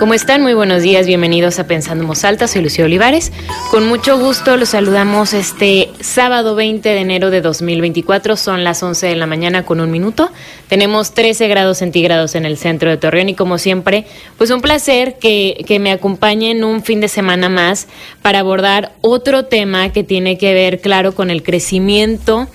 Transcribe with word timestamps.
¿Cómo 0.00 0.14
están? 0.14 0.40
Muy 0.40 0.54
buenos 0.54 0.80
días, 0.80 1.06
bienvenidos 1.06 1.58
a 1.58 1.66
Pensando 1.66 2.10
en 2.10 2.10
Alta, 2.24 2.48
soy 2.48 2.62
Lucía 2.62 2.86
Olivares. 2.86 3.32
Con 3.70 3.86
mucho 3.86 4.18
gusto 4.18 4.56
los 4.56 4.70
saludamos 4.70 5.34
este 5.34 5.90
sábado 6.00 6.54
20 6.54 6.88
de 6.88 7.00
enero 7.00 7.28
de 7.28 7.42
2024, 7.42 8.38
son 8.38 8.64
las 8.64 8.82
11 8.82 9.08
de 9.08 9.16
la 9.16 9.26
mañana 9.26 9.66
con 9.66 9.78
un 9.78 9.90
minuto. 9.90 10.30
Tenemos 10.68 11.12
13 11.12 11.48
grados 11.48 11.76
centígrados 11.76 12.34
en 12.34 12.46
el 12.46 12.56
centro 12.56 12.88
de 12.88 12.96
Torreón 12.96 13.28
y 13.28 13.34
como 13.34 13.58
siempre, 13.58 14.06
pues 14.38 14.50
un 14.50 14.62
placer 14.62 15.18
que, 15.18 15.62
que 15.66 15.78
me 15.78 15.92
acompañen 15.92 16.64
un 16.64 16.82
fin 16.82 17.02
de 17.02 17.08
semana 17.08 17.50
más 17.50 17.86
para 18.22 18.38
abordar 18.38 18.92
otro 19.02 19.44
tema 19.44 19.92
que 19.92 20.02
tiene 20.02 20.38
que 20.38 20.54
ver, 20.54 20.80
claro, 20.80 21.14
con 21.14 21.28
el 21.28 21.42
crecimiento. 21.42 22.48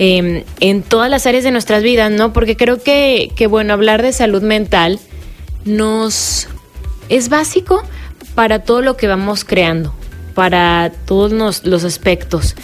Eh, 0.00 0.44
en 0.58 0.82
todas 0.82 1.08
las 1.08 1.24
áreas 1.26 1.44
de 1.44 1.52
nuestras 1.52 1.84
vidas, 1.84 2.10
¿no? 2.10 2.32
Porque 2.32 2.56
creo 2.56 2.82
que, 2.82 3.30
que 3.36 3.46
bueno, 3.46 3.74
hablar 3.74 4.02
de 4.02 4.12
salud 4.12 4.42
mental 4.42 4.98
nos 5.64 6.48
es 7.10 7.28
básico 7.28 7.82
para 8.34 8.60
todo 8.60 8.80
lo 8.80 8.96
que 8.96 9.06
vamos 9.06 9.44
creando, 9.44 9.92
para 10.34 10.90
todos 11.04 11.32
los, 11.64 11.84
aspectos 11.84 12.56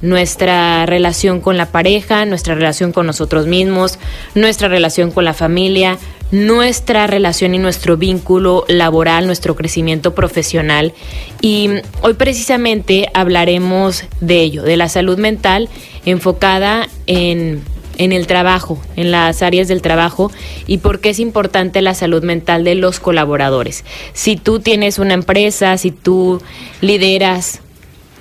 nuestra 0.00 0.84
relación 0.84 1.40
con 1.40 1.56
la 1.56 1.66
pareja, 1.66 2.24
nuestra 2.24 2.56
relación 2.56 2.90
con 2.90 3.06
nosotros 3.06 3.46
mismos, 3.46 4.00
nuestra 4.34 4.66
relación 4.66 5.12
con 5.12 5.24
la 5.24 5.32
familia, 5.32 5.96
nuestra 6.32 7.06
relación 7.06 7.54
y 7.54 7.58
nuestro 7.58 7.96
vínculo 7.96 8.64
laboral, 8.66 9.26
nuestro 9.26 9.54
crecimiento 9.54 10.12
profesional. 10.12 10.92
Y 11.40 11.68
hoy 12.00 12.14
precisamente 12.14 13.08
hablaremos 13.14 14.02
de 14.20 14.40
ello, 14.40 14.64
de 14.64 14.76
la 14.76 14.88
salud 14.88 15.18
mental 15.18 15.68
enfocada 16.04 16.88
en 17.06 17.62
en 17.98 18.12
el 18.12 18.26
trabajo, 18.26 18.80
en 18.96 19.10
las 19.10 19.42
áreas 19.42 19.68
del 19.68 19.82
trabajo 19.82 20.30
y 20.66 20.78
por 20.78 21.00
qué 21.00 21.10
es 21.10 21.18
importante 21.18 21.82
la 21.82 21.94
salud 21.94 22.22
mental 22.22 22.64
de 22.64 22.74
los 22.74 23.00
colaboradores. 23.00 23.84
Si 24.12 24.36
tú 24.36 24.60
tienes 24.60 24.98
una 24.98 25.14
empresa, 25.14 25.76
si 25.78 25.90
tú 25.90 26.40
lideras 26.80 27.60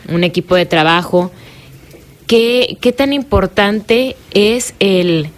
un 0.10 0.24
equipo 0.24 0.56
de 0.56 0.66
trabajo, 0.66 1.32
¿qué, 2.28 2.78
qué 2.82 2.92
tan 2.92 3.14
importante 3.14 4.16
es 4.32 4.74
el, 4.80 5.30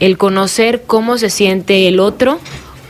el 0.00 0.18
conocer 0.18 0.82
cómo 0.86 1.18
se 1.18 1.30
siente 1.30 1.88
el 1.88 2.00
otro 2.00 2.38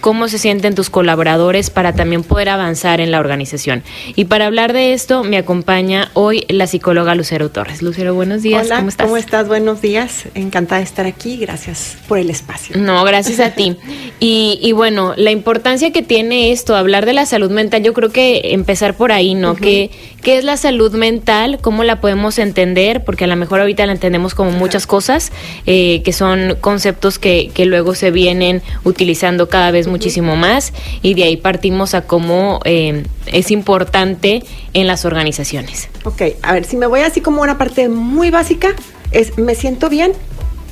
cómo 0.05 0.28
se 0.28 0.36
sienten 0.36 0.74
tus 0.74 0.91
colaboradores 0.91 1.70
para 1.70 1.94
también 1.94 2.24
poder 2.24 2.50
avanzar 2.50 3.00
en 3.00 3.10
la 3.10 3.20
organización. 3.20 3.83
Y 4.14 4.27
para 4.27 4.44
hablar 4.44 4.74
de 4.74 4.92
esto 4.92 5.24
me 5.24 5.38
acompaña 5.38 6.10
hoy 6.12 6.44
la 6.50 6.66
psicóloga 6.66 7.14
Lucero 7.14 7.50
Torres. 7.50 7.80
Lucero, 7.80 8.12
buenos 8.12 8.42
días. 8.42 8.66
Hola, 8.66 8.77
¿Cómo 8.77 8.88
estás? 8.91 9.06
¿Cómo 9.06 9.16
estás? 9.16 9.48
Buenos 9.48 9.80
días. 9.80 10.25
Encantada 10.34 10.80
de 10.80 10.84
estar 10.84 11.06
aquí. 11.06 11.38
Gracias 11.38 11.97
por 12.06 12.19
el 12.19 12.28
espacio. 12.28 12.77
No, 12.77 13.02
gracias 13.05 13.41
a 13.41 13.52
ti. 13.52 13.78
Y, 14.20 14.58
y, 14.60 14.72
bueno, 14.72 15.14
la 15.16 15.30
importancia 15.30 15.91
que 15.91 16.02
tiene 16.02 16.52
esto, 16.52 16.77
hablar 16.77 17.06
de 17.06 17.14
la 17.14 17.25
salud 17.25 17.50
mental, 17.50 17.82
yo 17.82 17.94
creo 17.94 18.10
que 18.10 18.52
empezar 18.52 18.98
por 18.98 19.10
ahí, 19.10 19.34
¿no? 19.34 19.52
Uh 19.52 19.55
-huh. 19.55 19.60
¿Qué, 19.60 19.91
¿Qué, 20.22 20.36
es 20.36 20.44
la 20.44 20.58
salud 20.58 20.92
mental? 20.92 21.60
¿Cómo 21.62 21.82
la 21.82 22.02
podemos 22.02 22.38
entender? 22.38 23.05
Porque 23.05 23.25
a 23.25 23.27
lo 23.27 23.36
mejor 23.36 23.60
ahorita 23.60 23.86
la 23.86 23.92
entendemos 23.92 24.34
como 24.34 24.50
muchas 24.50 24.86
cosas, 24.86 25.32
eh, 25.65 26.03
que 26.04 26.12
son 26.12 26.59
conceptos 26.60 27.19
que, 27.19 27.50
que 27.54 27.65
luego 27.65 27.94
se 27.94 28.10
vienen 28.10 28.60
utilizando 28.84 29.48
cada 29.48 29.71
vez 29.71 29.86
muchísimo 29.94 30.34
más 30.34 30.72
y 31.03 31.15
de 31.15 31.22
ahí 31.22 31.37
partimos 31.37 31.94
a 31.94 32.03
cómo 32.03 32.59
eh, 32.65 33.05
es 33.27 33.53
importante 33.53 34.43
en 34.72 34.88
las 34.88 35.05
organizaciones. 35.05 35.88
Ok, 36.03 36.22
a 36.43 36.53
ver, 36.53 36.65
si 36.65 36.77
me 36.77 36.87
voy 36.87 37.00
así 37.00 37.21
como 37.21 37.43
una 37.43 37.56
parte 37.59 37.88
muy 37.88 38.31
básica, 38.31 38.75
es 39.12 39.38
me 39.38 39.54
siento 39.54 39.88
bien 39.88 40.12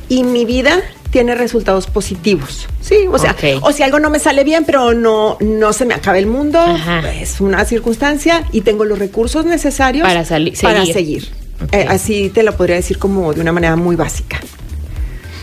y 0.09 0.25
mi 0.25 0.44
vida 0.44 0.82
tiene 1.11 1.37
resultados 1.37 1.87
positivos. 1.87 2.66
Sí, 2.81 3.06
o 3.09 3.16
sea, 3.19 3.32
okay. 3.32 3.61
o 3.62 3.71
si 3.71 3.84
algo 3.84 4.00
no 4.00 4.11
me 4.11 4.19
sale 4.19 4.43
bien, 4.43 4.65
pero 4.65 4.93
no, 4.93 5.37
no 5.38 5.72
se 5.72 5.84
me 5.84 5.94
acaba 5.94 6.19
el 6.19 6.27
mundo, 6.27 6.59
Ajá. 6.59 7.12
es 7.12 7.41
una 7.41 7.65
circunstancia 7.65 8.44
y 8.50 8.62
tengo 8.62 8.84
los 8.84 8.99
recursos 8.99 9.44
necesarios 9.44 10.05
para, 10.05 10.25
seguir. 10.25 10.59
Para 10.61 10.84
seguir. 10.84 11.28
Okay. 11.66 11.82
Eh, 11.82 11.87
así 11.88 12.31
te 12.31 12.43
lo 12.43 12.56
podría 12.56 12.77
decir 12.77 12.99
como 12.99 13.32
de 13.32 13.41
una 13.41 13.53
manera 13.53 13.77
muy 13.77 13.94
básica. 13.94 14.41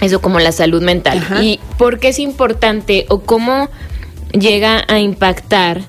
Eso 0.01 0.21
como 0.21 0.39
la 0.39 0.51
salud 0.51 0.81
mental. 0.81 1.19
Ajá. 1.19 1.43
¿Y 1.43 1.59
por 1.77 1.99
qué 1.99 2.09
es 2.09 2.19
importante 2.19 3.05
o 3.09 3.21
cómo 3.21 3.69
llega 4.31 4.83
a 4.87 4.99
impactar 4.99 5.81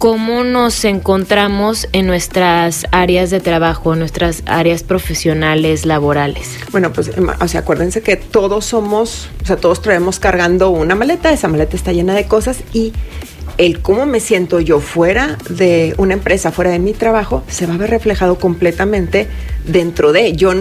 cómo 0.00 0.44
nos 0.44 0.86
encontramos 0.86 1.86
en 1.92 2.06
nuestras 2.06 2.86
áreas 2.90 3.28
de 3.28 3.38
trabajo, 3.38 3.94
nuestras 3.96 4.42
áreas 4.46 4.82
profesionales, 4.82 5.84
laborales. 5.84 6.56
Bueno, 6.72 6.90
pues, 6.90 7.10
o 7.38 7.48
sea, 7.48 7.60
acuérdense 7.60 8.00
que 8.00 8.16
todos 8.16 8.64
somos, 8.64 9.28
o 9.42 9.46
sea, 9.46 9.56
todos 9.56 9.82
traemos 9.82 10.18
cargando 10.18 10.70
una 10.70 10.94
maleta, 10.94 11.30
esa 11.30 11.48
maleta 11.48 11.76
está 11.76 11.92
llena 11.92 12.14
de 12.14 12.24
cosas 12.24 12.60
y 12.72 12.94
el 13.58 13.80
cómo 13.80 14.06
me 14.06 14.20
siento 14.20 14.58
yo 14.60 14.80
fuera 14.80 15.36
de 15.50 15.94
una 15.98 16.14
empresa, 16.14 16.50
fuera 16.50 16.70
de 16.70 16.78
mi 16.78 16.94
trabajo, 16.94 17.44
se 17.48 17.66
va 17.66 17.74
a 17.74 17.76
ver 17.76 17.90
reflejado 17.90 18.38
completamente 18.38 19.28
dentro 19.66 20.12
de. 20.12 20.32
Yo, 20.32 20.54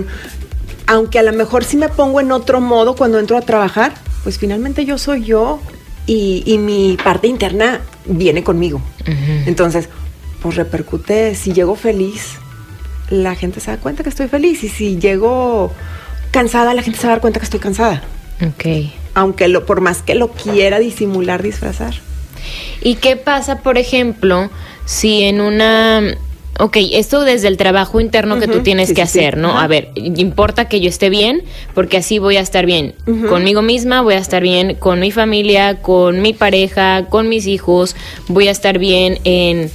aunque 0.90 1.20
a 1.20 1.24
lo 1.24 1.32
mejor 1.34 1.64
sí 1.64 1.78
me 1.78 1.88
pongo 1.88 2.20
en 2.20 2.32
otro 2.32 2.62
modo 2.62 2.96
cuando 2.96 3.20
entro 3.20 3.38
a 3.38 3.42
trabajar, 3.42 3.94
pues 4.24 4.40
finalmente 4.40 4.86
yo 4.86 4.98
soy 4.98 5.24
yo 5.24 5.62
y, 6.08 6.42
y 6.48 6.58
mi 6.58 6.98
parte 7.04 7.28
interna 7.28 7.82
viene 8.06 8.44
conmigo. 8.44 8.82
Uh 9.02 9.12
-huh. 9.12 9.44
Entonces, 9.46 9.88
pues 10.42 10.56
repercute, 10.56 11.36
si 11.36 11.54
llego 11.54 11.76
feliz, 11.76 12.40
la 13.12 13.36
gente 13.36 13.60
se 13.60 13.70
da 13.70 13.78
cuenta 13.78 14.02
que 14.02 14.10
estoy 14.10 14.28
feliz. 14.30 14.64
Y 14.64 14.70
si 14.70 14.98
llego 14.98 15.72
cansada, 16.32 16.74
la 16.74 16.82
gente 16.82 16.98
se 17.00 17.06
va 17.06 17.14
a 17.14 17.16
dar 17.18 17.22
cuenta 17.22 17.40
que 17.40 17.44
estoy 17.46 17.60
cansada. 17.60 18.02
Ok. 18.42 18.90
Aunque 19.14 19.48
lo, 19.48 19.68
por 19.68 19.82
más 19.82 20.02
que 20.02 20.16
lo 20.16 20.30
quiera 20.32 20.80
disimular, 20.80 21.44
disfrazar. 21.44 21.94
¿Y 22.82 22.96
qué 22.96 23.16
pasa, 23.16 23.60
por 23.60 23.78
ejemplo, 23.78 24.50
si 24.86 25.22
en 25.22 25.40
una 25.40 26.18
Ok, 26.60 26.78
esto 26.92 27.22
desde 27.22 27.48
el 27.48 27.56
trabajo 27.56 28.02
interno 28.02 28.36
uh 28.36 28.38
-huh. 28.38 28.42
que 28.42 28.48
tú 28.48 28.60
tienes 28.60 28.90
sí, 28.90 28.96
que 28.96 29.02
hacer, 29.02 29.36
sí. 29.36 29.40
¿no? 29.40 29.58
A 29.58 29.68
ver, 29.68 29.92
importa 29.96 30.66
que 30.66 30.82
yo 30.82 30.90
esté 30.90 31.10
bien, 31.10 31.44
porque 31.74 31.98
así 31.98 32.20
voy 32.20 32.36
a 32.36 32.42
estar 32.42 32.66
bien 32.66 32.96
uh 33.08 33.12
-huh. 33.12 33.30
conmigo 33.30 33.62
misma, 33.62 34.02
voy 34.02 34.16
a 34.16 34.18
estar 34.18 34.44
bien 34.44 34.76
con 34.76 35.00
mi 35.00 35.12
familia, 35.12 35.82
con 35.82 36.22
mi 36.22 36.34
pareja, 36.34 37.06
con 37.10 37.30
mis 37.30 37.48
hijos, 37.48 37.96
voy 38.28 38.50
a 38.50 38.52
estar 38.52 38.78
bien 38.78 39.20
en 39.24 39.72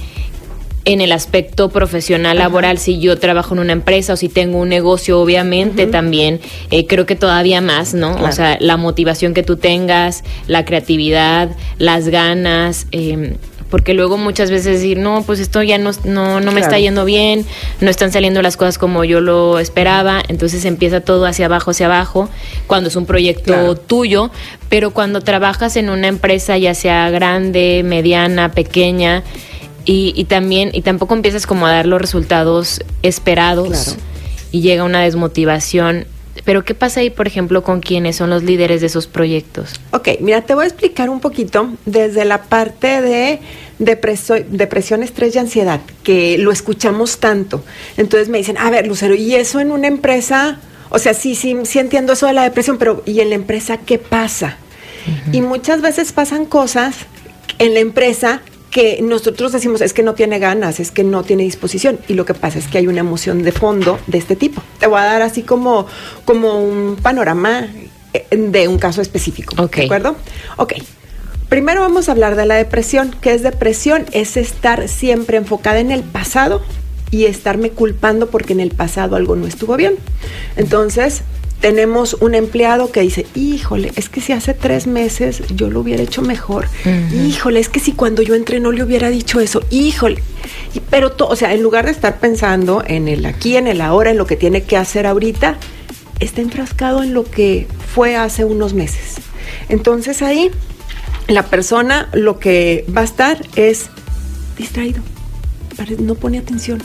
en 0.85 1.01
el 1.01 1.11
aspecto 1.11 1.69
profesional 1.69 2.37
laboral, 2.37 2.77
si 2.77 2.99
yo 2.99 3.17
trabajo 3.17 3.55
en 3.55 3.59
una 3.59 3.73
empresa 3.73 4.13
o 4.13 4.15
si 4.15 4.29
tengo 4.29 4.59
un 4.59 4.69
negocio, 4.69 5.19
obviamente 5.19 5.87
también, 5.87 6.39
eh, 6.69 6.85
creo 6.85 7.07
que 7.07 7.15
todavía 7.15 7.59
más, 7.59 7.95
¿no? 7.95 8.11
Claro. 8.11 8.29
O 8.29 8.31
sea, 8.31 8.57
la 8.61 8.77
motivación 8.77 9.33
que 9.33 9.41
tú 9.41 9.57
tengas, 9.57 10.23
la 10.47 10.63
creatividad, 10.63 11.49
las 11.79 12.07
ganas, 12.09 12.85
eh, 12.91 13.35
porque 13.69 13.93
luego 13.93 14.17
muchas 14.17 14.51
veces 14.51 14.81
decir, 14.81 14.97
no, 14.97 15.23
pues 15.23 15.39
esto 15.39 15.61
ya 15.63 15.77
no, 15.77 15.91
no, 16.03 16.39
no 16.39 16.51
me 16.51 16.59
claro. 16.59 16.59
está 16.59 16.79
yendo 16.79 17.03
bien, 17.05 17.45
no 17.81 17.89
están 17.89 18.11
saliendo 18.11 18.41
las 18.41 18.57
cosas 18.57 18.77
como 18.77 19.03
yo 19.03 19.21
lo 19.21 19.59
esperaba, 19.59 20.21
entonces 20.27 20.65
empieza 20.65 21.01
todo 21.01 21.25
hacia 21.25 21.47
abajo, 21.47 21.71
hacia 21.71 21.87
abajo, 21.87 22.29
cuando 22.67 22.89
es 22.89 22.95
un 22.95 23.05
proyecto 23.05 23.53
claro. 23.53 23.75
tuyo, 23.75 24.31
pero 24.69 24.91
cuando 24.91 25.21
trabajas 25.21 25.75
en 25.77 25.89
una 25.89 26.07
empresa, 26.07 26.57
ya 26.57 26.75
sea 26.75 27.09
grande, 27.09 27.81
mediana, 27.83 28.51
pequeña, 28.51 29.23
y, 29.83 30.13
y 30.15 30.25
también, 30.25 30.71
y 30.73 30.81
tampoco 30.81 31.13
empiezas 31.13 31.45
como 31.47 31.67
a 31.67 31.71
dar 31.71 31.85
los 31.85 32.01
resultados 32.01 32.81
esperados, 33.01 33.67
claro. 33.67 34.01
y 34.51 34.61
llega 34.61 34.83
una 34.83 35.01
desmotivación, 35.01 36.05
pero 36.43 36.65
¿qué 36.65 36.75
pasa 36.75 36.99
ahí, 36.99 37.09
por 37.09 37.27
ejemplo, 37.27 37.63
con 37.63 37.79
quienes 37.79 38.17
son 38.17 38.29
los 38.29 38.43
líderes 38.43 38.81
de 38.81 38.87
esos 38.87 39.07
proyectos? 39.07 39.79
Ok, 39.91 40.09
mira, 40.19 40.41
te 40.41 40.53
voy 40.53 40.65
a 40.65 40.67
explicar 40.67 41.09
un 41.09 41.19
poquito 41.19 41.69
desde 41.85 42.25
la 42.25 42.43
parte 42.43 43.01
de 43.01 43.39
depreso, 43.79 44.35
depresión, 44.47 45.03
estrés 45.03 45.35
y 45.35 45.39
ansiedad, 45.39 45.79
que 46.03 46.37
lo 46.37 46.51
escuchamos 46.51 47.19
tanto. 47.19 47.63
Entonces 47.97 48.29
me 48.29 48.37
dicen, 48.37 48.57
a 48.57 48.69
ver, 48.69 48.87
Lucero, 48.87 49.15
¿y 49.15 49.35
eso 49.35 49.59
en 49.59 49.71
una 49.71 49.87
empresa? 49.87 50.59
O 50.89 50.99
sea, 50.99 51.13
sí, 51.13 51.35
sí, 51.35 51.55
sí 51.63 51.79
entiendo 51.79 52.13
eso 52.13 52.27
de 52.27 52.33
la 52.33 52.43
depresión, 52.43 52.77
pero 52.77 53.01
¿y 53.05 53.21
en 53.21 53.29
la 53.29 53.35
empresa 53.35 53.77
qué 53.77 53.97
pasa? 53.97 54.57
Uh 55.07 55.31
-huh. 55.31 55.35
Y 55.35 55.41
muchas 55.41 55.81
veces 55.81 56.11
pasan 56.11 56.45
cosas 56.45 56.95
en 57.59 57.73
la 57.73 57.79
empresa 57.79 58.41
que 58.75 59.01
nosotros 59.01 59.53
decimos 59.53 59.79
es 59.79 59.93
que 59.93 60.03
no 60.03 60.15
tiene 60.15 60.37
ganas, 60.37 60.81
es 60.81 60.91
que 60.91 61.05
no 61.05 61.23
tiene 61.23 61.43
disposición 61.43 61.97
y 62.09 62.13
lo 62.13 62.25
que 62.25 62.33
pasa 62.33 62.59
es 62.59 62.67
que 62.67 62.77
hay 62.77 62.87
una 62.87 62.99
emoción 62.99 63.41
de 63.41 63.53
fondo 63.53 63.97
de 64.05 64.17
este 64.17 64.35
tipo. 64.35 64.61
Te 64.81 64.87
voy 64.87 64.99
a 64.99 65.05
dar 65.05 65.21
así 65.21 65.43
como, 65.43 65.87
como 66.25 66.61
un 66.61 66.97
panorama 67.01 67.69
de 68.31 68.67
un 68.67 68.77
caso 68.77 69.01
específico, 69.01 69.55
okay. 69.63 69.83
¿de 69.83 69.85
acuerdo? 69.85 70.17
Ok, 70.57 70.73
primero 71.47 71.79
vamos 71.79 72.09
a 72.09 72.11
hablar 72.11 72.35
de 72.35 72.45
la 72.45 72.55
depresión. 72.55 73.15
¿Qué 73.21 73.33
es 73.33 73.43
depresión? 73.43 74.07
Es 74.11 74.35
estar 74.35 74.89
siempre 74.89 75.37
enfocada 75.37 75.79
en 75.79 75.93
el 75.93 76.03
pasado 76.03 76.61
y 77.11 77.27
estarme 77.27 77.69
culpando 77.69 78.27
porque 78.29 78.51
en 78.51 78.59
el 78.59 78.71
pasado 78.71 79.15
algo 79.15 79.37
no 79.37 79.47
estuvo 79.47 79.77
bien. 79.77 79.95
Entonces, 80.57 81.21
tenemos 81.59 82.15
un 82.15 82.35
empleado 82.35 82.91
que 82.91 83.01
dice, 83.01 83.25
híjole, 83.33 83.91
es 83.95 84.09
que 84.09 84.21
si 84.21 84.33
hace 84.33 84.53
tres 84.53 84.87
meses 84.87 85.41
yo 85.55 85.69
lo 85.69 85.79
hubiera 85.79 86.03
hecho 86.03 86.21
mejor, 86.21 86.67
híjole, 87.13 87.59
es 87.59 87.69
que 87.69 87.79
si 87.79 87.93
cuando 87.93 88.21
yo 88.21 88.35
entré 88.35 88.59
no 88.59 88.71
le 88.71 88.83
hubiera 88.83 89.09
dicho 89.09 89.39
eso, 89.39 89.61
híjole, 89.71 90.21
pero, 90.89 91.11
todo, 91.11 91.29
o 91.29 91.35
sea, 91.35 91.53
en 91.53 91.63
lugar 91.63 91.85
de 91.85 91.91
estar 91.91 92.19
pensando 92.19 92.83
en 92.85 93.07
el 93.07 93.25
aquí, 93.25 93.57
en 93.57 93.67
el 93.67 93.81
ahora, 93.81 94.11
en 94.11 94.17
lo 94.17 94.27
que 94.27 94.35
tiene 94.35 94.63
que 94.63 94.77
hacer 94.77 95.07
ahorita, 95.07 95.57
está 96.19 96.41
enfrascado 96.41 97.03
en 97.03 97.13
lo 97.13 97.23
que 97.23 97.67
fue 97.93 98.15
hace 98.15 98.45
unos 98.45 98.73
meses. 98.73 99.15
Entonces 99.69 100.21
ahí 100.21 100.51
la 101.27 101.43
persona 101.43 102.09
lo 102.13 102.39
que 102.39 102.85
va 102.95 103.01
a 103.01 103.05
estar 103.05 103.41
es 103.55 103.89
distraído, 104.57 105.01
no 105.99 106.15
pone 106.15 106.37
atención. 106.37 106.81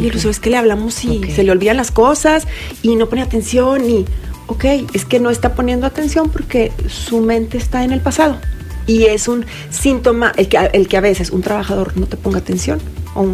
Y 0.00 0.08
el 0.08 0.16
es 0.16 0.40
que 0.40 0.50
le 0.50 0.56
hablamos 0.56 1.04
y 1.04 1.30
se 1.30 1.42
le 1.42 1.50
olvidan 1.50 1.76
las 1.76 1.90
cosas 1.90 2.46
y 2.82 2.96
no 2.96 3.08
pone 3.08 3.22
atención 3.22 3.88
y, 3.88 4.04
ok, 4.46 4.64
es 4.92 5.04
que 5.04 5.20
no 5.20 5.30
está 5.30 5.54
poniendo 5.54 5.86
atención 5.86 6.30
porque 6.30 6.72
su 6.88 7.20
mente 7.20 7.58
está 7.58 7.84
en 7.84 7.92
el 7.92 8.00
pasado. 8.00 8.38
Y 8.86 9.04
es 9.04 9.28
un 9.28 9.44
síntoma, 9.70 10.32
el 10.36 10.48
que, 10.48 10.58
el 10.72 10.88
que 10.88 10.96
a 10.96 11.00
veces 11.00 11.30
un 11.30 11.42
trabajador 11.42 11.96
no 11.96 12.06
te 12.06 12.16
ponga 12.16 12.38
atención 12.38 12.80
o 13.14 13.26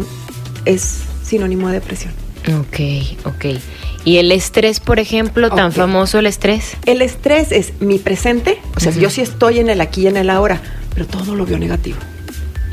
es 0.65 0.99
sinónimo 1.23 1.67
de 1.67 1.75
depresión. 1.75 2.13
Ok, 2.59 3.25
ok. 3.25 3.59
¿Y 4.03 4.17
el 4.17 4.31
estrés, 4.31 4.79
por 4.79 4.99
ejemplo, 4.99 5.49
tan 5.49 5.71
famoso 5.71 6.19
el 6.19 6.27
estrés? 6.27 6.77
El 6.85 7.01
estrés 7.01 7.51
es 7.51 7.73
mi 7.79 7.97
presente, 7.97 8.59
o 8.75 8.79
sea, 8.79 8.91
yo 8.91 9.09
sí 9.09 9.21
estoy 9.21 9.59
en 9.59 9.69
el 9.69 9.81
aquí 9.81 10.01
y 10.03 10.07
en 10.07 10.17
el 10.17 10.29
ahora, 10.29 10.61
pero 10.93 11.07
todo 11.07 11.33
lo 11.35 11.45
veo 11.45 11.57
negativo. 11.57 11.97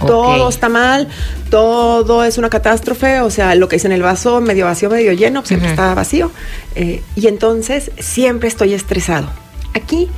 Todo 0.06 0.48
está 0.48 0.68
mal, 0.68 1.08
todo 1.50 2.24
es 2.24 2.38
una 2.38 2.50
catástrofe, 2.50 3.20
o 3.20 3.30
sea, 3.30 3.54
lo 3.54 3.68
que 3.68 3.76
es 3.76 3.84
en 3.84 3.92
el 3.92 4.02
vaso 4.02 4.40
medio 4.40 4.66
vacío, 4.66 4.90
medio 4.90 5.12
lleno, 5.12 5.44
siempre 5.44 5.70
está 5.70 5.94
vacío. 5.94 6.30
Eh, 6.74 7.02
y 7.16 7.26
entonces 7.26 7.90
siempre 7.98 8.48
estoy 8.48 8.74
estresado. 8.74 9.28
Aquí, 9.74 10.08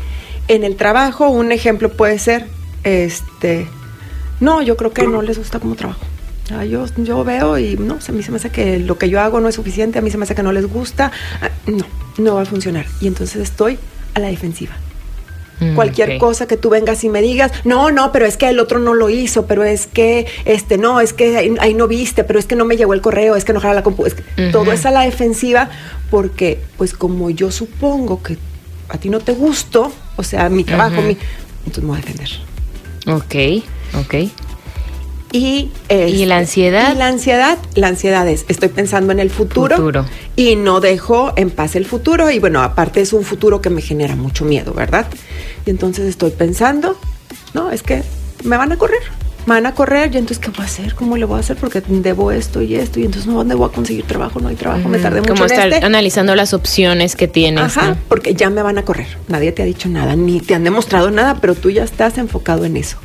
en 0.49 0.65
el 0.65 0.77
trabajo, 0.77 1.29
un 1.29 1.53
ejemplo 1.53 1.91
puede 1.91 2.19
ser, 2.19 2.47
este, 2.83 3.67
no, 4.41 4.63
yo 4.63 4.77
creo 4.77 4.93
que 4.93 5.07
no 5.07 5.23
les 5.23 5.39
gusta 5.39 5.61
como 5.61 5.75
trabajo. 5.75 6.05
yo, 6.69 6.87
yo 6.97 7.25
veo 7.25 7.59
y 7.59 7.77
no, 7.77 7.99
a 8.07 8.13
mí 8.13 8.23
se 8.23 8.31
me 8.31 8.37
hace 8.37 8.51
que 8.51 8.79
lo 8.79 8.99
que 8.99 9.09
yo 9.09 9.21
hago 9.21 9.41
no 9.41 9.49
es 9.49 9.55
suficiente, 9.55 9.99
a 9.99 10.03
mí 10.03 10.11
se 10.11 10.19
me 10.19 10.25
hace 10.25 10.35
que 10.35 10.43
no 10.43 10.53
les 10.53 10.67
gusta, 10.67 11.13
ah, 11.41 11.51
no, 11.67 11.87
no 12.19 12.35
va 12.35 12.43
a 12.43 12.47
funcionar. 12.47 12.87
Y 13.01 13.07
entonces 13.07 13.43
estoy 13.43 13.79
a 14.15 14.21
la 14.21 14.29
defensiva. 14.29 14.75
Mm, 15.61 15.75
Cualquier 15.75 16.19
cosa 16.19 16.47
que 16.47 16.57
tú 16.57 16.71
vengas 16.71 17.05
y 17.05 17.09
me 17.09 17.23
digas, 17.23 17.53
no, 17.65 17.91
no, 17.91 18.11
pero 18.13 18.27
es 18.27 18.37
que 18.37 18.49
el 18.49 18.59
otro 18.59 18.79
no 18.79 18.95
lo 18.95 19.09
hizo, 19.09 19.47
pero 19.47 19.63
es 19.65 19.87
que, 19.87 20.27
este, 20.45 20.79
no, 20.79 21.01
es 21.01 21.13
que 21.13 21.57
ahí, 21.61 21.75
no 21.75 21.87
viste, 21.87 22.25
pero 22.25 22.39
es 22.39 22.47
que 22.47 22.57
no 22.57 22.65
me 22.65 22.77
llegó 22.77 22.93
el 22.95 23.01
correo, 23.01 23.37
es 23.37 23.45
que 23.45 23.53
no 23.53 23.61
jala 23.61 23.75
la 23.75 23.83
compu, 23.83 24.05
todo 24.53 24.73
es 24.73 24.85
a 24.85 24.91
la 24.91 25.03
defensiva, 25.03 25.71
porque, 26.11 26.61
pues, 26.77 26.93
como 26.93 27.31
yo 27.31 27.51
supongo 27.51 28.23
que 28.23 28.37
a 28.89 28.99
ti 28.99 29.09
no 29.09 29.21
te 29.21 29.33
gustó, 29.33 29.93
o 30.17 30.23
sea, 30.23 30.49
mi 30.49 30.65
trabajo, 30.65 31.01
mi, 31.03 31.17
entonces 31.67 31.83
me 31.85 31.91
voy 31.91 31.99
a 31.99 32.01
defender. 32.01 32.29
Ok, 33.07 33.65
ok. 34.01 34.15
Y, 35.35 35.69
¿Y 35.89 36.27
la 36.27 36.39
ansiedad? 36.39 36.95
Y 36.95 36.97
la 36.97 37.09
ansiedad, 37.09 37.59
la 37.75 37.89
ansiedad 37.89 38.29
es, 38.29 38.45
estoy 38.47 38.69
pensando 38.69 39.11
en 39.11 39.19
el 39.19 39.31
futuro, 39.31 39.75
futuro, 39.75 40.07
y 40.37 40.55
no 40.55 40.79
dejo 40.79 41.33
en 41.35 41.51
paz 41.51 41.75
el 41.75 41.87
futuro. 41.87 42.31
Y 42.31 42.39
bueno, 42.39 42.63
aparte 42.63 43.01
es 43.01 43.13
un 43.13 43.25
futuro 43.25 43.61
que 43.61 43.69
me 43.69 43.83
genera 43.83 44.15
mucho 44.15 44.45
miedo, 44.45 44.73
¿verdad? 44.73 45.09
Y 45.67 45.71
entonces 45.71 46.07
estoy 46.07 46.31
pensando, 46.31 46.97
no, 47.53 47.73
es 47.73 47.83
que 47.83 48.05
me 48.45 48.57
van 48.57 48.71
a 48.71 48.77
correr 48.77 49.01
van 49.47 49.67
a 49.67 49.75
correr, 49.75 50.15
y 50.15 50.19
entonces, 50.19 50.39
¿qué 50.39 50.51
voy 50.51 50.63
a 50.63 50.65
hacer? 50.65 50.95
¿Cómo 50.95 51.17
le 51.17 51.25
voy 51.25 51.37
a 51.37 51.41
hacer? 51.41 51.57
Porque 51.57 51.83
debo 51.87 52.33
esto 52.33 52.63
y 52.63 52.75
esto, 52.77 53.01
y 53.01 53.05
entonces, 53.05 53.27
¿no? 53.27 53.35
¿Dónde 53.35 53.55
voy 53.55 53.69
a 53.69 53.73
conseguir 53.73 54.05
trabajo? 54.07 54.41
No 54.41 54.49
hay 54.49 54.57
trabajo, 54.57 54.89
me 54.89 54.99
tardé 54.99 55.21
mucho 55.21 55.35
Como 55.35 55.45
estar 55.47 55.69
este. 55.73 55.85
analizando 55.85 56.35
las 56.35 56.55
opciones 56.55 57.17
que 57.17 57.29
tienes. 57.29 57.77
Ajá, 57.77 57.97
porque 58.09 58.35
ya 58.35 58.51
me 58.51 58.63
van 58.63 58.79
a 58.79 58.85
correr. 58.85 59.07
Nadie 59.29 59.53
te 59.53 59.63
ha 59.63 59.65
dicho 59.67 59.89
nada, 59.89 60.17
ni 60.17 60.41
te 60.41 60.55
han 60.55 60.65
demostrado 60.65 61.11
nada, 61.11 61.41
pero 61.41 61.55
tú 61.55 61.71
ya 61.71 61.85
estás 61.85 62.19
enfocado 62.19 62.65
en 62.65 62.77
eso. 62.77 62.97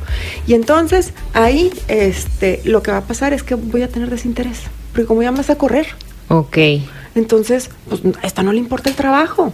Y 0.46 0.54
entonces, 0.54 1.12
ahí, 1.34 1.70
este, 1.88 2.60
lo 2.64 2.82
que 2.82 2.90
va 2.90 2.98
a 2.98 3.04
pasar 3.04 3.32
es 3.32 3.42
que 3.42 3.54
voy 3.54 3.82
a 3.82 3.88
tener 3.88 4.10
desinterés, 4.10 4.60
porque 4.92 5.06
como 5.06 5.22
ya 5.22 5.30
me 5.30 5.38
vas 5.38 5.50
a 5.50 5.56
correr. 5.56 5.88
Ok. 6.28 6.58
Entonces, 7.14 7.70
pues, 7.88 8.02
a 8.22 8.26
esta 8.26 8.42
no 8.42 8.52
le 8.52 8.58
importa 8.58 8.88
el 8.88 8.96
trabajo. 8.96 9.52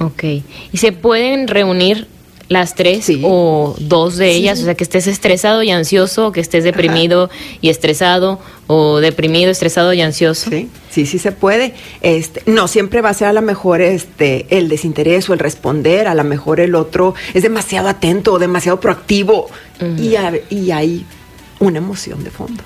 Ok. 0.00 0.24
¿Y 0.72 0.78
se 0.78 0.92
pueden 0.92 1.46
reunir 1.48 2.08
las 2.48 2.74
tres 2.74 3.10
o 3.22 3.74
dos 3.78 4.16
de 4.16 4.30
ellas, 4.30 4.60
o 4.60 4.64
sea, 4.64 4.74
que 4.74 4.84
estés 4.84 5.06
estresado 5.06 5.62
y 5.62 5.70
ansioso, 5.70 6.28
o 6.28 6.32
que 6.32 6.40
estés 6.40 6.64
deprimido 6.64 7.30
y 7.60 7.70
estresado, 7.70 8.38
o 8.66 9.00
deprimido, 9.00 9.50
estresado 9.50 9.92
y 9.92 10.00
ansioso. 10.00 10.50
Sí, 10.50 10.68
sí, 10.90 11.06
sí 11.06 11.18
se 11.18 11.32
puede. 11.32 11.74
Este, 12.02 12.42
no 12.46 12.68
siempre 12.68 13.00
va 13.00 13.10
a 13.10 13.14
ser 13.14 13.28
a 13.28 13.32
lo 13.32 13.42
mejor 13.42 13.80
este 13.80 14.46
el 14.50 14.68
desinterés 14.68 15.28
o 15.28 15.32
el 15.32 15.38
responder, 15.38 16.08
a 16.08 16.14
lo 16.14 16.24
mejor 16.24 16.60
el 16.60 16.74
otro 16.74 17.14
es 17.32 17.42
demasiado 17.42 17.88
atento 17.88 18.34
o 18.34 18.38
demasiado 18.38 18.80
proactivo 18.80 19.48
y, 19.98 20.14
y 20.54 20.70
hay 20.70 21.04
una 21.60 21.78
emoción 21.78 22.24
de 22.24 22.30
fondo. 22.30 22.62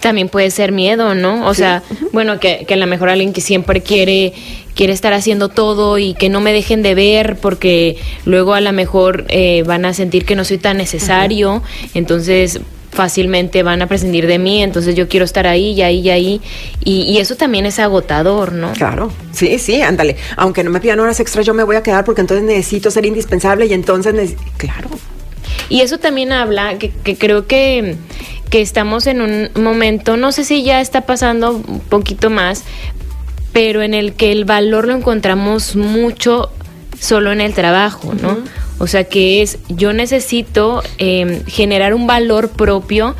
También 0.00 0.28
puede 0.28 0.52
ser 0.52 0.70
miedo, 0.70 1.16
¿no? 1.16 1.48
O 1.48 1.54
sea, 1.54 1.82
bueno, 2.12 2.38
que, 2.38 2.64
que 2.68 2.74
a 2.74 2.76
lo 2.76 2.86
mejor 2.86 3.08
alguien 3.08 3.32
que 3.32 3.40
siempre 3.40 3.82
quiere, 3.82 4.32
quiere 4.78 4.92
estar 4.92 5.12
haciendo 5.12 5.48
todo 5.48 5.98
y 5.98 6.14
que 6.14 6.28
no 6.28 6.40
me 6.40 6.52
dejen 6.52 6.84
de 6.84 6.94
ver 6.94 7.36
porque 7.42 7.96
luego 8.24 8.54
a 8.54 8.60
lo 8.60 8.72
mejor 8.72 9.24
eh, 9.26 9.64
van 9.66 9.84
a 9.84 9.92
sentir 9.92 10.24
que 10.24 10.36
no 10.36 10.44
soy 10.44 10.58
tan 10.58 10.76
necesario, 10.76 11.64
entonces 11.94 12.60
fácilmente 12.92 13.64
van 13.64 13.82
a 13.82 13.88
prescindir 13.88 14.28
de 14.28 14.38
mí, 14.38 14.62
entonces 14.62 14.94
yo 14.94 15.08
quiero 15.08 15.24
estar 15.24 15.48
ahí 15.48 15.72
y 15.72 15.82
ahí 15.82 15.98
y 15.98 16.10
ahí. 16.10 16.40
Y, 16.84 17.18
eso 17.18 17.34
también 17.34 17.66
es 17.66 17.80
agotador, 17.80 18.52
¿no? 18.52 18.72
Claro, 18.74 19.10
sí, 19.32 19.58
sí, 19.58 19.82
ándale. 19.82 20.14
Aunque 20.36 20.62
no 20.62 20.70
me 20.70 20.78
pidan 20.78 21.00
horas 21.00 21.18
extras, 21.18 21.44
yo 21.44 21.54
me 21.54 21.64
voy 21.64 21.74
a 21.74 21.82
quedar 21.82 22.04
porque 22.04 22.20
entonces 22.20 22.46
necesito 22.46 22.92
ser 22.92 23.04
indispensable 23.04 23.66
y 23.66 23.72
entonces, 23.72 24.36
claro. 24.58 24.90
Y 25.68 25.80
eso 25.80 25.98
también 25.98 26.30
habla, 26.30 26.78
que, 26.78 26.90
que 26.90 27.18
creo 27.18 27.48
que 27.48 27.96
que 28.48 28.62
estamos 28.62 29.06
en 29.06 29.20
un 29.20 29.62
momento, 29.62 30.16
no 30.16 30.32
sé 30.32 30.42
si 30.42 30.62
ya 30.62 30.80
está 30.80 31.02
pasando 31.02 31.52
un 31.52 31.80
poquito 31.80 32.30
más, 32.30 32.64
pero 33.52 33.82
en 33.82 33.94
el 33.94 34.14
que 34.14 34.32
el 34.32 34.44
valor 34.44 34.86
lo 34.86 34.94
encontramos 34.94 35.76
mucho 35.76 36.50
solo 36.98 37.32
en 37.32 37.40
el 37.40 37.54
trabajo, 37.54 38.14
¿no? 38.14 38.38
O 38.78 38.86
sea 38.86 39.04
que 39.04 39.42
es, 39.42 39.58
yo 39.68 39.92
necesito 39.92 40.82
em, 40.98 41.44
generar 41.46 41.94
un 41.94 42.06
valor 42.06 42.50
propio 42.50 43.16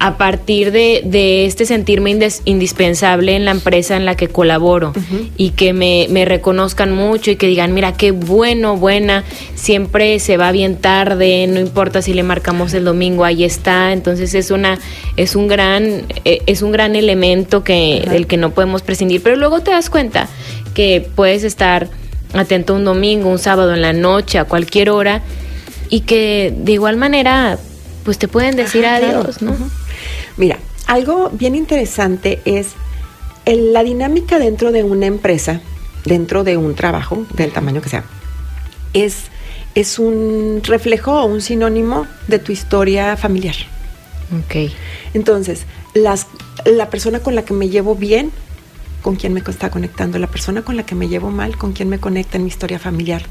a 0.00 0.16
partir 0.16 0.72
de, 0.72 1.02
de 1.04 1.44
este 1.44 1.66
sentirme 1.66 2.16
indispensable 2.46 3.36
en 3.36 3.44
la 3.44 3.50
empresa 3.50 3.96
en 3.96 4.06
la 4.06 4.16
que 4.16 4.28
colaboro 4.28 4.94
y 5.36 5.50
que 5.50 5.74
me, 5.74 6.06
me, 6.08 6.24
reconozcan 6.24 6.90
mucho 6.90 7.30
y 7.30 7.36
que 7.36 7.46
digan, 7.46 7.74
mira, 7.74 7.92
qué 7.92 8.10
bueno, 8.10 8.78
buena, 8.78 9.24
siempre 9.54 10.18
se 10.18 10.38
va 10.38 10.52
bien 10.52 10.76
tarde, 10.76 11.46
no 11.48 11.60
importa 11.60 12.00
si 12.00 12.14
le 12.14 12.22
marcamos 12.22 12.72
el 12.72 12.84
domingo, 12.84 13.26
ahí 13.26 13.44
está. 13.44 13.92
Entonces 13.92 14.32
es 14.32 14.50
una, 14.50 14.78
es 15.18 15.36
un 15.36 15.48
gran, 15.48 16.06
eh, 16.24 16.40
es 16.46 16.62
un 16.62 16.72
gran 16.72 16.96
elemento 16.96 17.62
que, 17.62 18.02
del 18.10 18.26
que 18.26 18.38
no 18.38 18.52
podemos 18.52 18.80
prescindir. 18.80 19.22
Pero 19.22 19.36
luego 19.36 19.60
te 19.60 19.70
das 19.70 19.90
cuenta 19.90 20.28
que 20.72 21.06
puedes 21.14 21.44
estar 21.44 21.88
atento 22.32 22.74
un 22.74 22.86
domingo, 22.86 23.28
un 23.28 23.38
sábado 23.38 23.74
en 23.74 23.82
la 23.82 23.92
noche, 23.92 24.38
a 24.38 24.44
cualquier 24.44 24.88
hora, 24.88 25.20
y 25.90 26.00
que 26.00 26.54
de 26.56 26.72
igual 26.72 26.96
manera 26.96 27.58
pues 28.02 28.18
te 28.18 28.28
pueden 28.28 28.56
decir 28.56 28.86
adiós, 28.86 29.42
¿no? 29.42 29.54
Mira, 30.36 30.58
algo 30.86 31.30
bien 31.30 31.54
interesante 31.54 32.40
es 32.44 32.74
la 33.46 33.82
dinámica 33.82 34.38
dentro 34.38 34.72
de 34.72 34.84
una 34.84 35.06
empresa, 35.06 35.60
dentro 36.04 36.44
de 36.44 36.56
un 36.56 36.74
trabajo, 36.74 37.24
del 37.34 37.52
tamaño 37.52 37.80
que 37.80 37.88
sea, 37.88 38.04
es, 38.92 39.24
es 39.74 39.98
un 39.98 40.62
reflejo 40.64 41.12
o 41.12 41.26
un 41.26 41.40
sinónimo 41.40 42.06
de 42.28 42.38
tu 42.38 42.52
historia 42.52 43.16
familiar. 43.16 43.56
Ok. 44.44 44.70
Entonces, 45.14 45.64
las, 45.94 46.26
la 46.64 46.90
persona 46.90 47.20
con 47.20 47.34
la 47.34 47.44
que 47.44 47.54
me 47.54 47.68
llevo 47.68 47.94
bien, 47.94 48.30
con 49.02 49.16
quién 49.16 49.32
me 49.32 49.40
está 49.40 49.70
conectando, 49.70 50.18
la 50.18 50.26
persona 50.28 50.62
con 50.62 50.76
la 50.76 50.84
que 50.84 50.94
me 50.94 51.08
llevo 51.08 51.30
mal, 51.30 51.56
con 51.56 51.72
quién 51.72 51.88
me 51.88 51.98
conecta 51.98 52.36
en 52.36 52.44
mi 52.44 52.48
historia 52.48 52.78
familiar. 52.78 53.22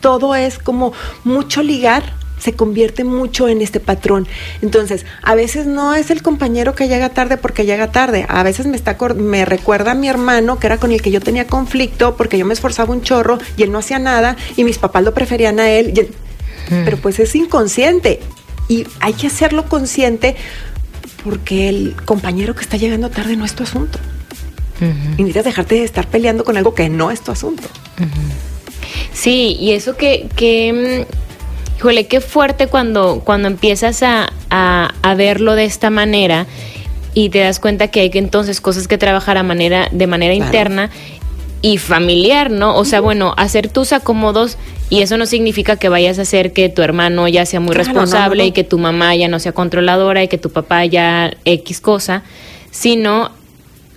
Todo 0.00 0.34
es 0.34 0.58
como 0.58 0.92
mucho 1.24 1.62
ligar 1.62 2.14
se 2.38 2.52
convierte 2.52 3.04
mucho 3.04 3.48
en 3.48 3.62
este 3.62 3.80
patrón. 3.80 4.26
Entonces, 4.62 5.04
a 5.22 5.34
veces 5.34 5.66
no 5.66 5.94
es 5.94 6.10
el 6.10 6.22
compañero 6.22 6.74
que 6.74 6.88
llega 6.88 7.08
tarde 7.08 7.36
porque 7.36 7.64
llega 7.64 7.92
tarde. 7.92 8.26
A 8.28 8.42
veces 8.42 8.66
me, 8.66 8.76
está, 8.76 8.96
me 9.14 9.44
recuerda 9.44 9.92
a 9.92 9.94
mi 9.94 10.08
hermano, 10.08 10.58
que 10.58 10.66
era 10.66 10.78
con 10.78 10.92
el 10.92 11.02
que 11.02 11.10
yo 11.10 11.20
tenía 11.20 11.46
conflicto, 11.46 12.16
porque 12.16 12.38
yo 12.38 12.46
me 12.46 12.54
esforzaba 12.54 12.92
un 12.92 13.02
chorro 13.02 13.38
y 13.56 13.62
él 13.62 13.72
no 13.72 13.78
hacía 13.78 13.98
nada 13.98 14.36
y 14.56 14.64
mis 14.64 14.78
papás 14.78 15.02
lo 15.04 15.14
preferían 15.14 15.60
a 15.60 15.70
él. 15.70 16.08
Pero 16.68 16.96
pues 16.96 17.20
es 17.20 17.34
inconsciente 17.36 18.20
y 18.68 18.86
hay 19.00 19.12
que 19.12 19.28
hacerlo 19.28 19.68
consciente 19.68 20.34
porque 21.22 21.68
el 21.68 21.94
compañero 22.04 22.54
que 22.54 22.62
está 22.62 22.76
llegando 22.76 23.10
tarde 23.10 23.36
no 23.36 23.44
es 23.44 23.54
tu 23.54 23.62
asunto. 23.62 23.98
Y 24.80 25.22
necesitas 25.22 25.44
dejarte 25.44 25.76
de 25.76 25.84
estar 25.84 26.06
peleando 26.06 26.44
con 26.44 26.56
algo 26.56 26.74
que 26.74 26.88
no 26.90 27.10
es 27.10 27.22
tu 27.22 27.32
asunto. 27.32 27.68
Sí, 29.12 29.56
y 29.58 29.72
eso 29.72 29.96
que, 29.96 30.28
que 30.36 31.06
mm, 31.08 31.25
híjole, 31.76 32.06
qué 32.06 32.20
fuerte 32.20 32.66
cuando, 32.68 33.20
cuando 33.24 33.48
empiezas 33.48 34.02
a, 34.02 34.32
a, 34.50 35.14
verlo 35.14 35.54
de 35.54 35.64
esta 35.64 35.90
manera 35.90 36.46
y 37.14 37.28
te 37.28 37.40
das 37.40 37.60
cuenta 37.60 37.88
que 37.88 38.00
hay 38.00 38.10
que 38.10 38.18
entonces 38.18 38.60
cosas 38.60 38.88
que 38.88 38.98
trabajar 38.98 39.36
a 39.36 39.42
manera, 39.42 39.88
de 39.90 40.06
manera 40.06 40.34
interna 40.34 40.90
y 41.62 41.78
familiar, 41.78 42.50
¿no? 42.50 42.76
O 42.76 42.84
sea, 42.84 43.00
bueno, 43.00 43.34
hacer 43.36 43.68
tus 43.68 43.92
acomodos 43.92 44.58
y 44.88 45.02
eso 45.02 45.16
no 45.16 45.26
significa 45.26 45.76
que 45.76 45.88
vayas 45.88 46.18
a 46.18 46.22
hacer 46.22 46.52
que 46.52 46.68
tu 46.68 46.82
hermano 46.82 47.28
ya 47.28 47.44
sea 47.46 47.60
muy 47.60 47.74
responsable 47.74 48.44
y 48.46 48.52
que 48.52 48.64
tu 48.64 48.78
mamá 48.78 49.14
ya 49.16 49.28
no 49.28 49.38
sea 49.38 49.52
controladora 49.52 50.22
y 50.22 50.28
que 50.28 50.38
tu 50.38 50.50
papá 50.50 50.84
ya 50.84 51.32
X 51.44 51.80
cosa, 51.80 52.22
sino 52.70 53.32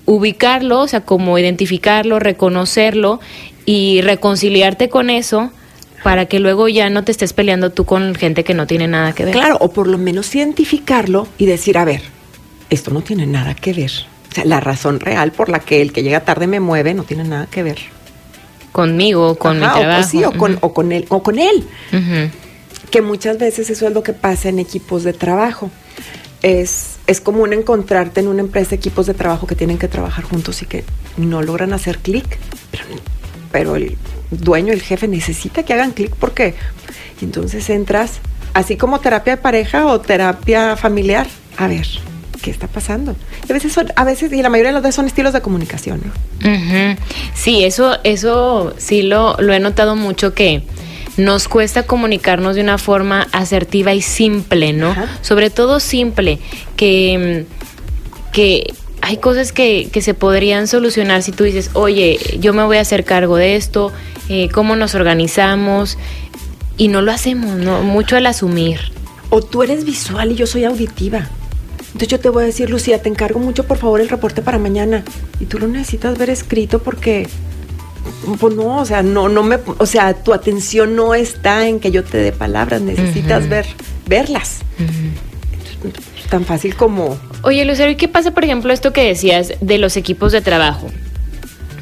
ubicarlo, 0.05 0.81
o 0.81 0.87
sea, 0.87 1.01
como 1.01 1.37
identificarlo, 1.37 2.19
reconocerlo 2.19 3.19
y 3.65 4.01
reconciliarte 4.01 4.89
con 4.89 5.09
eso 5.09 5.51
para 6.03 6.25
que 6.25 6.39
luego 6.39 6.67
ya 6.67 6.89
no 6.89 7.03
te 7.03 7.11
estés 7.11 7.33
peleando 7.33 7.71
tú 7.71 7.85
con 7.85 8.15
gente 8.15 8.43
que 8.43 8.53
no 8.53 8.67
tiene 8.67 8.87
nada 8.87 9.13
que 9.13 9.25
ver. 9.25 9.33
Claro, 9.33 9.57
o 9.59 9.71
por 9.71 9.87
lo 9.87 9.97
menos 9.97 10.33
identificarlo 10.35 11.27
y 11.37 11.45
decir, 11.45 11.77
a 11.77 11.85
ver, 11.85 12.01
esto 12.69 12.91
no 12.91 13.01
tiene 13.01 13.25
nada 13.25 13.55
que 13.55 13.73
ver. 13.73 13.91
O 14.29 14.35
sea, 14.35 14.45
la 14.45 14.59
razón 14.59 14.99
real 14.99 15.31
por 15.31 15.49
la 15.49 15.59
que 15.59 15.81
el 15.81 15.91
que 15.91 16.03
llega 16.03 16.21
tarde 16.21 16.47
me 16.47 16.59
mueve 16.59 16.93
no 16.93 17.03
tiene 17.03 17.23
nada 17.23 17.47
que 17.47 17.63
ver. 17.63 17.79
Conmigo, 18.71 19.35
con 19.35 19.59
mi 19.59 19.65
trabajo. 19.65 20.01
O, 20.01 20.03
sí, 20.03 20.23
o, 20.23 20.31
con, 20.31 20.57
o 20.61 20.73
con 20.73 20.91
él. 20.91 21.05
O 21.09 21.23
con 21.23 21.39
él. 21.39 21.65
Que 22.91 23.01
muchas 23.01 23.37
veces 23.37 23.69
eso 23.69 23.87
es 23.87 23.93
lo 23.93 24.03
que 24.03 24.13
pasa 24.13 24.49
en 24.49 24.59
equipos 24.59 25.03
de 25.03 25.13
trabajo. 25.13 25.71
Es, 26.41 26.99
es 27.07 27.19
común 27.19 27.53
encontrarte 27.53 28.19
en 28.21 28.27
una 28.27 28.41
empresa 28.41 28.75
equipos 28.75 29.07
de 29.07 29.13
trabajo 29.13 29.47
que 29.47 29.55
tienen 29.55 29.77
que 29.77 29.87
trabajar 29.87 30.23
juntos 30.23 30.61
y 30.61 30.65
que 30.65 30.85
no 31.17 31.41
logran 31.41 31.73
hacer 31.73 31.97
clic, 31.97 32.37
pero, 32.71 32.83
pero 33.51 33.75
el 33.75 33.97
dueño, 34.31 34.73
el 34.73 34.81
jefe 34.81 35.07
necesita 35.07 35.63
que 35.63 35.73
hagan 35.73 35.91
clic 35.91 36.15
porque 36.15 36.55
entonces 37.21 37.69
entras 37.69 38.19
así 38.53 38.77
como 38.77 38.99
terapia 38.99 39.35
de 39.35 39.41
pareja 39.41 39.87
o 39.87 39.99
terapia 40.01 40.75
familiar. 40.75 41.27
A 41.57 41.67
ver, 41.67 41.85
¿qué 42.41 42.51
está 42.51 42.67
pasando? 42.67 43.15
a 43.49 43.53
veces 43.53 43.73
son, 43.73 43.91
a 43.95 44.03
veces, 44.03 44.31
y 44.31 44.41
la 44.41 44.49
mayoría 44.49 44.69
de 44.69 44.73
los 44.73 44.83
veces 44.83 44.95
son 44.95 45.07
estilos 45.07 45.33
de 45.33 45.41
comunicación, 45.41 46.01
Sí, 47.33 47.63
eso, 47.63 47.97
eso 48.03 48.73
sí 48.77 49.01
lo, 49.01 49.35
lo 49.39 49.53
he 49.53 49.59
notado 49.59 49.95
mucho 49.95 50.33
que 50.33 50.63
nos 51.17 51.47
cuesta 51.47 51.83
comunicarnos 51.83 52.55
de 52.55 52.61
una 52.61 52.77
forma 52.77 53.27
asertiva 53.31 53.93
y 53.93 54.01
simple, 54.01 54.73
¿no? 54.73 54.95
Sobre 55.21 55.49
todo 55.49 55.79
simple, 55.79 56.39
que, 56.77 57.45
que 58.31 58.73
hay 59.01 59.17
cosas 59.17 59.51
que, 59.51 59.89
que, 59.91 60.01
se 60.01 60.13
podrían 60.13 60.67
solucionar 60.67 61.23
si 61.23 61.31
tú 61.31 61.43
dices, 61.43 61.71
oye, 61.73 62.19
yo 62.39 62.53
me 62.53 62.63
voy 62.63 62.77
a 62.77 62.81
hacer 62.81 63.05
cargo 63.05 63.37
de 63.37 63.55
esto, 63.55 63.91
eh, 64.29 64.49
cómo 64.49 64.75
nos 64.75 64.95
organizamos, 64.95 65.97
y 66.79 66.87
no 66.87 67.01
lo 67.01 67.11
hacemos, 67.11 67.57
¿no? 67.57 67.83
Mucho 67.83 68.15
al 68.15 68.25
asumir. 68.25 68.79
O 69.29 69.41
tú 69.41 69.61
eres 69.63 69.83
visual 69.83 70.31
y 70.31 70.35
yo 70.35 70.47
soy 70.47 70.63
auditiva. 70.63 71.29
Entonces 71.87 72.07
yo 72.07 72.19
te 72.19 72.29
voy 72.29 72.43
a 72.43 72.45
decir, 72.45 72.69
Lucía, 72.69 73.01
te 73.01 73.09
encargo 73.09 73.39
mucho 73.39 73.65
por 73.65 73.77
favor 73.77 73.99
el 73.99 74.09
reporte 74.09 74.41
para 74.41 74.57
mañana. 74.57 75.03
Y 75.39 75.45
tú 75.45 75.59
lo 75.59 75.67
necesitas 75.67 76.17
ver 76.17 76.29
escrito 76.29 76.79
porque, 76.79 77.27
pues 78.39 78.55
no, 78.55 78.77
o 78.77 78.85
sea, 78.85 79.03
no, 79.03 79.27
no 79.27 79.43
me, 79.43 79.59
o 79.77 79.85
sea, 79.85 80.13
tu 80.13 80.33
atención 80.33 80.95
no 80.95 81.13
está 81.13 81.67
en 81.67 81.81
que 81.81 81.91
yo 81.91 82.03
te 82.03 82.17
dé 82.17 82.31
palabras, 82.31 82.81
necesitas 82.81 83.49
ver, 83.49 83.65
verlas. 84.07 84.59
Tan 86.29 86.45
fácil 86.45 86.75
como. 86.75 87.17
Oye, 87.41 87.63
Lucero, 87.65 87.89
¿y 87.89 87.95
qué 87.95 88.07
pasa, 88.07 88.31
por 88.31 88.43
ejemplo, 88.43 88.73
esto 88.73 88.91
que 88.91 89.03
decías 89.03 89.53
de 89.61 89.77
los 89.77 89.95
equipos 89.97 90.31
de 90.31 90.41
trabajo? 90.41 90.87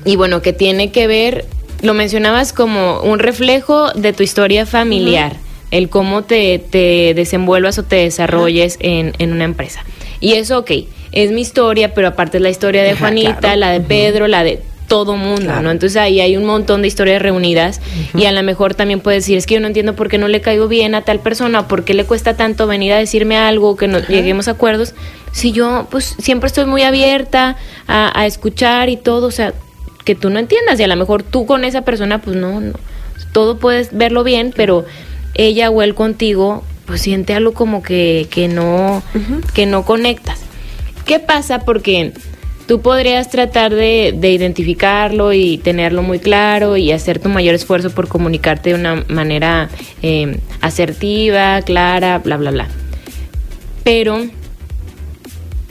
Y 0.05 0.15
bueno, 0.15 0.41
que 0.41 0.53
tiene 0.53 0.91
que 0.91 1.07
ver, 1.07 1.45
lo 1.81 1.93
mencionabas 1.93 2.53
como 2.53 3.01
un 3.01 3.19
reflejo 3.19 3.91
de 3.93 4.13
tu 4.13 4.23
historia 4.23 4.65
familiar, 4.65 5.35
el 5.71 5.89
cómo 5.89 6.23
te, 6.23 6.59
te, 6.59 7.13
desenvuelvas 7.15 7.79
o 7.79 7.83
te 7.83 7.97
desarrolles 7.97 8.77
en, 8.79 9.13
en 9.17 9.31
una 9.31 9.45
empresa. 9.45 9.83
Y 10.19 10.33
eso, 10.33 10.59
ok, 10.59 10.71
es 11.11 11.31
mi 11.31 11.41
historia, 11.41 11.93
pero 11.93 12.09
aparte 12.09 12.37
es 12.37 12.43
la 12.43 12.49
historia 12.49 12.83
de 12.83 12.95
Juanita, 12.95 13.55
la 13.55 13.71
de 13.71 13.81
Pedro, 13.81 14.27
la 14.27 14.43
de 14.43 14.61
todo 14.87 15.17
mundo, 15.17 15.61
¿no? 15.61 15.71
Entonces 15.71 15.97
ahí 15.97 16.21
hay 16.21 16.37
un 16.37 16.45
montón 16.45 16.81
de 16.81 16.87
historias 16.87 17.21
reunidas 17.21 17.81
y 18.15 18.25
a 18.25 18.31
lo 18.31 18.41
mejor 18.43 18.73
también 18.73 19.01
puedes 19.01 19.23
decir, 19.23 19.37
es 19.37 19.45
que 19.45 19.55
yo 19.55 19.59
no 19.59 19.67
entiendo 19.67 19.95
por 19.95 20.09
qué 20.09 20.17
no 20.17 20.27
le 20.27 20.41
caigo 20.41 20.67
bien 20.67 20.95
a 20.95 21.01
tal 21.01 21.19
persona, 21.19 21.67
por 21.67 21.83
qué 21.83 21.93
le 21.93 22.05
cuesta 22.05 22.35
tanto 22.35 22.67
venir 22.67 22.93
a 22.93 22.97
decirme 22.97 23.37
algo, 23.37 23.75
que 23.75 23.87
no 23.87 23.99
lleguemos 23.99 24.47
a 24.47 24.51
acuerdos, 24.51 24.95
si 25.31 25.51
yo 25.51 25.87
pues 25.91 26.15
siempre 26.19 26.47
estoy 26.47 26.65
muy 26.65 26.83
abierta 26.83 27.57
a, 27.87 28.17
a, 28.19 28.25
escuchar 28.25 28.89
y 28.89 28.97
todo, 28.97 29.27
o 29.27 29.31
sea, 29.31 29.53
que 30.05 30.15
tú 30.15 30.29
no 30.29 30.39
entiendas 30.39 30.79
y 30.79 30.83
a 30.83 30.87
lo 30.87 30.95
mejor 30.95 31.21
tú 31.21 31.45
con 31.45 31.65
esa 31.65 31.81
persona 31.81 32.21
pues 32.21 32.37
no, 32.37 32.61
no 32.61 32.73
todo 33.33 33.57
puedes 33.57 33.95
verlo 33.95 34.23
bien, 34.23 34.53
pero 34.55 34.85
ella 35.35 35.69
o 35.69 35.81
él 35.81 35.95
contigo 35.95 36.63
pues 36.85 37.01
siente 37.01 37.33
algo 37.33 37.53
como 37.53 37.83
que, 37.83 38.27
que 38.31 38.47
no, 38.47 39.03
que 39.53 39.65
no 39.65 39.83
conectas. 39.83 40.39
¿Qué 41.05 41.19
pasa? 41.19 41.59
Porque 41.59 42.13
tú 42.67 42.81
podrías 42.81 43.29
tratar 43.29 43.73
de, 43.73 44.13
de, 44.15 44.31
identificarlo 44.31 45.33
y 45.33 45.57
tenerlo 45.57 46.03
muy 46.03 46.19
claro 46.19 46.77
y 46.77 46.91
hacer 46.91 47.19
tu 47.19 47.29
mayor 47.29 47.55
esfuerzo 47.55 47.89
por 47.89 48.07
comunicarte 48.07 48.69
de 48.69 48.75
una 48.75 49.03
manera 49.07 49.69
eh, 50.01 50.39
asertiva, 50.61 51.61
clara, 51.61 52.19
bla, 52.19 52.37
bla, 52.37 52.51
bla. 52.51 52.67
Pero 53.83 54.25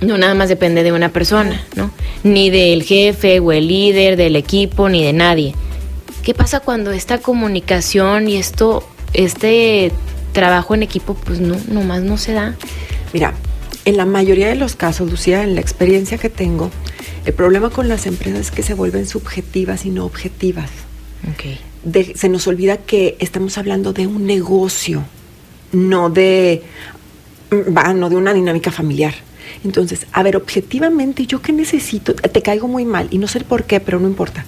no 0.00 0.18
nada 0.18 0.34
más 0.34 0.48
depende 0.48 0.82
de 0.82 0.92
una 0.92 1.10
persona, 1.10 1.62
¿no? 1.74 1.90
Ni 2.24 2.50
del 2.50 2.82
jefe 2.82 3.40
o 3.40 3.52
el 3.52 3.68
líder 3.68 4.16
del 4.16 4.36
equipo, 4.36 4.88
ni 4.88 5.04
de 5.04 5.12
nadie. 5.12 5.54
¿Qué 6.22 6.34
pasa 6.34 6.60
cuando 6.60 6.90
esta 6.90 7.18
comunicación 7.18 8.28
y 8.28 8.36
esto, 8.36 8.82
este 9.12 9.92
trabajo 10.36 10.74
en 10.74 10.82
equipo, 10.82 11.14
pues 11.14 11.40
no, 11.40 11.56
nomás 11.68 12.02
no 12.02 12.18
se 12.18 12.34
da. 12.34 12.54
Mira, 13.14 13.32
en 13.86 13.96
la 13.96 14.04
mayoría 14.04 14.48
de 14.48 14.54
los 14.54 14.76
casos, 14.76 15.10
Lucía, 15.10 15.42
en 15.42 15.54
la 15.54 15.62
experiencia 15.62 16.18
que 16.18 16.28
tengo, 16.28 16.70
el 17.26 17.35
problema 17.35 17.71
con 17.71 17.88
las 17.88 18.06
empresas 18.06 18.40
es 18.40 18.50
que 18.50 18.62
se 18.62 18.75
vuelven 18.75 19.06
subjetivas 19.06 19.85
y 19.85 19.90
no 19.90 20.04
objetivas. 20.04 20.71
Okay. 21.35 21.59
De, 21.85 22.14
se 22.16 22.28
nos 22.28 22.47
olvida 22.47 22.78
que 22.78 23.16
estamos 23.18 23.59
hablando 23.59 23.92
de 23.92 24.06
un 24.06 24.26
negocio, 24.26 25.04
no 25.73 26.09
de, 26.09 26.62
no 27.95 28.09
de 28.09 28.16
una 28.16 28.33
dinámica 28.33 28.71
familiar. 28.71 29.14
Entonces, 29.64 30.06
a 30.12 30.23
ver, 30.23 30.37
objetivamente, 30.37 31.26
¿yo 31.26 31.42
qué 31.42 31.52
necesito? 31.52 32.14
Te 32.14 32.42
caigo 32.42 32.68
muy 32.68 32.85
mal 32.85 33.09
y 33.11 33.18
no 33.18 33.28
sé 33.28 33.40
por 33.40 33.64
qué, 33.64 33.80
pero 33.80 34.00
no 34.00 34.09
importa. 34.09 34.45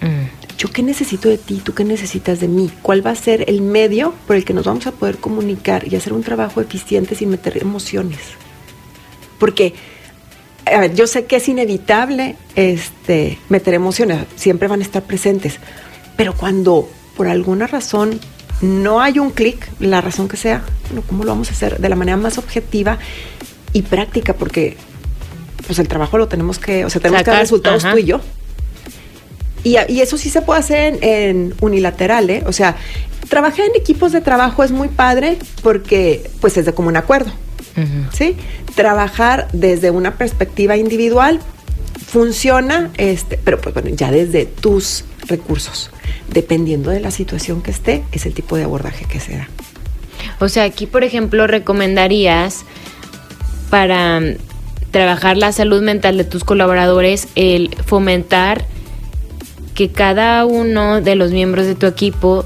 Mm 0.00 0.42
yo 0.62 0.70
qué 0.70 0.84
necesito 0.84 1.28
de 1.28 1.38
ti, 1.38 1.60
tú 1.64 1.74
qué 1.74 1.82
necesitas 1.82 2.38
de 2.38 2.46
mí, 2.46 2.70
cuál 2.82 3.04
va 3.04 3.10
a 3.10 3.16
ser 3.16 3.44
el 3.48 3.62
medio 3.62 4.14
por 4.28 4.36
el 4.36 4.44
que 4.44 4.54
nos 4.54 4.64
vamos 4.64 4.86
a 4.86 4.92
poder 4.92 5.16
comunicar 5.16 5.92
y 5.92 5.96
hacer 5.96 6.12
un 6.12 6.22
trabajo 6.22 6.60
eficiente 6.60 7.16
sin 7.16 7.30
meter 7.30 7.60
emociones. 7.60 8.20
Porque 9.40 9.74
a 10.66 10.80
ver, 10.80 10.94
yo 10.94 11.06
sé 11.06 11.24
que 11.24 11.36
es 11.36 11.48
inevitable 11.48 12.36
este, 12.56 13.38
meter 13.48 13.74
emociones, 13.74 14.26
siempre 14.36 14.68
van 14.68 14.80
a 14.80 14.82
estar 14.82 15.02
presentes, 15.02 15.58
pero 16.16 16.34
cuando 16.34 16.88
por 17.16 17.28
alguna 17.28 17.66
razón 17.66 18.20
no 18.60 19.00
hay 19.00 19.18
un 19.18 19.30
clic, 19.30 19.68
la 19.80 20.00
razón 20.00 20.28
que 20.28 20.36
sea, 20.36 20.62
bueno, 20.88 21.02
¿cómo 21.06 21.24
lo 21.24 21.30
vamos 21.30 21.48
a 21.48 21.52
hacer? 21.52 21.78
De 21.78 21.88
la 21.88 21.96
manera 21.96 22.16
más 22.16 22.38
objetiva 22.38 22.98
y 23.72 23.82
práctica, 23.82 24.34
porque 24.34 24.76
pues 25.66 25.78
el 25.78 25.88
trabajo 25.88 26.18
lo 26.18 26.28
tenemos 26.28 26.58
que, 26.58 26.84
o 26.84 26.90
sea, 26.90 27.00
tenemos 27.00 27.20
Sacar, 27.20 27.32
que 27.32 27.36
dar 27.36 27.42
resultados 27.42 27.84
ajá. 27.84 27.94
tú 27.94 27.98
y 27.98 28.04
yo. 28.04 28.20
Y, 29.64 29.76
y, 29.88 30.00
eso 30.00 30.18
sí 30.18 30.28
se 30.28 30.42
puede 30.42 30.60
hacer 30.60 30.98
en, 31.00 31.04
en 31.04 31.54
unilateral, 31.60 32.28
¿eh? 32.30 32.42
O 32.46 32.52
sea, 32.52 32.76
trabajar 33.28 33.66
en 33.66 33.76
equipos 33.76 34.10
de 34.10 34.20
trabajo 34.20 34.64
es 34.64 34.72
muy 34.72 34.88
padre 34.88 35.38
porque 35.62 36.28
pues 36.40 36.56
es 36.56 36.66
de 36.66 36.74
común 36.74 36.96
acuerdo, 36.96 37.32
uh 37.76 37.80
-huh. 37.80 38.12
¿sí? 38.12 38.36
Trabajar 38.74 39.48
desde 39.52 39.90
una 39.90 40.16
perspectiva 40.16 40.76
individual 40.76 41.40
funciona, 42.06 42.90
este, 42.98 43.38
pero 43.42 43.60
pues 43.60 43.74
bueno, 43.74 43.90
ya 43.90 44.10
desde 44.10 44.46
tus 44.46 45.04
recursos, 45.26 45.90
dependiendo 46.28 46.90
de 46.90 47.00
la 47.00 47.10
situación 47.10 47.62
que 47.62 47.70
esté, 47.70 48.04
es 48.12 48.26
el 48.26 48.34
tipo 48.34 48.56
de 48.56 48.64
abordaje 48.64 49.06
que 49.06 49.20
se 49.20 49.36
da. 49.36 49.48
O 50.38 50.48
sea, 50.48 50.64
aquí, 50.64 50.86
por 50.86 51.04
ejemplo, 51.04 51.46
recomendarías 51.46 52.64
para 53.70 54.20
trabajar 54.90 55.36
la 55.36 55.52
salud 55.52 55.82
mental 55.82 56.18
de 56.18 56.24
tus 56.24 56.44
colaboradores 56.44 57.28
el 57.34 57.74
fomentar 57.86 58.66
que 59.74 59.90
cada 59.90 60.44
uno 60.44 61.00
de 61.00 61.14
los 61.14 61.32
miembros 61.32 61.66
de 61.66 61.74
tu 61.74 61.86
equipo 61.86 62.44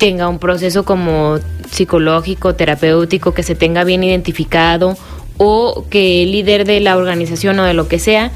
tenga 0.00 0.28
un 0.28 0.38
proceso 0.38 0.84
como 0.84 1.38
psicológico, 1.70 2.54
terapéutico, 2.54 3.32
que 3.34 3.44
se 3.44 3.54
tenga 3.54 3.84
bien 3.84 4.02
identificado 4.02 4.96
o 5.36 5.84
que 5.88 6.24
el 6.24 6.32
líder 6.32 6.64
de 6.64 6.80
la 6.80 6.96
organización 6.96 7.60
o 7.60 7.64
de 7.64 7.74
lo 7.74 7.86
que 7.86 8.00
sea 8.00 8.32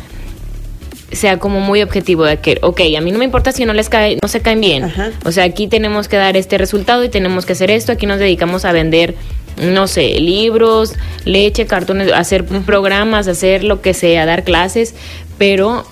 sea 1.11 1.39
como 1.39 1.61
muy 1.61 1.81
objetivo 1.83 2.25
de 2.25 2.39
que, 2.39 2.59
ok, 2.61 2.81
a 2.99 3.01
mí 3.01 3.13
no 3.13 3.19
me 3.19 3.25
importa 3.25 3.53
si 3.53 3.65
no 3.65 3.73
les 3.73 3.89
cae, 3.89 4.19
no 4.21 4.29
se 4.29 4.41
caen 4.41 4.61
bien. 4.61 4.85
Ajá. 4.85 5.13
O 5.25 5.33
sea, 5.33 5.45
aquí 5.45 5.69
tenemos 5.69 6.09
que 6.09 6.17
dar 6.17 6.37
este 6.37 6.59
resultado 6.59 7.05
y 7.05 7.09
tenemos 7.09 7.47
que 7.47 7.53
hacer 7.53 7.71
esto, 7.71 7.93
aquí 7.93 8.07
nos 8.07 8.19
dedicamos 8.19 8.65
a 8.65 8.73
vender, 8.73 9.15
no 9.63 9.87
sé, 9.87 10.19
libros, 10.21 10.95
leche, 11.25 11.67
cartones, 11.67 12.13
hacer 12.13 12.45
programas, 12.45 13.29
hacer 13.29 13.63
lo 13.65 13.81
que 13.81 13.95
sea, 13.95 14.27
dar 14.27 14.43
clases, 14.43 14.95
pero 15.39 15.85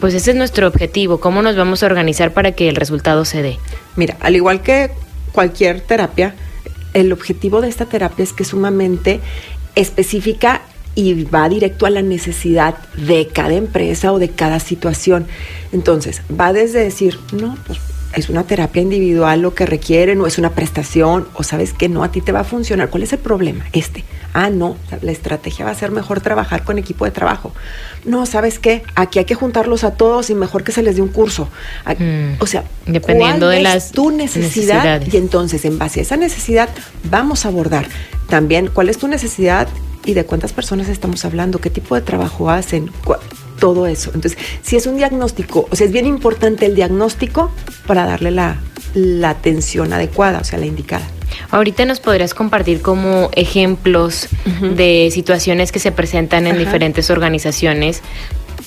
pues 0.00 0.14
ese 0.14 0.32
es 0.32 0.36
nuestro 0.36 0.66
objetivo, 0.66 1.18
cómo 1.18 1.40
nos 1.40 1.56
vamos 1.56 1.82
a 1.82 1.86
organizar 1.86 2.32
para 2.32 2.52
que 2.52 2.68
el 2.68 2.76
resultado 2.76 3.24
se 3.24 3.42
dé. 3.42 3.58
Mira, 3.96 4.16
al 4.20 4.36
igual 4.36 4.62
que 4.62 4.90
cualquier 5.38 5.80
terapia, 5.82 6.34
el 6.94 7.12
objetivo 7.12 7.60
de 7.60 7.68
esta 7.68 7.86
terapia 7.86 8.24
es 8.24 8.32
que 8.32 8.42
es 8.42 8.48
sumamente 8.48 9.20
específica 9.76 10.62
y 10.96 11.22
va 11.26 11.48
directo 11.48 11.86
a 11.86 11.90
la 11.90 12.02
necesidad 12.02 12.76
de 12.96 13.28
cada 13.28 13.54
empresa 13.54 14.12
o 14.12 14.18
de 14.18 14.30
cada 14.30 14.58
situación. 14.58 15.28
Entonces, 15.70 16.22
va 16.28 16.52
desde 16.52 16.80
decir, 16.80 17.20
no, 17.30 17.56
pues 17.68 17.78
es 18.16 18.28
una 18.28 18.42
terapia 18.42 18.82
individual 18.82 19.42
lo 19.42 19.54
que 19.54 19.64
requieren 19.64 20.20
o 20.20 20.26
es 20.26 20.38
una 20.38 20.50
prestación 20.50 21.28
o 21.34 21.44
sabes 21.44 21.72
que 21.72 21.88
no, 21.88 22.02
a 22.02 22.10
ti 22.10 22.20
te 22.20 22.32
va 22.32 22.40
a 22.40 22.44
funcionar. 22.44 22.90
¿Cuál 22.90 23.04
es 23.04 23.12
el 23.12 23.20
problema? 23.20 23.64
Este. 23.72 24.02
Ah, 24.40 24.50
no, 24.50 24.76
la 25.02 25.10
estrategia 25.10 25.64
va 25.64 25.72
a 25.72 25.74
ser 25.74 25.90
mejor 25.90 26.20
trabajar 26.20 26.62
con 26.62 26.78
equipo 26.78 27.04
de 27.04 27.10
trabajo. 27.10 27.52
No, 28.04 28.24
¿sabes 28.24 28.60
qué? 28.60 28.84
Aquí 28.94 29.18
hay 29.18 29.24
que 29.24 29.34
juntarlos 29.34 29.82
a 29.82 29.94
todos 29.94 30.30
y 30.30 30.36
mejor 30.36 30.62
que 30.62 30.70
se 30.70 30.80
les 30.80 30.94
dé 30.94 31.02
un 31.02 31.08
curso. 31.08 31.48
Mm, 31.98 32.34
o 32.38 32.46
sea, 32.46 32.62
dependiendo 32.86 33.48
de 33.48 33.58
las 33.62 33.90
tu 33.90 34.12
necesidad 34.12 35.02
y 35.04 35.16
entonces 35.16 35.64
en 35.64 35.76
base 35.76 35.98
a 35.98 36.02
esa 36.04 36.16
necesidad 36.16 36.68
vamos 37.10 37.44
a 37.44 37.48
abordar 37.48 37.88
también 38.28 38.70
cuál 38.72 38.88
es 38.88 38.98
tu 38.98 39.08
necesidad 39.08 39.66
y 40.04 40.14
de 40.14 40.24
cuántas 40.24 40.52
personas 40.52 40.88
estamos 40.88 41.24
hablando, 41.24 41.58
qué 41.58 41.70
tipo 41.70 41.96
de 41.96 42.02
trabajo 42.02 42.48
hacen, 42.48 42.92
todo 43.58 43.88
eso. 43.88 44.12
Entonces, 44.14 44.38
si 44.62 44.76
es 44.76 44.86
un 44.86 44.98
diagnóstico, 44.98 45.66
o 45.68 45.74
sea, 45.74 45.84
es 45.84 45.92
bien 45.92 46.06
importante 46.06 46.64
el 46.64 46.76
diagnóstico 46.76 47.50
para 47.88 48.06
darle 48.06 48.30
la, 48.30 48.60
atención 49.28 49.92
adecuada, 49.92 50.38
o 50.38 50.44
sea, 50.44 50.60
la 50.60 50.66
indicada. 50.66 51.08
Ahorita 51.50 51.84
nos 51.84 52.00
podrías 52.00 52.34
compartir 52.34 52.80
como 52.80 53.30
ejemplos 53.34 54.28
de 54.60 55.10
situaciones 55.12 55.72
que 55.72 55.78
se 55.78 55.92
presentan 55.92 56.46
en 56.46 56.58
diferentes 56.58 57.10
organizaciones 57.10 58.02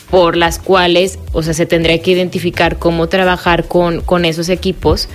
por 0.09 0.35
las 0.35 0.59
cuales, 0.59 1.19
o 1.31 1.41
sea, 1.41 1.53
se 1.53 1.65
tendría 1.65 2.01
que 2.01 2.11
identificar 2.11 2.77
cómo 2.77 3.07
trabajar 3.07 3.65
con, 3.65 4.01
con 4.01 4.25
esos 4.25 4.49
equipos, 4.49 5.07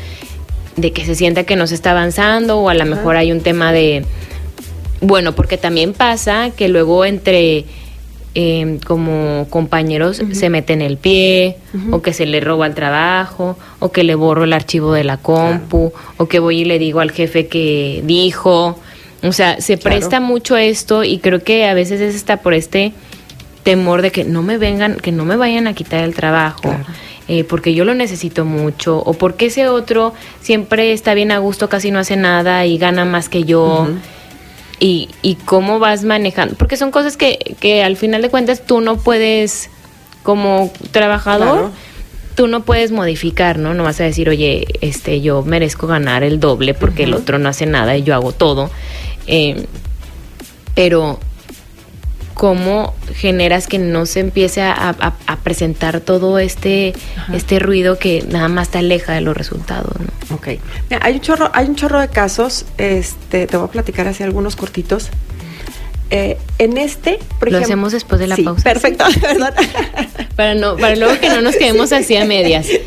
de 0.76 0.92
que 0.92 1.04
se 1.04 1.14
sienta 1.14 1.44
que 1.44 1.56
no 1.56 1.66
se 1.66 1.74
está 1.74 1.90
avanzando 1.92 2.58
o 2.58 2.68
a 2.68 2.74
lo 2.74 2.84
mejor 2.84 3.16
hay 3.16 3.32
un 3.32 3.40
tema 3.40 3.72
de, 3.72 4.04
bueno, 5.00 5.34
porque 5.34 5.58
también 5.58 5.92
pasa 5.92 6.50
que 6.50 6.68
luego 6.68 7.04
entre 7.04 7.64
eh, 8.38 8.80
como 8.86 9.46
compañeros 9.48 10.20
se 10.32 10.50
meten 10.50 10.82
el 10.82 10.98
pie, 10.98 11.56
o 11.90 12.02
que 12.02 12.12
se 12.12 12.26
le 12.26 12.40
roba 12.40 12.66
el 12.66 12.74
trabajo, 12.74 13.56
o 13.78 13.90
que 13.92 14.04
le 14.04 14.14
borro 14.14 14.44
el 14.44 14.52
archivo 14.52 14.92
de 14.92 15.04
la 15.04 15.16
compu, 15.16 15.90
o 16.18 16.26
que 16.26 16.38
voy 16.38 16.60
y 16.60 16.64
le 16.66 16.78
digo 16.78 17.00
al 17.00 17.12
jefe 17.12 17.46
que 17.46 18.02
dijo. 18.04 18.78
O 19.22 19.32
sea, 19.32 19.62
se 19.62 19.78
presta 19.78 20.20
mucho 20.20 20.58
esto 20.58 21.02
y 21.02 21.16
creo 21.16 21.42
que 21.42 21.64
a 21.64 21.72
veces 21.72 22.02
es 22.02 22.14
está 22.14 22.36
por 22.36 22.52
este 22.52 22.92
temor 23.62 24.02
de 24.02 24.12
que 24.12 24.24
no 24.24 24.42
me 24.42 24.58
vengan, 24.58 24.96
que 24.96 25.12
no 25.12 25.24
me 25.24 25.36
vayan 25.36 25.66
a 25.66 25.72
quitar 25.72 26.04
el 26.04 26.14
trabajo. 26.14 26.76
Eh, 27.28 27.42
porque 27.42 27.72
yo 27.72 27.86
lo 27.86 27.94
necesito 27.94 28.44
mucho, 28.44 28.98
o 28.98 29.14
porque 29.14 29.46
ese 29.46 29.66
otro 29.68 30.12
siempre 30.42 30.92
está 30.92 31.14
bien 31.14 31.32
a 31.32 31.38
gusto, 31.38 31.70
casi 31.70 31.90
no 31.90 32.00
hace 32.00 32.16
nada 32.16 32.66
y 32.66 32.76
gana 32.76 33.06
más 33.06 33.30
que 33.30 33.44
yo 33.44 33.88
y, 34.78 35.08
y 35.22 35.36
cómo 35.36 35.78
vas 35.78 36.04
manejando, 36.04 36.54
porque 36.56 36.76
son 36.76 36.90
cosas 36.90 37.16
que, 37.16 37.56
que 37.60 37.82
al 37.82 37.96
final 37.96 38.22
de 38.22 38.30
cuentas 38.30 38.64
tú 38.66 38.80
no 38.80 38.98
puedes, 38.98 39.70
como 40.22 40.72
trabajador, 40.90 41.70
tú 42.34 42.46
no 42.48 42.62
puedes 42.62 42.92
modificar, 42.92 43.58
¿no? 43.58 43.74
No 43.74 43.82
vas 43.82 44.00
a 44.00 44.04
decir, 44.04 44.28
oye, 44.28 44.66
este, 44.82 45.20
yo 45.22 45.42
merezco 45.42 45.86
ganar 45.86 46.22
el 46.22 46.38
doble 46.38 46.74
porque 46.74 47.04
el 47.04 47.14
otro 47.14 47.38
no 47.38 47.48
hace 47.48 47.66
nada 47.66 47.96
y 47.96 48.02
yo 48.02 48.14
hago 48.14 48.32
todo. 48.32 48.70
Eh, 49.26 49.66
pero 50.74 51.18
cómo 52.36 52.92
generas 53.14 53.66
que 53.66 53.78
no 53.78 54.04
se 54.04 54.20
empiece 54.20 54.60
a, 54.60 54.94
presentar 55.42 56.00
todo 56.00 56.38
este, 56.38 56.92
este 57.32 57.58
ruido 57.58 57.98
que 57.98 58.26
nada 58.28 58.48
más 58.48 58.68
te 58.68 58.78
aleja 58.78 59.14
de 59.14 59.22
los 59.22 59.34
resultados. 59.34 59.94
¿no? 59.98 60.36
Ok. 60.36 60.48
hay, 61.00 61.14
un 61.14 61.20
chorro, 61.22 61.50
hay 61.54 61.66
un 61.66 61.76
chorro 61.76 61.98
de 61.98 62.08
casos, 62.08 62.66
este, 62.76 63.46
te 63.46 63.56
voy 63.56 63.68
a 63.68 63.70
platicar 63.70 64.06
así 64.06 64.22
algunos 64.22 64.54
cortitos. 64.54 65.08
Eh, 66.10 66.38
en 66.58 66.78
este, 66.78 67.18
por 67.40 67.50
Lo 67.50 67.58
hacemos 67.58 67.92
después 67.92 68.20
de 68.20 68.28
la 68.28 68.36
pausa. 68.36 68.62
Perfecto, 68.62 69.04
¿verdad? 69.20 69.54
para, 70.36 70.54
no, 70.54 70.76
para 70.76 70.94
luego 70.94 71.18
que 71.20 71.28
no 71.28 71.40
nos 71.40 71.56
quedemos 71.56 71.92
así 71.92 72.16
a 72.16 72.24
medias. 72.24 72.68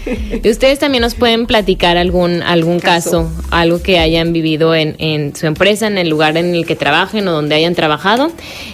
Y 0.41 0.49
ustedes 0.49 0.79
también 0.79 1.01
nos 1.01 1.15
pueden 1.15 1.47
platicar 1.47 1.97
algún, 1.97 2.43
algún 2.43 2.79
caso. 2.79 3.29
algo 3.49 3.81
que 3.81 3.99
hayan 3.99 4.31
vivido 4.31 4.73
en, 4.73 4.95
en 4.99 5.35
su 5.35 5.47
empresa, 5.47 5.87
en 5.87 5.97
el 5.97 6.07
lugar 6.07 6.37
en 6.37 6.55
el 6.55 6.65
que 6.65 6.75
trabajen 6.75 7.27
o 7.27 7.31
donde 7.31 7.55
hayan 7.55 7.75
trabajado. 7.75 8.31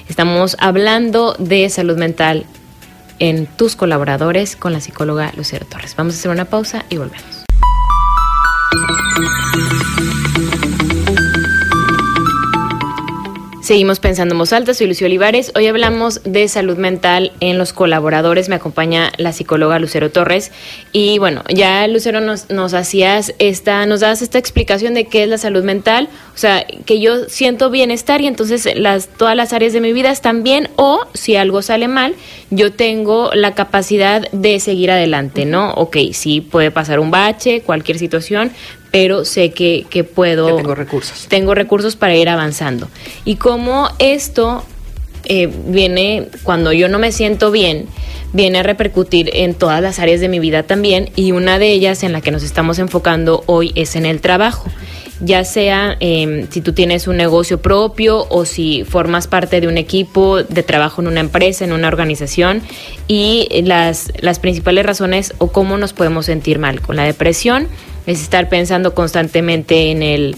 Estamos 0.07 0.57
hablando 0.59 1.35
de 1.39 1.69
salud 1.69 1.97
mental 1.97 2.45
en 3.19 3.47
tus 3.47 3.75
colaboradores 3.75 4.55
con 4.55 4.73
la 4.73 4.81
psicóloga 4.81 5.31
Lucero 5.35 5.65
Torres. 5.65 5.95
Vamos 5.95 6.15
a 6.15 6.17
hacer 6.19 6.31
una 6.31 6.45
pausa 6.45 6.85
y 6.89 6.97
volvemos. 6.97 7.45
Seguimos 13.65 13.99
pensando 13.99 14.35
en 14.35 14.75
soy 14.75 14.85
Lucio 14.85 15.07
Olivares. 15.07 15.51
Hoy 15.55 15.65
hablamos 15.65 16.21
de 16.23 16.47
salud 16.47 16.77
mental 16.77 17.31
en 17.39 17.57
los 17.57 17.73
colaboradores. 17.73 18.47
Me 18.47 18.53
acompaña 18.53 19.11
la 19.17 19.33
psicóloga 19.33 19.79
Lucero 19.79 20.11
Torres. 20.11 20.51
Y 20.91 21.17
bueno, 21.17 21.41
ya 21.49 21.87
Lucero 21.87 22.21
nos, 22.21 22.51
nos 22.51 22.75
hacías 22.75 23.33
esta, 23.39 23.87
nos 23.87 24.01
das 24.01 24.21
esta 24.21 24.37
explicación 24.37 24.93
de 24.93 25.05
qué 25.05 25.23
es 25.23 25.29
la 25.29 25.39
salud 25.39 25.63
mental. 25.63 26.09
O 26.35 26.37
sea, 26.37 26.63
que 26.85 26.99
yo 26.99 27.27
siento 27.27 27.71
bienestar 27.71 28.21
y 28.21 28.27
entonces 28.27 28.69
las, 28.75 29.07
todas 29.07 29.35
las 29.35 29.51
áreas 29.51 29.73
de 29.73 29.81
mi 29.81 29.93
vida 29.93 30.11
están 30.11 30.43
bien. 30.43 30.69
O 30.75 31.07
si 31.15 31.35
algo 31.35 31.63
sale 31.63 31.87
mal, 31.87 32.13
yo 32.51 32.71
tengo 32.71 33.31
la 33.33 33.55
capacidad 33.55 34.29
de 34.31 34.59
seguir 34.59 34.91
adelante, 34.91 35.45
¿no? 35.45 35.73
Ok, 35.73 35.97
sí, 36.13 36.39
puede 36.39 36.69
pasar 36.69 36.99
un 36.99 37.09
bache, 37.09 37.61
cualquier 37.61 37.97
situación, 37.97 38.51
pero 38.95 39.25
sé 39.25 39.51
que, 39.51 39.85
que 39.89 40.05
puedo... 40.05 40.55
tengo 40.55 40.73
recursos. 40.73 41.25
Tengo 41.27 41.53
recursos 41.53 41.97
para 41.97 42.15
ir 42.15 42.29
avanzando. 42.29 42.87
Y 43.25 43.35
como 43.35 43.89
esto 43.99 44.63
eh, 45.25 45.51
viene, 45.67 46.29
cuando 46.43 46.71
yo 46.71 46.87
no 46.87 46.97
me 46.97 47.11
siento 47.11 47.51
bien, 47.51 47.87
viene 48.31 48.59
a 48.59 48.63
repercutir 48.63 49.31
en 49.33 49.53
todas 49.53 49.81
las 49.81 49.99
áreas 49.99 50.21
de 50.21 50.29
mi 50.29 50.39
vida 50.39 50.63
también 50.63 51.09
y 51.17 51.33
una 51.33 51.59
de 51.59 51.73
ellas 51.73 52.03
en 52.03 52.13
la 52.13 52.21
que 52.21 52.31
nos 52.31 52.41
estamos 52.41 52.79
enfocando 52.79 53.43
hoy 53.47 53.73
es 53.75 53.97
en 53.97 54.05
el 54.05 54.21
trabajo 54.21 54.71
ya 55.21 55.43
sea 55.43 55.95
em, 55.99 56.47
si 56.49 56.61
tú 56.61 56.73
tienes 56.73 57.07
un 57.07 57.17
negocio 57.17 57.61
propio 57.61 58.27
o 58.29 58.45
si 58.45 58.83
formas 58.83 59.27
parte 59.27 59.61
de 59.61 59.67
un 59.67 59.77
equipo 59.77 60.43
de 60.43 60.63
trabajo 60.63 61.01
en 61.01 61.07
una 61.07 61.21
empresa, 61.21 61.63
en 61.63 61.71
una 61.71 61.87
organización 61.87 62.61
y 63.07 63.47
las, 63.63 64.11
las 64.19 64.39
principales 64.39 64.85
razones 64.85 65.33
o 65.37 65.51
cómo 65.51 65.77
nos 65.77 65.93
podemos 65.93 66.25
sentir 66.25 66.59
mal 66.59 66.81
con 66.81 66.95
la 66.97 67.03
depresión 67.03 67.67
es 68.07 68.21
estar 68.21 68.49
pensando 68.49 68.93
constantemente 68.93 69.91
en 69.91 70.03
el, 70.03 70.35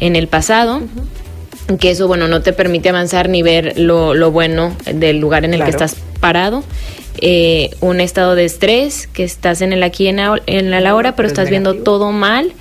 en 0.00 0.16
el 0.16 0.28
pasado. 0.28 0.82
Que 1.80 1.90
eso, 1.90 2.06
bueno, 2.06 2.28
no 2.28 2.42
te 2.42 2.52
permite 2.52 2.90
avanzar 2.90 3.28
ni 3.28 3.42
ver 3.42 3.78
lo, 3.78 4.14
lo 4.14 4.30
bueno 4.30 4.76
del 4.92 5.18
lugar 5.18 5.44
en 5.44 5.52
el 5.52 5.64
que 5.64 5.70
estás 5.70 5.96
parado. 6.20 6.62
Eh, 7.20 7.70
un 7.80 8.00
estado 8.00 8.34
de 8.34 8.44
estrés, 8.44 9.08
que 9.08 9.24
estás 9.24 9.62
en 9.62 9.72
el 9.72 9.82
aquí 9.82 10.06
en, 10.06 10.20
en 10.46 10.70
la 10.70 10.94
hora, 10.94 11.16
pero 11.16 11.26
estás 11.26 11.50
viendo 11.50 11.74
todo 11.74 12.12
mal 12.12 12.52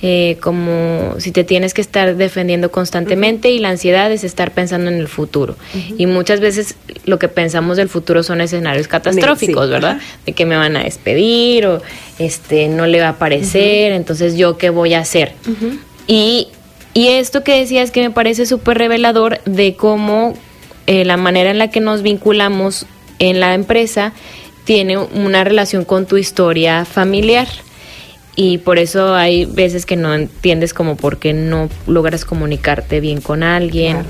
eh, 0.00 0.36
como 0.40 1.16
si 1.18 1.32
te 1.32 1.42
tienes 1.42 1.74
que 1.74 1.80
estar 1.80 2.14
defendiendo 2.14 2.70
constantemente 2.70 3.50
y 3.50 3.58
la 3.58 3.70
ansiedad 3.70 4.12
es 4.12 4.22
estar 4.22 4.52
pensando 4.52 4.90
en 4.90 4.96
el 4.96 5.08
futuro. 5.08 5.56
Y 5.96 6.06
muchas 6.06 6.38
veces 6.38 6.76
lo 7.04 7.18
que 7.18 7.26
pensamos 7.26 7.76
del 7.76 7.88
futuro 7.88 8.22
son 8.22 8.40
escenarios 8.40 8.86
catastróficos, 8.86 9.68
¿verdad? 9.68 10.00
De 10.24 10.34
que 10.34 10.46
me 10.46 10.56
van 10.56 10.76
a 10.76 10.84
despedir 10.84 11.66
o 11.66 11.82
este 12.20 12.68
no 12.68 12.86
le 12.86 13.00
va 13.00 13.06
a 13.06 13.10
aparecer, 13.10 13.92
entonces 13.92 14.36
yo 14.36 14.56
qué 14.56 14.70
voy 14.70 14.94
a 14.94 15.00
hacer. 15.00 15.32
Y, 16.06 16.46
y 16.94 17.08
esto 17.08 17.42
que 17.42 17.58
decías 17.58 17.90
que 17.90 18.00
me 18.00 18.10
parece 18.10 18.46
súper 18.46 18.78
revelador 18.78 19.40
de 19.46 19.74
cómo 19.74 20.34
eh, 20.86 21.04
la 21.04 21.16
manera 21.16 21.50
en 21.50 21.58
la 21.58 21.70
que 21.70 21.80
nos 21.80 22.02
vinculamos 22.02 22.86
en 23.18 23.40
la 23.40 23.54
empresa 23.54 24.12
tiene 24.62 24.96
una 24.96 25.42
relación 25.42 25.84
con 25.84 26.06
tu 26.06 26.18
historia 26.18 26.84
familiar 26.84 27.48
y 28.40 28.58
por 28.58 28.78
eso 28.78 29.16
hay 29.16 29.46
veces 29.46 29.84
que 29.84 29.96
no 29.96 30.14
entiendes 30.14 30.72
como 30.72 30.96
por 30.96 31.18
qué 31.18 31.32
no 31.32 31.68
logras 31.88 32.24
comunicarte 32.24 33.00
bien 33.00 33.20
con 33.20 33.42
alguien. 33.42 34.04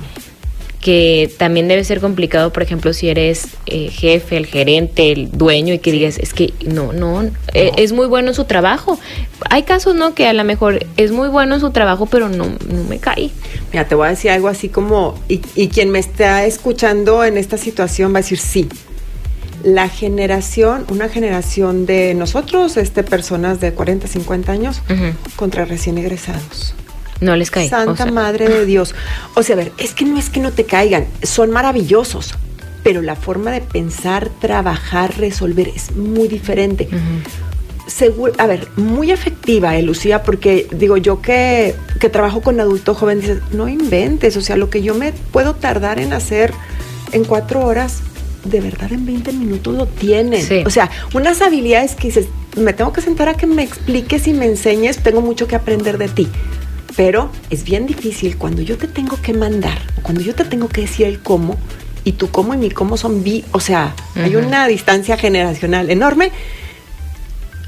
que 0.83 1.33
también 1.39 1.67
debe 1.67 1.83
ser 1.83 1.99
complicado, 2.01 2.53
por 2.53 2.63
ejemplo, 2.63 2.93
si 2.93 3.09
eres 3.09 3.49
eh, 3.67 3.89
jefe, 3.89 4.37
el 4.37 4.47
gerente, 4.47 5.11
el 5.11 5.31
dueño 5.33 5.75
y 5.75 5.79
que 5.79 5.91
digas, 5.91 6.19
es 6.19 6.35
que 6.35 6.53
no, 6.65 6.93
no, 6.93 7.23
eh, 7.55 7.73
es 7.79 7.93
muy 7.93 8.07
bueno 8.07 8.29
en 8.29 8.35
su 8.35 8.45
trabajo. 8.45 9.01
Hay 9.51 9.63
casos, 9.63 9.97
¿no? 9.97 10.15
Que 10.15 10.29
a 10.29 10.33
lo 10.35 10.45
mejor 10.45 10.87
es 10.99 11.11
muy 11.11 11.29
bueno 11.31 11.55
en 11.55 11.61
su 11.61 11.71
trabajo, 11.71 12.07
pero 12.07 12.29
no, 12.29 12.45
no 12.45 12.85
me 12.89 12.99
cae. 12.99 13.31
Mira, 13.73 13.89
te 13.89 13.95
voy 13.95 14.07
a 14.07 14.11
decir 14.11 14.31
algo 14.31 14.49
así 14.49 14.69
como, 14.69 15.19
y, 15.27 15.41
y 15.57 15.69
quien 15.69 15.91
me 15.91 15.99
está 15.99 16.45
escuchando 16.45 17.25
en 17.25 17.39
esta 17.39 17.57
situación 17.57 18.13
va 18.13 18.19
a 18.19 18.23
decir, 18.23 18.39
sí, 18.39 18.69
la 19.63 19.89
generación, 19.89 20.85
una 20.89 21.09
generación 21.09 21.87
de 21.87 22.15
nosotros, 22.15 22.77
este, 22.77 23.03
personas 23.03 23.61
de 23.61 23.73
40, 23.73 24.07
50 24.07 24.53
años, 24.53 24.83
contra 25.37 25.65
recién 25.65 25.99
egresados. 25.99 26.75
No 27.21 27.35
les 27.35 27.51
cae. 27.51 27.69
Santa 27.69 28.07
Madre 28.07 28.49
de 28.49 28.65
Dios. 28.65 28.95
O 29.35 29.43
sea, 29.43 29.55
a 29.55 29.57
ver, 29.57 29.73
es 29.79 29.93
que 29.95 30.05
no 30.05 30.19
es 30.19 30.31
que 30.31 30.41
no 30.41 30.53
te 30.53 30.65
caigan, 30.65 31.07
son 31.23 31.51
maravillosos, 31.51 32.35
pero 32.85 33.03
la 33.03 33.17
forma 33.17 33.51
de 33.51 33.61
pensar, 33.61 34.31
trabajar, 34.41 35.19
resolver 35.19 35.69
es 35.69 35.97
muy 35.97 36.29
diferente. 36.29 36.89
seguro, 37.89 38.33
a 38.39 38.47
ver, 38.47 38.69
muy 38.77 39.11
efectiva, 39.11 39.77
eh, 39.77 39.83
Lucía, 39.83 40.23
porque 40.23 40.69
digo 40.71 40.97
yo 40.97 41.21
que, 41.21 41.75
que 41.99 42.09
trabajo 42.09 42.41
con 42.43 42.61
adulto 42.61 42.95
joven, 42.95 43.21
dices, 43.21 43.41
no 43.53 43.69
inventes, 43.69 44.37
o 44.37 44.41
sea, 44.41 44.57
lo 44.57 44.71
que 44.71 44.83
yo 44.83 44.95
me 44.95 45.13
puedo 45.13 45.55
tardar 45.55 45.99
en 45.99 46.13
hacer 46.13 46.53
en 47.13 47.25
cuatro 47.25 47.65
horas, 47.65 48.03
de 48.45 48.61
verdad 48.61 48.93
en 48.93 49.07
20 49.07 49.33
minutos 49.33 49.75
lo 49.75 49.87
tienen. 49.87 50.43
Sí. 50.43 50.63
O 50.67 50.71
sea, 50.71 50.91
unas 51.15 51.43
habilidades 51.43 51.95
que 51.95 52.09
dices, 52.09 52.27
me 52.57 52.73
tengo 52.73 52.93
que 52.93 53.01
sentar 53.01 53.29
a 53.29 53.35
que 53.35 53.47
me 53.47 53.63
expliques 53.63 54.27
y 54.27 54.33
me 54.33 54.47
enseñes, 54.47 55.03
tengo 55.03 55.21
mucho 55.21 55.47
que 55.47 55.57
aprender 55.57 55.99
de 55.99 56.09
ti. 56.09 56.29
Pero 56.97 57.31
es 57.51 57.65
bien 57.65 57.87
difícil 57.87 58.37
cuando 58.37 58.63
yo 58.63 58.77
te 58.77 58.89
tengo 58.89 59.21
que 59.21 59.33
mandar, 59.33 59.79
o 59.99 60.03
cuando 60.03 60.21
yo 60.21 60.35
te 60.35 60.45
tengo 60.45 60.69
que 60.69 60.83
decir 60.83 61.07
el 61.07 61.21
cómo, 61.21 61.57
y 62.05 62.13
tu 62.13 62.31
cómo 62.31 62.55
y 62.55 62.57
mi 62.57 62.71
cómo 62.71 62.97
son 62.97 63.23
vi, 63.23 63.45
o 63.53 63.61
sea, 63.61 63.95
hay 64.15 64.35
una 64.37 64.67
distancia 64.67 65.17
generacional 65.17 65.91
enorme. 65.91 66.33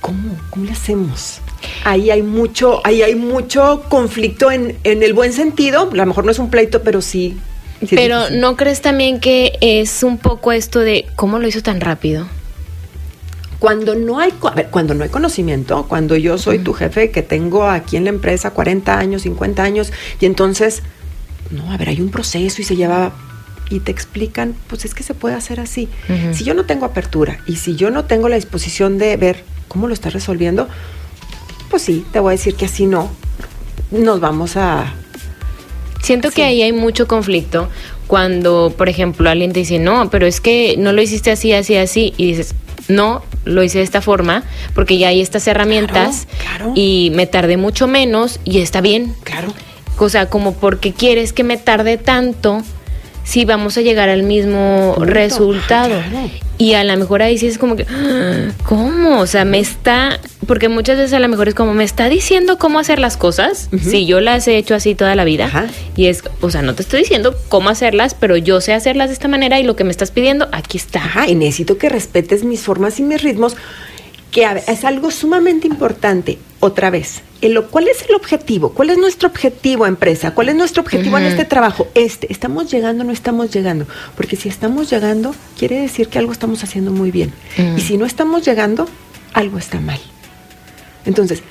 ¿Cómo? 0.00 0.34
¿Cómo 0.48 0.64
le 0.64 0.72
hacemos? 0.72 1.40
Ahí 1.84 2.10
hay 2.10 2.22
mucho, 2.22 2.80
ahí 2.84 3.02
hay 3.02 3.14
mucho 3.14 3.84
conflicto 3.88 4.50
en, 4.50 4.78
en 4.82 5.02
el 5.02 5.12
buen 5.12 5.34
sentido. 5.34 5.90
A 5.92 5.94
lo 5.94 6.06
mejor 6.06 6.24
no 6.24 6.30
es 6.30 6.38
un 6.38 6.48
pleito, 6.48 6.82
pero 6.82 7.02
sí. 7.02 7.36
Sí 7.80 7.94
Pero. 7.94 8.30
¿no 8.30 8.56
crees 8.56 8.80
también 8.82 9.20
que 9.20 9.58
es 9.60 10.02
un 10.02 10.18
poco 10.18 10.52
esto 10.52 10.80
de 10.80 11.06
cómo 11.16 11.38
lo 11.38 11.48
hizo 11.48 11.62
tan 11.62 11.80
rápido? 11.80 12.26
Cuando 13.58 13.94
no 13.94 14.18
hay, 14.18 14.32
a 14.42 14.54
ver, 14.54 14.68
cuando 14.70 14.94
no 14.94 15.04
hay 15.04 15.10
conocimiento, 15.10 15.84
cuando 15.86 16.16
yo 16.16 16.38
soy 16.38 16.60
tu 16.60 16.72
jefe 16.72 17.10
que 17.10 17.22
tengo 17.22 17.68
aquí 17.68 17.98
en 17.98 18.04
la 18.04 18.10
empresa 18.10 18.52
40 18.52 18.98
años, 18.98 19.22
50 19.22 19.62
años, 19.62 19.92
y 20.18 20.24
entonces, 20.24 20.82
no, 21.50 21.70
a 21.70 21.76
ver, 21.76 21.90
hay 21.90 22.00
un 22.00 22.10
proceso 22.10 22.62
y 22.62 22.64
se 22.64 22.74
lleva 22.74 23.12
y 23.70 23.80
te 23.80 23.92
explican, 23.92 24.54
pues 24.66 24.84
es 24.84 24.94
que 24.94 25.02
se 25.02 25.14
puede 25.14 25.36
hacer 25.36 25.60
así. 25.60 25.88
Si 26.32 26.42
yo 26.42 26.54
no 26.54 26.64
tengo 26.64 26.84
apertura 26.84 27.38
y 27.46 27.56
si 27.56 27.76
yo 27.76 27.90
no 27.90 28.04
tengo 28.04 28.28
la 28.28 28.36
disposición 28.36 28.98
de 28.98 29.16
ver 29.16 29.44
cómo 29.68 29.86
lo 29.86 29.94
estás 29.94 30.12
resolviendo, 30.12 30.68
pues 31.70 31.82
sí, 31.82 32.04
te 32.12 32.18
voy 32.18 32.30
a 32.30 32.36
decir 32.36 32.56
que 32.56 32.64
así 32.64 32.86
no. 32.86 33.10
Nos 33.92 34.20
vamos 34.20 34.56
a... 34.56 34.92
Siento 36.02 36.28
Sí. 36.28 36.36
que 36.36 36.44
ahí 36.44 36.62
hay 36.62 36.72
mucho 36.72 37.06
conflicto 37.06 37.68
cuando, 38.06 38.74
por 38.76 38.88
ejemplo, 38.88 39.30
alguien 39.30 39.52
te 39.52 39.60
dice, 39.60 39.78
no, 39.78 40.10
pero 40.10 40.26
es 40.26 40.40
que 40.40 40.76
no 40.78 40.92
lo 40.92 41.00
hiciste 41.02 41.30
así, 41.30 41.52
así, 41.52 41.76
así, 41.76 42.12
y 42.16 42.26
dices, 42.28 42.54
no, 42.88 43.22
lo 43.44 43.62
hice 43.62 43.78
de 43.78 43.84
esta 43.84 44.00
forma, 44.02 44.42
porque 44.74 44.98
ya 44.98 45.08
hay 45.08 45.20
estas 45.20 45.46
herramientas 45.46 46.26
claro. 46.40 46.72
y 46.74 47.12
me 47.14 47.26
tardé 47.26 47.56
mucho 47.56 47.86
menos 47.86 48.40
y 48.44 48.60
está 48.60 48.80
bien. 48.80 49.14
Claro. 49.22 49.52
O 49.98 50.08
sea, 50.08 50.26
como 50.26 50.54
porque 50.54 50.92
quieres 50.92 51.32
que 51.32 51.44
me 51.44 51.56
tarde 51.56 51.98
tanto 51.98 52.62
si 53.30 53.44
vamos 53.44 53.78
a 53.78 53.80
llegar 53.82 54.08
al 54.08 54.24
mismo 54.24 54.94
Punto. 54.96 55.12
resultado. 55.12 55.94
Ah, 55.94 56.06
claro. 56.10 56.30
Y 56.58 56.74
a 56.74 56.82
lo 56.84 56.96
mejor 56.96 57.22
ahí 57.22 57.38
sí 57.38 57.46
es 57.46 57.58
como 57.58 57.76
que, 57.76 57.86
"Ah, 57.88 58.50
¿cómo? 58.64 59.20
O 59.20 59.26
sea, 59.26 59.44
me 59.44 59.60
está, 59.60 60.18
porque 60.48 60.68
muchas 60.68 60.96
veces 60.98 61.12
a 61.12 61.20
lo 61.20 61.28
mejor 61.28 61.46
es 61.48 61.54
como, 61.54 61.72
¿me 61.72 61.84
está 61.84 62.08
diciendo 62.08 62.58
cómo 62.58 62.80
hacer 62.80 62.98
las 62.98 63.16
cosas? 63.16 63.68
Si 63.82 64.04
yo 64.04 64.20
las 64.20 64.48
he 64.48 64.56
hecho 64.56 64.74
así 64.74 64.94
toda 64.96 65.14
la 65.14 65.24
vida. 65.24 65.44
Ajá. 65.46 65.66
Y 65.96 66.06
es, 66.08 66.24
o 66.40 66.50
sea, 66.50 66.60
no 66.62 66.74
te 66.74 66.82
estoy 66.82 67.00
diciendo 67.00 67.34
cómo 67.48 67.70
hacerlas, 67.70 68.14
pero 68.14 68.36
yo 68.36 68.60
sé 68.60 68.74
hacerlas 68.74 69.08
de 69.10 69.14
esta 69.14 69.28
manera 69.28 69.60
y 69.60 69.62
lo 69.62 69.76
que 69.76 69.84
me 69.84 69.90
estás 69.92 70.10
pidiendo, 70.10 70.48
aquí 70.52 70.76
está. 70.76 70.98
Ajá, 70.98 71.28
y 71.28 71.34
necesito 71.36 71.78
que 71.78 71.88
respetes 71.88 72.42
mis 72.44 72.60
formas 72.62 72.98
y 72.98 73.04
mis 73.04 73.22
ritmos, 73.22 73.56
que 74.30 74.46
es 74.66 74.84
algo 74.84 75.10
sumamente 75.10 75.66
importante. 75.66 76.38
Otra 76.60 76.90
vez, 76.90 77.22
el- 77.40 77.60
¿cuál 77.64 77.88
es 77.88 78.02
el 78.08 78.14
objetivo? 78.14 78.70
¿Cuál 78.72 78.90
es 78.90 78.98
nuestro 78.98 79.28
objetivo, 79.28 79.86
empresa? 79.86 80.32
¿Cuál 80.34 80.50
es 80.50 80.54
nuestro 80.54 80.82
objetivo 80.82 81.16
en 81.18 81.24
este 81.24 81.44
trabajo? 81.44 81.88
Este, 81.94 82.30
¿estamos 82.32 82.70
llegando 82.70 83.02
o 83.02 83.06
no 83.06 83.12
estamos 83.12 83.50
llegando? 83.50 83.86
Porque 84.16 84.36
si 84.36 84.48
estamos 84.48 84.90
llegando, 84.90 85.34
quiere 85.58 85.80
decir 85.80 86.08
que 86.08 86.18
algo 86.18 86.32
estamos 86.32 86.62
haciendo 86.62 86.92
muy 86.92 87.10
bien. 87.10 87.32
Ujú. 87.58 87.78
Y 87.78 87.80
si 87.80 87.96
no 87.96 88.04
estamos 88.06 88.44
llegando, 88.44 88.88
algo 89.32 89.58
está 89.58 89.80
mal. 89.80 89.98
Entonces, 91.06 91.42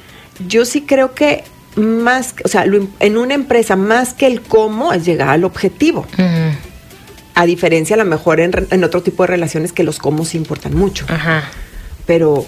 yo 0.48 0.64
sí 0.66 0.82
creo 0.82 1.16
que 1.16 1.44
más, 1.76 2.36
o 2.44 2.48
sea, 2.48 2.66
lo 2.66 2.88
en 3.00 3.18
una 3.18 3.34
empresa, 3.34 3.76
más 3.76 4.14
que 4.14 4.28
el 4.28 4.42
cómo, 4.42 4.94
es 4.94 5.06
llegar 5.06 5.30
al 5.30 5.44
objetivo. 5.44 6.02
Ujú, 6.14 6.58
A 7.36 7.46
diferencia, 7.46 7.96
a 7.96 7.98
lo 7.98 8.06
mejor 8.06 8.40
en, 8.42 8.52
en 8.70 8.84
otro 8.84 9.02
tipo 9.02 9.24
de 9.24 9.28
relaciones 9.28 9.72
que 9.74 9.84
los 9.84 9.98
cómo 9.98 10.24
sí 10.26 10.38
importan 10.38 10.76
mucho. 10.76 11.06
Ajá. 11.10 11.50
Pero 12.06 12.46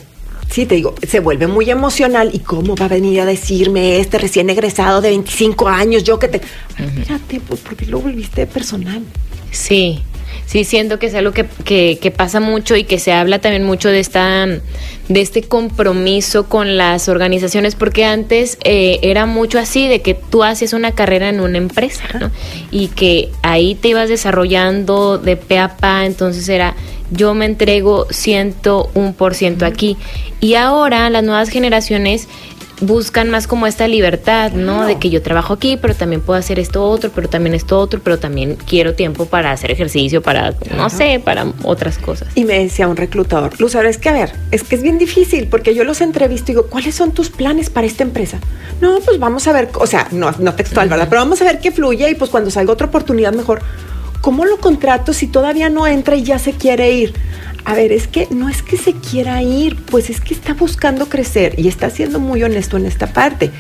sí, 0.51 0.65
te 0.65 0.75
digo, 0.75 0.93
se 1.07 1.19
vuelve 1.19 1.47
muy 1.47 1.69
emocional. 1.69 2.29
¿Y 2.33 2.39
cómo 2.39 2.75
va 2.75 2.85
a 2.85 2.89
venir 2.89 3.21
a 3.21 3.25
decirme 3.25 3.99
este 3.99 4.19
recién 4.19 4.49
egresado 4.49 5.01
de 5.01 5.09
25 5.09 5.67
años? 5.67 6.03
Yo 6.03 6.19
que 6.19 6.27
te. 6.27 6.41
Ay, 6.77 6.91
espérate, 6.99 7.39
pues, 7.39 7.59
¿por 7.61 7.75
qué 7.75 7.85
lo 7.87 7.99
volviste 7.99 8.45
personal? 8.45 9.01
Sí, 9.51 10.01
sí, 10.45 10.63
siento 10.63 10.99
que 10.99 11.07
es 11.07 11.15
algo 11.15 11.31
que, 11.31 11.45
que, 11.65 11.97
que 12.01 12.11
pasa 12.11 12.39
mucho 12.39 12.75
y 12.75 12.83
que 12.83 12.99
se 12.99 13.13
habla 13.13 13.39
también 13.39 13.63
mucho 13.63 13.89
de 13.89 13.99
esta 13.99 14.47
de 15.11 15.21
este 15.21 15.43
compromiso 15.43 16.47
con 16.47 16.77
las 16.77 17.09
organizaciones, 17.09 17.75
porque 17.75 18.05
antes 18.05 18.57
eh, 18.63 18.99
era 19.01 19.25
mucho 19.25 19.59
así, 19.59 19.87
de 19.87 20.01
que 20.01 20.13
tú 20.13 20.43
hacías 20.43 20.73
una 20.73 20.93
carrera 20.93 21.29
en 21.29 21.41
una 21.41 21.57
empresa, 21.57 22.03
¿no? 22.19 22.31
Y 22.71 22.87
que 22.87 23.29
ahí 23.41 23.75
te 23.75 23.89
ibas 23.89 24.09
desarrollando 24.09 25.17
de 25.17 25.35
pe 25.35 25.59
a 25.59 25.75
pa, 25.75 26.05
entonces 26.05 26.47
era 26.47 26.75
yo 27.11 27.33
me 27.33 27.45
entrego 27.45 28.07
101% 28.07 29.63
aquí. 29.63 29.97
Y 30.39 30.55
ahora 30.55 31.09
las 31.09 31.23
nuevas 31.23 31.49
generaciones 31.49 32.27
buscan 32.81 33.29
más 33.29 33.47
como 33.47 33.67
esta 33.67 33.87
libertad, 33.87 34.51
¿no? 34.51 34.73
Claro. 34.73 34.87
De 34.87 34.99
que 34.99 35.09
yo 35.09 35.21
trabajo 35.21 35.53
aquí, 35.53 35.77
pero 35.77 35.95
también 35.95 36.21
puedo 36.21 36.37
hacer 36.37 36.59
esto 36.59 36.83
otro, 36.83 37.11
pero 37.13 37.29
también 37.29 37.53
esto 37.53 37.79
otro, 37.79 38.01
pero 38.03 38.19
también 38.19 38.57
quiero 38.67 38.95
tiempo 38.95 39.25
para 39.25 39.51
hacer 39.51 39.71
ejercicio, 39.71 40.21
para, 40.21 40.55
no 40.75 40.89
sé, 40.89 41.21
para 41.23 41.45
otras 41.63 41.97
cosas. 41.97 42.27
Y 42.35 42.43
me 42.43 42.59
decía 42.59 42.87
un 42.87 42.97
reclutador, 42.97 43.59
Luz, 43.59 43.75
ahora 43.75 43.89
es 43.89 43.97
que 43.97 44.09
a 44.09 44.13
ver, 44.13 44.33
es 44.51 44.63
que 44.63 44.75
es 44.75 44.81
bien 44.81 44.97
difícil 44.97 45.47
porque 45.47 45.73
yo 45.75 45.83
los 45.83 46.01
entrevisto 46.01 46.51
y 46.51 46.55
digo, 46.55 46.67
¿cuáles 46.67 46.95
son 46.95 47.11
tus 47.11 47.29
planes 47.29 47.69
para 47.69 47.87
esta 47.87 48.03
empresa? 48.03 48.39
No, 48.81 48.99
pues 48.99 49.19
vamos 49.19 49.47
a 49.47 49.53
ver, 49.53 49.69
o 49.75 49.87
sea, 49.87 50.07
no, 50.11 50.31
no 50.39 50.55
textual, 50.55 50.89
¿verdad? 50.89 51.07
Pero 51.09 51.21
vamos 51.21 51.41
a 51.41 51.45
ver 51.45 51.59
qué 51.59 51.71
fluye 51.71 52.09
y 52.09 52.15
pues 52.15 52.31
cuando 52.31 52.49
salga 52.49 52.73
otra 52.73 52.87
oportunidad 52.87 53.33
mejor. 53.33 53.61
¿Cómo 54.21 54.45
lo 54.45 54.57
contrato 54.57 55.13
si 55.13 55.25
todavía 55.25 55.69
no 55.69 55.87
entra 55.87 56.15
y 56.15 56.23
ya 56.23 56.37
se 56.37 56.53
quiere 56.53 56.91
ir? 56.91 57.13
A 57.63 57.75
ver, 57.75 57.91
es 57.91 58.07
que 58.07 58.27
no 58.31 58.49
es 58.49 58.63
que 58.63 58.77
se 58.77 58.93
quiera 58.93 59.41
ir, 59.43 59.77
pues 59.85 60.09
es 60.09 60.19
que 60.19 60.33
está 60.33 60.53
buscando 60.53 61.07
crecer 61.07 61.53
y 61.57 61.67
está 61.67 61.89
siendo 61.89 62.19
muy 62.19 62.43
honesto 62.43 62.77
en 62.77 62.85
esta 62.85 63.13
parte. 63.13 63.51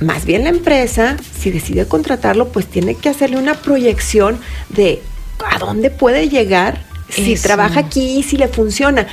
Más 0.00 0.24
bien 0.24 0.44
la 0.44 0.50
empresa, 0.50 1.16
si 1.38 1.50
decide 1.50 1.86
contratarlo, 1.86 2.48
pues 2.48 2.66
tiene 2.66 2.94
que 2.94 3.08
hacerle 3.08 3.36
una 3.36 3.54
proyección 3.54 4.38
de 4.68 5.02
a 5.44 5.58
dónde 5.58 5.90
puede 5.90 6.28
llegar 6.28 6.82
si 7.08 7.36
trabaja 7.36 7.80
aquí 7.80 8.18
y 8.18 8.22
si 8.22 8.36
le 8.36 8.48
funciona. 8.48 9.06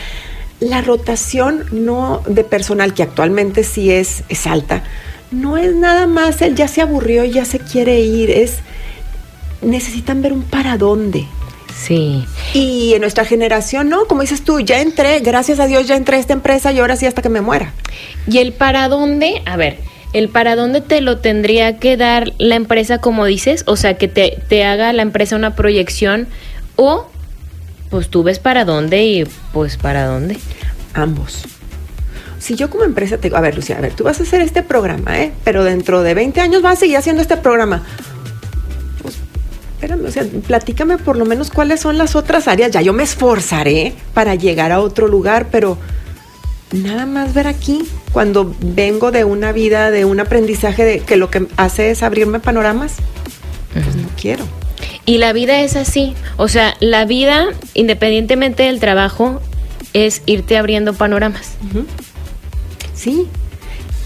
La 0.60 0.82
rotación 0.82 1.66
no 1.72 2.22
de 2.28 2.44
personal, 2.44 2.94
que 2.94 3.04
actualmente 3.04 3.64
sí 3.64 3.92
es, 3.92 4.24
es 4.30 4.48
alta, 4.48 4.84
no 5.32 5.58
es 5.58 5.76
nada 5.76 6.08
más 6.08 6.42
el 6.42 6.56
ya 6.56 6.68
se 6.68 6.82
aburrió 6.82 7.24
y 7.26 7.32
ya 7.32 7.46
se 7.46 7.60
quiere 7.60 8.00
ir, 8.00 8.30
es 8.30 8.58
necesitan 9.62 10.22
ver 10.22 10.34
un 10.34 10.44
para 10.44 10.78
dónde. 10.78 11.28
Sí. 11.76 12.26
Y 12.54 12.94
en 12.94 13.02
nuestra 13.02 13.26
generación, 13.26 13.90
¿no? 13.90 14.06
Como 14.06 14.22
dices 14.22 14.44
tú, 14.44 14.60
ya 14.60 14.82
entré, 14.82 15.20
gracias 15.20 15.60
a 15.60 15.68
Dios 15.68 15.88
ya 15.88 15.96
entré 15.96 16.18
a 16.18 16.20
esta 16.20 16.34
empresa 16.34 16.72
y 16.72 16.80
ahora 16.80 16.96
sí 16.96 17.06
hasta 17.06 17.22
que 17.22 17.30
me 17.30 17.42
muera. 17.42 17.74
¿Y 18.28 18.38
el 18.38 18.54
para 18.54 18.88
dónde? 18.88 19.42
A 19.46 19.58
ver, 19.58 19.80
¿el 20.14 20.30
para 20.30 20.56
dónde 20.56 20.82
te 20.82 21.02
lo 21.02 21.18
tendría 21.18 21.80
que 21.80 21.98
dar 21.98 22.34
la 22.38 22.56
empresa 22.56 23.00
como 23.00 23.26
dices? 23.26 23.64
O 23.68 23.76
sea, 23.76 23.98
que 23.98 24.08
te, 24.08 24.40
te 24.48 24.64
haga 24.64 24.94
la 24.94 25.02
empresa 25.02 25.36
una 25.36 25.56
proyección 25.56 26.28
o 26.76 27.08
pues 27.90 28.10
tú 28.10 28.24
ves 28.24 28.40
para 28.40 28.66
dónde 28.66 29.04
y 29.04 29.24
pues 29.52 29.78
para 29.78 30.06
dónde. 30.06 30.38
Ambos. 30.94 31.44
Si 32.40 32.56
yo 32.56 32.70
como 32.70 32.84
empresa 32.84 33.18
te 33.18 33.24
digo, 33.24 33.38
a 33.38 33.42
ver, 33.42 33.56
Lucía, 33.56 33.78
a 33.78 33.82
ver, 33.82 33.94
tú 33.94 34.04
vas 34.04 34.20
a 34.20 34.24
hacer 34.24 34.42
este 34.42 34.64
programa, 34.64 35.18
¿eh? 35.22 35.32
Pero 35.44 35.64
dentro 35.64 36.04
de 36.04 36.14
20 36.14 36.42
años 36.42 36.62
vas 36.62 36.74
a 36.74 36.80
seguir 36.82 36.98
haciendo 36.98 37.22
este 37.22 37.38
programa. 37.38 37.84
Espérame, 39.84 40.06
o 40.06 40.12
sea, 40.12 40.24
platícame 40.48 40.98
por 40.98 41.18
lo 41.18 41.26
menos 41.26 41.50
cuáles 41.50 41.82
son 41.82 41.98
las 41.98 42.16
otras 42.16 42.48
áreas. 42.48 42.72
Ya 42.72 42.82
yo 42.82 42.94
me 42.94 43.04
esforzaré 43.04 43.94
para 44.14 44.34
llegar 44.36 44.72
a 44.72 44.80
otro 44.80 45.10
lugar, 45.10 45.48
pero 45.52 45.78
nada 46.72 47.06
más 47.06 47.34
ver 47.34 47.48
aquí, 47.48 47.84
cuando 48.14 48.56
vengo 48.62 49.12
de 49.12 49.26
una 49.26 49.52
vida, 49.52 49.92
de 49.92 50.06
un 50.06 50.22
aprendizaje 50.22 50.86
de 50.86 51.00
que 51.02 51.18
lo 51.18 51.30
que 51.30 51.48
hace 51.58 51.92
es 51.92 52.02
abrirme 52.02 52.40
panoramas, 52.40 52.94
pues 53.74 53.94
no 53.98 54.08
quiero. 54.16 54.46
Y 55.06 55.18
la 55.18 55.34
vida 55.34 55.60
es 55.60 55.76
así. 55.76 56.14
O 56.38 56.48
sea, 56.48 56.76
la 56.80 57.04
vida, 57.04 57.48
independientemente 57.74 58.64
del 58.64 58.80
trabajo, 58.80 59.42
es 59.92 60.22
irte 60.26 60.56
abriendo 60.56 60.94
panoramas. 60.94 61.56
Sí. 62.96 63.28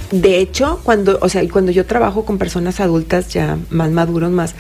De 0.10 0.40
hecho, 0.40 0.80
cuando, 0.84 1.20
o 1.22 1.30
sea, 1.30 1.48
cuando 1.50 1.72
yo 1.72 1.86
trabajo 1.86 2.26
con 2.26 2.40
personas 2.40 2.80
adultas 2.80 3.28
ya 3.30 3.60
más 3.70 3.92
maduros, 3.92 4.32
más, 4.32 4.56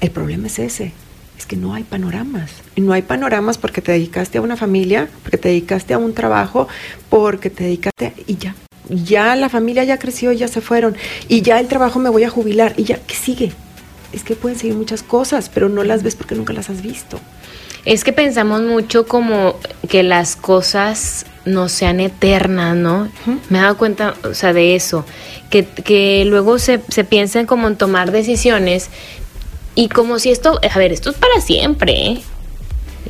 el 0.00 0.10
problema 0.10 0.46
es 0.46 0.58
ese, 0.58 0.92
es 1.38 1.46
que 1.46 1.56
no 1.56 1.74
hay 1.74 1.84
panoramas. 1.84 2.50
Y 2.74 2.80
no 2.80 2.92
hay 2.92 3.02
panoramas 3.02 3.58
porque 3.58 3.82
te 3.82 3.92
dedicaste 3.92 4.38
a 4.38 4.42
una 4.42 4.56
familia, 4.56 5.08
porque 5.22 5.38
te 5.38 5.48
dedicaste 5.48 5.94
a 5.94 5.98
un 5.98 6.14
trabajo, 6.14 6.68
porque 7.08 7.50
te 7.50 7.64
dedicaste 7.64 8.12
y 8.26 8.36
ya. 8.36 8.54
Ya 8.88 9.34
la 9.36 9.48
familia 9.48 9.84
ya 9.84 9.98
creció, 9.98 10.32
ya 10.32 10.48
se 10.48 10.60
fueron, 10.60 10.96
y 11.28 11.42
ya 11.42 11.58
el 11.58 11.66
trabajo 11.66 11.98
me 11.98 12.08
voy 12.08 12.24
a 12.24 12.30
jubilar, 12.30 12.74
y 12.76 12.84
ya, 12.84 12.98
¿qué 12.98 13.14
sigue? 13.14 13.52
Es 14.12 14.22
que 14.22 14.36
pueden 14.36 14.58
seguir 14.58 14.76
muchas 14.76 15.02
cosas, 15.02 15.50
pero 15.52 15.68
no 15.68 15.82
las 15.82 16.02
ves 16.02 16.14
porque 16.14 16.36
nunca 16.36 16.52
las 16.52 16.70
has 16.70 16.82
visto. 16.82 17.18
Es 17.84 18.02
que 18.02 18.12
pensamos 18.12 18.62
mucho 18.62 19.06
como 19.06 19.56
que 19.88 20.02
las 20.02 20.36
cosas 20.36 21.26
no 21.44 21.68
sean 21.68 22.00
eternas, 22.00 22.76
¿no? 22.76 23.08
Me 23.48 23.58
he 23.58 23.62
dado 23.62 23.76
cuenta, 23.76 24.14
o 24.24 24.34
sea, 24.34 24.52
de 24.52 24.74
eso, 24.74 25.04
que, 25.50 25.64
que 25.64 26.24
luego 26.24 26.58
se, 26.58 26.80
se 26.88 27.04
piensan 27.04 27.46
como 27.46 27.68
en 27.68 27.76
tomar 27.76 28.10
decisiones 28.10 28.90
y 29.76 29.88
como 29.88 30.18
si 30.18 30.30
esto, 30.30 30.58
a 30.68 30.78
ver, 30.78 30.90
esto 30.90 31.10
es 31.10 31.16
para 31.16 31.40
siempre, 31.40 31.92
¿eh? 31.92 32.22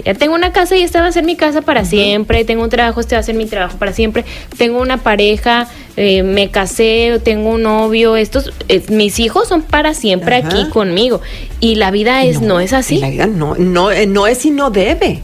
Ya 0.04 0.14
tengo 0.14 0.34
una 0.34 0.52
casa 0.52 0.76
y 0.76 0.82
esta 0.82 1.00
va 1.00 1.06
a 1.06 1.12
ser 1.12 1.24
mi 1.24 1.36
casa 1.36 1.62
para 1.62 1.84
siempre. 1.84 2.44
Tengo 2.44 2.62
un 2.62 2.68
trabajo, 2.68 3.00
este 3.00 3.14
va 3.14 3.20
a 3.20 3.22
ser 3.22 3.34
mi 3.34 3.46
trabajo 3.46 3.78
para 3.78 3.92
siempre. 3.92 4.24
Tengo 4.58 4.80
una 4.80 4.98
pareja, 4.98 5.68
eh, 5.96 6.22
me 6.22 6.50
casé, 6.50 7.18
tengo 7.24 7.50
un 7.50 7.62
novio. 7.62 8.14
Estos, 8.16 8.52
eh, 8.68 8.82
mis 8.90 9.18
hijos 9.18 9.48
son 9.48 9.62
para 9.62 9.94
siempre 9.94 10.36
aquí 10.36 10.68
conmigo. 10.68 11.22
Y 11.60 11.76
la 11.76 11.90
vida 11.90 12.24
es 12.24 12.42
no, 12.42 12.60
es 12.60 12.74
así. 12.74 12.98
La 12.98 13.08
vida 13.08 13.26
no, 13.26 13.54
no, 13.56 13.88
no 14.06 14.26
es 14.26 14.44
y 14.44 14.50
no 14.50 14.70
debe. 14.70 15.22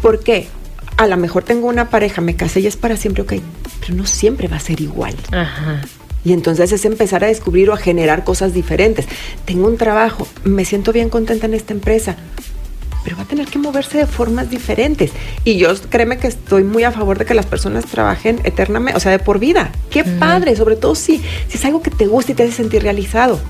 ¿Por 0.00 0.20
qué? 0.20 0.46
A 0.96 1.06
lo 1.06 1.16
mejor 1.16 1.42
tengo 1.42 1.66
una 1.66 1.90
pareja, 1.90 2.20
me 2.20 2.36
casé 2.36 2.60
y 2.60 2.66
es 2.68 2.76
para 2.76 2.96
siempre, 2.96 3.22
ok, 3.22 3.34
pero 3.80 3.94
no 3.94 4.06
siempre 4.06 4.46
va 4.48 4.56
a 4.56 4.60
ser 4.60 4.80
igual. 4.80 5.14
Ajá. 5.32 5.82
Y 6.24 6.32
entonces 6.32 6.72
es 6.72 6.84
empezar 6.84 7.24
a 7.24 7.28
descubrir 7.28 7.70
o 7.70 7.74
a 7.74 7.76
generar 7.76 8.24
cosas 8.24 8.54
diferentes. 8.54 9.06
Tengo 9.44 9.66
un 9.66 9.76
trabajo, 9.76 10.26
me 10.44 10.64
siento 10.64 10.92
bien 10.92 11.10
contenta 11.10 11.46
en 11.46 11.54
esta 11.54 11.72
empresa 11.72 12.16
pero 13.04 13.16
va 13.16 13.22
a 13.22 13.26
tener 13.26 13.48
que 13.48 13.58
moverse 13.58 13.98
de 13.98 14.06
formas 14.06 14.48
diferentes. 14.48 15.10
Y 15.44 15.56
yo 15.58 15.74
créeme 15.90 16.18
que 16.18 16.28
estoy 16.28 16.62
muy 16.62 16.84
a 16.84 16.92
favor 16.92 17.18
de 17.18 17.24
que 17.24 17.34
las 17.34 17.46
personas 17.46 17.84
trabajen 17.86 18.40
eternamente, 18.44 18.96
o 18.96 19.00
sea, 19.00 19.10
de 19.10 19.18
por 19.18 19.40
vida. 19.40 19.72
Qué 19.90 20.04
padre, 20.04 20.54
sobre 20.54 20.76
todo 20.76 20.94
si, 20.94 21.20
si 21.48 21.58
es 21.58 21.64
algo 21.64 21.82
que 21.82 21.90
te 21.90 22.06
gusta 22.06 22.30
y 22.30 22.34
te 22.34 22.44
hace 22.44 22.52
sentir 22.52 22.82
realizado 22.82 23.40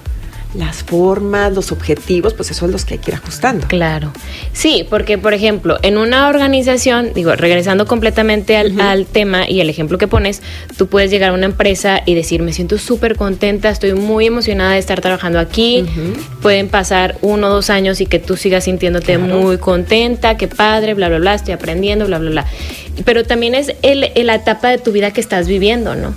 las 0.54 0.82
formas, 0.82 1.52
los 1.52 1.72
objetivos, 1.72 2.34
pues 2.34 2.50
eso 2.50 2.60
son 2.60 2.72
los 2.72 2.84
que 2.84 2.94
hay 2.94 3.00
que 3.00 3.10
ir 3.10 3.14
ajustando. 3.14 3.66
Claro. 3.68 4.12
Sí, 4.52 4.86
porque 4.88 5.16
por 5.16 5.34
ejemplo, 5.34 5.78
en 5.82 5.96
una 5.96 6.28
organización, 6.28 7.12
digo, 7.14 7.34
regresando 7.34 7.86
completamente 7.86 8.56
al, 8.56 9.06
tema 9.06 9.48
y 9.48 9.60
el 9.60 9.70
ejemplo 9.70 9.98
que 9.98 10.08
pones, 10.08 10.42
tú 10.76 10.86
puedes 10.86 11.10
llegar 11.10 11.30
a 11.30 11.32
una 11.32 11.46
empresa 11.46 12.02
y 12.04 12.14
decir, 12.14 12.42
me 12.42 12.52
siento 12.52 12.78
súper 12.78 13.16
contenta, 13.16 13.70
estoy 13.70 13.94
muy 13.94 14.26
emocionada 14.26 14.72
de 14.72 14.78
estar 14.78 15.00
trabajando 15.00 15.38
aquí. 15.38 15.84
Pueden 16.40 16.68
pasar 16.68 17.16
uno 17.22 17.48
o 17.48 17.50
dos 17.50 17.70
años 17.70 18.00
y 18.00 18.06
que 18.06 18.18
tú 18.18 18.36
sigas 18.36 18.64
sintiéndote 18.64 19.18
muy 19.18 19.58
contenta, 19.58 20.36
qué 20.36 20.48
padre, 20.48 20.94
bla, 20.94 21.08
bla, 21.08 21.18
bla, 21.18 21.34
estoy 21.34 21.54
aprendiendo, 21.54 22.06
bla, 22.06 22.18
bla, 22.18 22.30
bla. 22.30 22.46
Pero 23.04 23.24
también 23.24 23.54
es 23.54 23.74
el, 23.82 24.10
la 24.14 24.34
etapa 24.34 24.68
de 24.68 24.78
tu 24.78 24.92
vida 24.92 25.12
que 25.12 25.20
estás 25.20 25.48
viviendo, 25.48 25.94
¿no? 25.94 26.14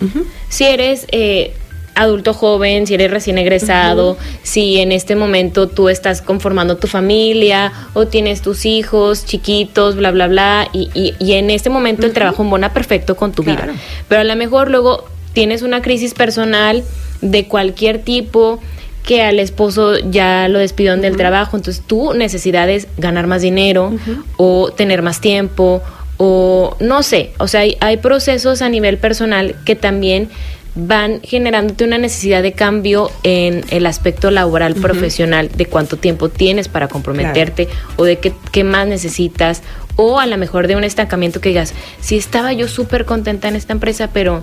Si 0.49 0.65
eres... 0.65 1.07
Eh, 1.11 1.53
adulto 1.95 2.33
joven, 2.33 2.85
si 2.85 2.93
eres 2.93 3.09
recién 3.09 3.37
egresado, 3.37 4.17
si 4.43 4.79
en 4.79 4.91
este 4.91 5.15
momento 5.15 5.67
tú 5.67 5.89
estás 5.89 6.21
conformando 6.21 6.77
tu 6.77 6.87
familia 6.87 7.71
o 7.93 8.05
tienes 8.05 8.41
tus 8.41 8.65
hijos 8.65 9.25
chiquitos, 9.25 9.95
bla, 9.95 10.11
bla, 10.11 10.27
bla, 10.27 10.67
y, 10.73 10.89
y, 10.93 11.33
en 11.33 11.49
este 11.49 11.69
momento 11.69 12.05
el 12.05 12.13
trabajo 12.13 12.43
embona 12.43 12.73
perfecto 12.73 13.15
con 13.15 13.31
tu 13.31 13.43
vida. 13.43 13.69
Pero 14.07 14.21
a 14.21 14.23
lo 14.25 14.35
mejor 14.35 14.69
luego 14.69 15.05
tienes 15.33 15.61
una 15.61 15.81
crisis 15.81 16.13
personal 16.13 16.83
de 17.21 17.47
cualquier 17.47 17.99
tipo 17.99 18.59
que 19.03 19.21
al 19.21 19.39
esposo 19.39 19.97
ya 19.99 20.47
lo 20.47 20.59
despidieron 20.59 21.01
del 21.01 21.15
trabajo, 21.15 21.55
entonces 21.55 21.83
tu 21.85 22.13
necesidad 22.13 22.69
es 22.69 22.87
ganar 22.97 23.27
más 23.27 23.41
dinero 23.41 23.93
o 24.37 24.71
tener 24.71 25.01
más 25.01 25.21
tiempo 25.21 25.81
o 26.17 26.75
no 26.79 27.03
sé, 27.03 27.31
o 27.37 27.47
sea, 27.47 27.61
hay, 27.61 27.77
hay 27.81 27.97
procesos 27.97 28.61
a 28.61 28.69
nivel 28.69 28.97
personal 28.97 29.55
que 29.65 29.75
también 29.75 30.29
van 30.75 31.21
generándote 31.23 31.85
una 31.85 31.97
necesidad 31.97 32.43
de 32.43 32.51
cambio 32.51 33.09
en 33.23 33.63
el 33.69 33.85
aspecto 33.85 34.29
laboral, 34.29 34.75
profesional, 34.75 35.49
de 35.55 35.65
cuánto 35.65 35.97
tiempo 35.97 36.29
tienes 36.29 36.67
para 36.67 36.87
comprometerte 36.89 37.69
o 37.95 38.03
de 38.03 38.19
qué, 38.19 38.33
qué, 38.51 38.63
más 38.63 38.87
necesitas, 38.87 39.63
o 39.95 40.19
a 40.19 40.25
lo 40.25 40.37
mejor 40.37 40.67
de 40.67 40.75
un 40.75 40.83
estancamiento 40.83 41.39
que 41.39 41.49
digas, 41.49 41.73
si 42.01 42.17
estaba 42.17 42.51
yo 42.51 42.67
súper 42.67 43.05
contenta 43.05 43.47
en 43.47 43.55
esta 43.55 43.71
empresa, 43.73 44.09
pero 44.11 44.41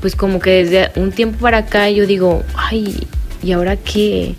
pues 0.00 0.16
como 0.16 0.38
que 0.38 0.64
desde 0.64 1.00
un 1.00 1.12
tiempo 1.12 1.38
para 1.40 1.58
acá 1.58 1.88
yo 1.90 2.06
digo, 2.06 2.42
ay, 2.54 3.06
¿y 3.42 3.52
ahora 3.52 3.76
qué? 3.76 4.34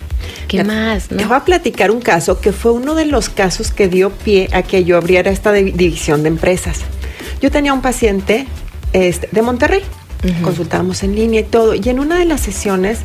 ¿Qué 0.47 0.63
más? 0.63 1.07
Te 1.07 1.25
voy 1.25 1.35
a 1.35 1.43
platicar 1.43 1.89
un 1.89 2.01
caso 2.01 2.39
que 2.39 2.51
fue 2.51 2.71
uno 2.71 2.93
de 2.93 3.05
los 3.05 3.29
casos 3.29 3.71
que 3.71 3.87
dio 3.87 4.11
pie 4.11 4.49
a 4.53 4.61
que 4.61 4.83
yo 4.83 4.97
abriera 4.97 5.31
esta 5.31 5.51
división 5.51 6.21
de 6.21 6.29
empresas. 6.29 6.81
Yo 7.41 7.49
tenía 7.49 7.73
un 7.73 7.81
paciente 7.81 8.45
este, 8.93 9.27
de 9.31 9.41
Monterrey 9.41 9.81
consultábamos 10.43 11.03
en 11.03 11.15
línea 11.15 11.41
y 11.41 11.43
todo. 11.43 11.73
Y 11.75 11.89
en 11.89 11.99
una 11.99 12.19
de 12.19 12.25
las 12.25 12.41
sesiones 12.41 12.99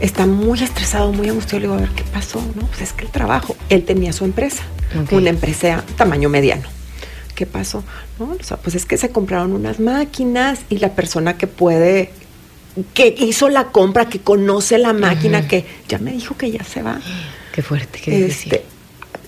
está 0.00 0.26
muy 0.26 0.62
estresado, 0.62 1.12
muy 1.12 1.28
angustiado. 1.28 1.60
Le 1.60 1.66
digo, 1.66 1.74
a 1.74 1.80
ver, 1.80 1.90
¿qué 1.90 2.04
pasó? 2.04 2.40
No, 2.54 2.66
pues 2.66 2.82
es 2.82 2.92
que 2.92 3.04
el 3.04 3.10
trabajo, 3.10 3.56
él 3.68 3.84
tenía 3.84 4.12
su 4.12 4.24
empresa, 4.24 4.62
una 5.10 5.30
empresa 5.30 5.84
tamaño 5.96 6.28
mediano. 6.28 6.68
¿Qué 7.34 7.46
pasó? 7.46 7.82
No, 8.18 8.36
o 8.38 8.44
sea, 8.44 8.58
pues 8.58 8.76
es 8.76 8.84
que 8.84 8.96
se 8.96 9.10
compraron 9.10 9.52
unas 9.52 9.80
máquinas 9.80 10.60
y 10.68 10.78
la 10.78 10.94
persona 10.94 11.38
que 11.38 11.46
puede, 11.46 12.10
que 12.94 13.14
hizo 13.18 13.48
la 13.48 13.68
compra, 13.68 14.08
que 14.08 14.20
conoce 14.20 14.78
la 14.78 14.92
máquina, 14.92 15.48
que 15.48 15.64
ya 15.88 15.98
me 15.98 16.12
dijo 16.12 16.36
que 16.36 16.50
ya 16.50 16.62
se 16.64 16.82
va. 16.82 17.00
Qué 17.52 17.60
fuerte, 17.60 18.00
qué 18.02 18.24
este, 18.24 18.64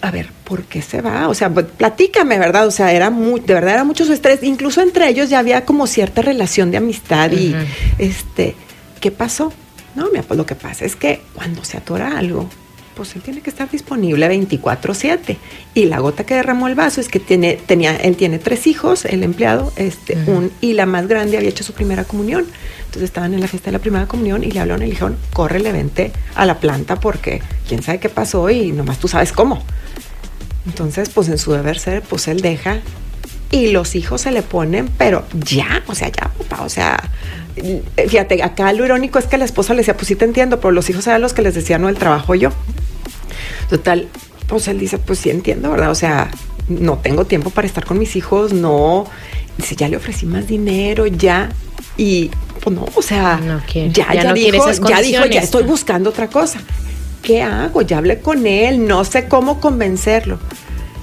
a 0.05 0.11
ver, 0.11 0.29
¿por 0.45 0.65
qué 0.65 0.83
se 0.83 1.01
va? 1.01 1.29
O 1.29 1.35
sea, 1.35 1.49
pues, 1.49 1.65
platícame, 1.65 2.39
¿verdad? 2.39 2.67
O 2.67 2.71
sea, 2.71 2.93
era 2.93 3.09
muy, 3.09 3.41
de 3.41 3.55
verdad 3.55 3.75
era 3.75 3.85
mucho 3.85 4.05
su 4.05 4.13
estrés. 4.13 4.43
Incluso 4.43 4.83
entre 4.83 5.09
ellos 5.09 5.31
ya 5.31 5.39
había 5.39 5.65
como 5.65 5.87
cierta 5.87 6.21
relación 6.21 6.71
de 6.71 6.77
amistad 6.77 7.33
y, 7.33 7.55
este, 7.97 8.55
¿qué 9.01 9.11
pasó? 9.11 9.51
No, 9.95 10.11
mira, 10.11 10.23
pues 10.23 10.37
lo 10.37 10.45
que 10.45 10.57
pasa 10.57 10.85
es 10.85 10.95
que 10.95 11.23
cuando 11.35 11.65
se 11.65 11.79
atora 11.79 12.19
algo, 12.19 12.51
pues 12.95 13.15
él 13.17 13.23
tiene 13.23 13.41
que 13.41 13.51
estar 13.51 13.71
disponible 13.71 14.29
24/7. 14.29 15.37
Y 15.75 15.87
la 15.87 15.99
gota 15.99 16.25
que 16.25 16.35
derramó 16.35 16.69
el 16.69 16.75
vaso 16.75 17.01
es 17.01 17.09
que 17.09 17.21
tiene, 17.21 17.59
tenía, 17.67 17.97
él 17.97 18.17
tiene 18.17 18.39
tres 18.39 18.67
hijos, 18.67 19.05
el 19.05 19.23
empleado, 19.23 19.73
este, 19.77 20.17
un, 20.27 20.51
y 20.61 20.75
la 20.75 20.87
más 20.87 21.09
grande 21.09 21.37
había 21.37 21.49
hecho 21.49 21.65
su 21.65 21.73
primera 21.73 22.05
comunión. 22.05 22.47
Entonces 22.87 23.05
estaban 23.05 23.35
en 23.35 23.41
la 23.41 23.49
fiesta 23.49 23.67
de 23.67 23.73
la 23.73 23.81
primera 23.81 24.07
comunión 24.07 24.45
y 24.45 24.51
le 24.51 24.61
hablaron 24.61 24.83
y 24.83 24.87
le 24.87 24.93
dijeron, 24.93 25.17
le 25.61 25.73
vente 25.73 26.13
a 26.35 26.47
la 26.47 26.61
planta 26.61 27.01
porque 27.01 27.43
quién 27.69 27.83
sabe 27.83 27.99
qué 27.99 28.09
pasó 28.09 28.51
y 28.51 28.73
nomás 28.73 28.99
tú 28.99 29.09
sabes 29.09 29.33
cómo. 29.33 29.63
Entonces, 30.67 31.09
pues 31.11 31.29
en 31.29 31.39
su 31.39 31.53
deber 31.53 31.79
ser, 31.79 32.03
pues 32.03 32.29
él 32.29 32.41
deja 32.41 32.81
y 33.51 33.69
los 33.69 33.95
hijos 33.95 34.23
se 34.23 34.33
le 34.33 34.43
ponen, 34.43 34.89
pero 34.99 35.25
ya, 35.33 35.83
o 35.87 35.95
sea, 35.95 36.09
ya, 36.09 36.29
papá, 36.29 36.63
o 36.63 36.69
sea, 36.69 36.99
fíjate, 38.09 38.43
acá 38.43 38.73
lo 38.73 38.85
irónico 38.85 39.19
es 39.19 39.27
que 39.27 39.39
la 39.39 39.45
esposa 39.45 39.75
le 39.75 39.79
decía, 39.79 39.97
pues 39.97 40.09
sí 40.09 40.17
te 40.17 40.25
entiendo, 40.25 40.61
pero 40.61 40.73
los 40.73 40.89
hijos 40.91 41.07
eran 41.07 41.21
los 41.21 41.35
que 41.35 41.43
les 41.43 41.55
decían, 41.55 41.83
no, 41.83 41.89
el 41.89 41.97
trabajo 41.97 42.35
yo. 42.35 42.51
Total, 43.69 44.09
pues 44.47 44.69
él 44.69 44.79
dice, 44.79 44.99
pues 44.99 45.19
sí 45.19 45.31
entiendo, 45.31 45.71
¿verdad? 45.71 45.91
O 45.91 45.95
sea, 45.95 46.31
no 46.69 46.99
tengo 46.99 47.25
tiempo 47.25 47.51
para 47.51 47.67
estar 47.67 47.85
con 47.85 47.99
mis 47.99 48.17
hijos, 48.17 48.53
no. 48.53 49.07
Dice, 49.57 49.77
ya 49.77 49.89
le 49.89 49.97
ofrecí 49.97 50.27
más 50.27 50.47
dinero, 50.47 51.07
ya. 51.07 51.51
Y 51.97 52.31
pues 52.63 52.75
no, 52.75 52.87
o 52.95 53.03
sea, 53.03 53.41
ya, 53.73 54.13
ya, 54.15 54.33
dijo, 54.33 54.71
ya 54.89 55.01
dijo, 55.01 55.27
ya 55.27 55.41
estoy 55.41 55.63
buscando 55.65 56.11
otra 56.11 56.29
cosa. 56.29 56.61
¿qué 57.25 57.43
hago? 57.43 57.83
Ya 57.83 57.99
hablé 57.99 58.21
con 58.21 58.47
él, 58.47 58.87
no 58.87 59.05
sé 59.05 59.27
cómo 59.27 59.61
convencerlo. 59.61 60.39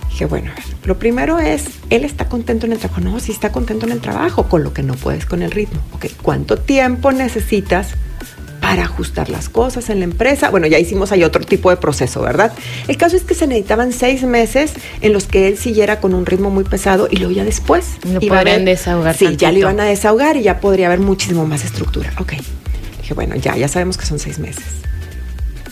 Dije, 0.09 0.25
bueno, 0.25 0.51
lo 0.85 0.97
primero 0.97 1.39
es, 1.39 1.65
él 1.89 2.05
está 2.05 2.29
contento 2.29 2.65
en 2.65 2.73
el 2.73 2.77
trabajo. 2.77 3.01
No, 3.01 3.19
sí 3.19 3.31
está 3.31 3.51
contento 3.51 3.85
en 3.87 3.91
el 3.91 3.99
trabajo, 3.99 4.47
con 4.47 4.63
lo 4.63 4.73
que 4.73 4.83
no 4.83 4.93
puedes 4.93 5.25
con 5.25 5.41
el 5.41 5.51
ritmo. 5.51 5.81
Ok, 5.93 6.05
¿cuánto 6.21 6.57
tiempo 6.57 7.11
necesitas 7.11 7.95
para 8.71 8.85
ajustar 8.85 9.29
las 9.29 9.49
cosas 9.49 9.89
en 9.89 9.99
la 9.99 10.05
empresa? 10.05 10.49
Bueno, 10.49 10.65
ya 10.65 10.79
hicimos 10.79 11.11
ahí 11.11 11.25
otro 11.25 11.43
tipo 11.43 11.69
de 11.69 11.75
proceso, 11.75 12.21
¿verdad? 12.21 12.53
El 12.87 12.95
caso 12.95 13.17
es 13.17 13.23
que 13.23 13.35
se 13.35 13.45
necesitaban 13.45 13.91
seis 13.91 14.23
meses 14.23 14.71
en 15.01 15.11
los 15.11 15.25
que 15.25 15.49
él 15.49 15.57
siguiera 15.57 15.99
con 15.99 16.13
un 16.13 16.25
ritmo 16.25 16.49
muy 16.51 16.63
pesado 16.63 17.09
y 17.11 17.17
luego 17.17 17.33
ya 17.33 17.43
después. 17.43 17.97
No 18.05 18.21
podrían 18.21 18.63
desahogar. 18.63 19.17
Sí, 19.17 19.35
ya 19.35 19.51
le 19.51 19.59
iban 19.59 19.77
a 19.81 19.83
desahogar 19.83 20.37
y 20.37 20.43
ya 20.43 20.61
podría 20.61 20.87
haber 20.87 21.01
muchísimo 21.01 21.45
más 21.45 21.65
estructura. 21.65 22.13
Ok. 22.17 22.35
Dije, 23.01 23.13
bueno, 23.13 23.35
ya, 23.35 23.57
ya 23.57 23.67
sabemos 23.67 23.97
que 23.97 24.05
son 24.05 24.19
seis 24.19 24.39
meses 24.39 24.63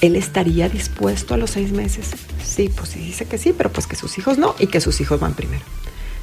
¿él 0.01 0.15
estaría 0.15 0.69
dispuesto 0.69 1.33
a 1.33 1.37
los 1.37 1.51
seis 1.51 1.71
meses? 1.71 2.11
Sí, 2.43 2.69
pues 2.73 2.89
sí, 2.89 2.99
dice 2.99 3.25
que 3.25 3.37
sí, 3.37 3.53
pero 3.57 3.69
pues 3.69 3.85
que 3.85 3.95
sus 3.95 4.17
hijos 4.17 4.37
no 4.37 4.55
y 4.59 4.67
que 4.67 4.81
sus 4.81 4.99
hijos 5.01 5.19
van 5.19 5.33
primero. 5.33 5.63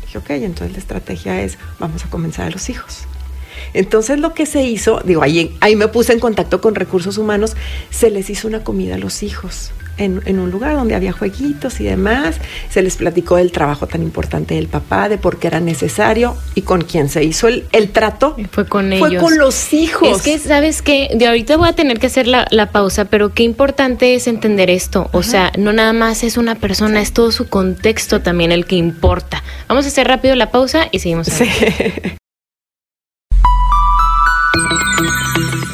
Dije, 0.02 0.18
ok, 0.18 0.30
entonces 0.30 0.72
la 0.72 0.78
estrategia 0.78 1.42
es, 1.42 1.58
vamos 1.78 2.04
a 2.04 2.10
comenzar 2.10 2.46
a 2.46 2.50
los 2.50 2.70
hijos. 2.70 3.06
Entonces 3.76 4.18
lo 4.18 4.34
que 4.34 4.46
se 4.46 4.62
hizo, 4.62 5.00
digo, 5.04 5.22
ahí, 5.22 5.56
ahí 5.60 5.76
me 5.76 5.88
puse 5.88 6.12
en 6.12 6.20
contacto 6.20 6.60
con 6.60 6.74
recursos 6.74 7.18
humanos, 7.18 7.56
se 7.90 8.10
les 8.10 8.30
hizo 8.30 8.48
una 8.48 8.64
comida 8.64 8.96
a 8.96 8.98
los 8.98 9.22
hijos 9.22 9.72
en, 9.98 10.38
un 10.38 10.50
lugar 10.50 10.74
donde 10.74 10.94
había 10.94 11.12
jueguitos 11.12 11.80
y 11.80 11.84
demás. 11.84 12.36
Se 12.70 12.82
les 12.82 12.96
platicó 12.96 13.36
del 13.36 13.52
trabajo 13.52 13.86
tan 13.86 14.02
importante 14.02 14.54
del 14.54 14.68
papá, 14.68 15.08
de 15.08 15.18
por 15.18 15.38
qué 15.38 15.48
era 15.48 15.60
necesario 15.60 16.36
y 16.54 16.62
con 16.62 16.82
quién 16.82 17.08
se 17.08 17.24
hizo 17.24 17.48
el, 17.48 17.64
trato. 17.92 18.36
Fue 18.50 18.66
con 18.66 18.92
ellos. 18.92 19.08
Fue 19.08 19.18
con 19.18 19.38
los 19.38 19.72
hijos. 19.72 20.18
Es 20.18 20.22
que, 20.22 20.38
¿sabes 20.38 20.82
qué? 20.82 21.10
De 21.14 21.26
ahorita 21.26 21.56
voy 21.56 21.68
a 21.68 21.72
tener 21.72 21.98
que 21.98 22.06
hacer 22.06 22.26
la, 22.26 22.46
pausa, 22.72 23.04
pero 23.06 23.32
qué 23.32 23.44
importante 23.44 24.14
es 24.14 24.26
entender 24.26 24.70
esto. 24.70 25.08
O 25.12 25.22
sea, 25.22 25.52
no 25.56 25.72
nada 25.72 25.92
más 25.92 26.24
es 26.24 26.36
una 26.36 26.56
persona, 26.56 27.00
es 27.00 27.12
todo 27.12 27.30
su 27.30 27.48
contexto 27.48 28.20
también 28.20 28.50
el 28.52 28.66
que 28.66 28.76
importa. 28.76 29.42
Vamos 29.68 29.84
a 29.84 29.88
hacer 29.88 30.08
rápido 30.08 30.34
la 30.34 30.50
pausa 30.50 30.88
y 30.90 30.98
seguimos. 30.98 31.28
Sí. 31.28 31.44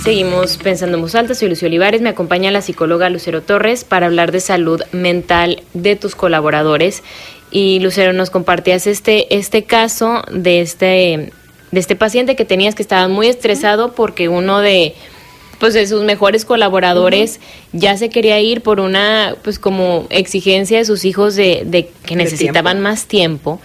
Seguimos 0.03 0.57
pensando 0.57 0.97
en 0.97 1.03
voz 1.03 1.15
alta, 1.15 1.33
soy 1.37 1.49
Lucio 1.49 1.69
Olivares, 1.69 2.01
me 2.01 2.09
acompaña 2.09 2.51
la 2.51 2.61
psicóloga 2.61 3.09
Lucero 3.09 3.41
Torres 3.41 3.85
para 3.85 4.07
hablar 4.07 4.33
de 4.33 4.41
salud 4.41 4.83
mental 4.91 5.63
de 5.75 5.95
tus 5.95 6.17
colaboradores. 6.17 7.05
Y 7.53 7.79
Lucero, 7.79 8.13
nos 8.13 8.29
compartías 8.29 8.89
este, 8.89 9.33
este 9.37 9.63
caso 9.63 10.25
de 10.33 10.61
este 10.61 11.33
de 11.71 11.81
este 11.81 11.95
paciente 11.95 12.35
que 12.35 12.45
tenías 12.45 12.75
que 12.75 12.83
estaba 12.83 13.07
muy 13.07 13.29
estresado 13.29 13.93
porque 13.93 14.29
uno 14.29 14.59
de 14.59 14.97
pues 15.61 15.73
de 15.73 15.87
sus 15.87 16.03
mejores 16.03 16.45
colaboradores 16.45 17.39
ya 17.73 17.97
se 17.97 18.11
quería 18.11 18.41
ir 18.41 18.61
por 18.61 18.81
una 18.81 19.37
pues 19.43 19.61
como 19.61 20.09
exigencia 20.11 20.79
de 20.79 20.85
sus 20.85 21.05
hijos 21.05 21.37
de, 21.37 21.63
de 21.65 21.89
que 22.05 22.17
necesitaban 22.17 22.81
más 22.81 23.07
tiempo 23.07 23.61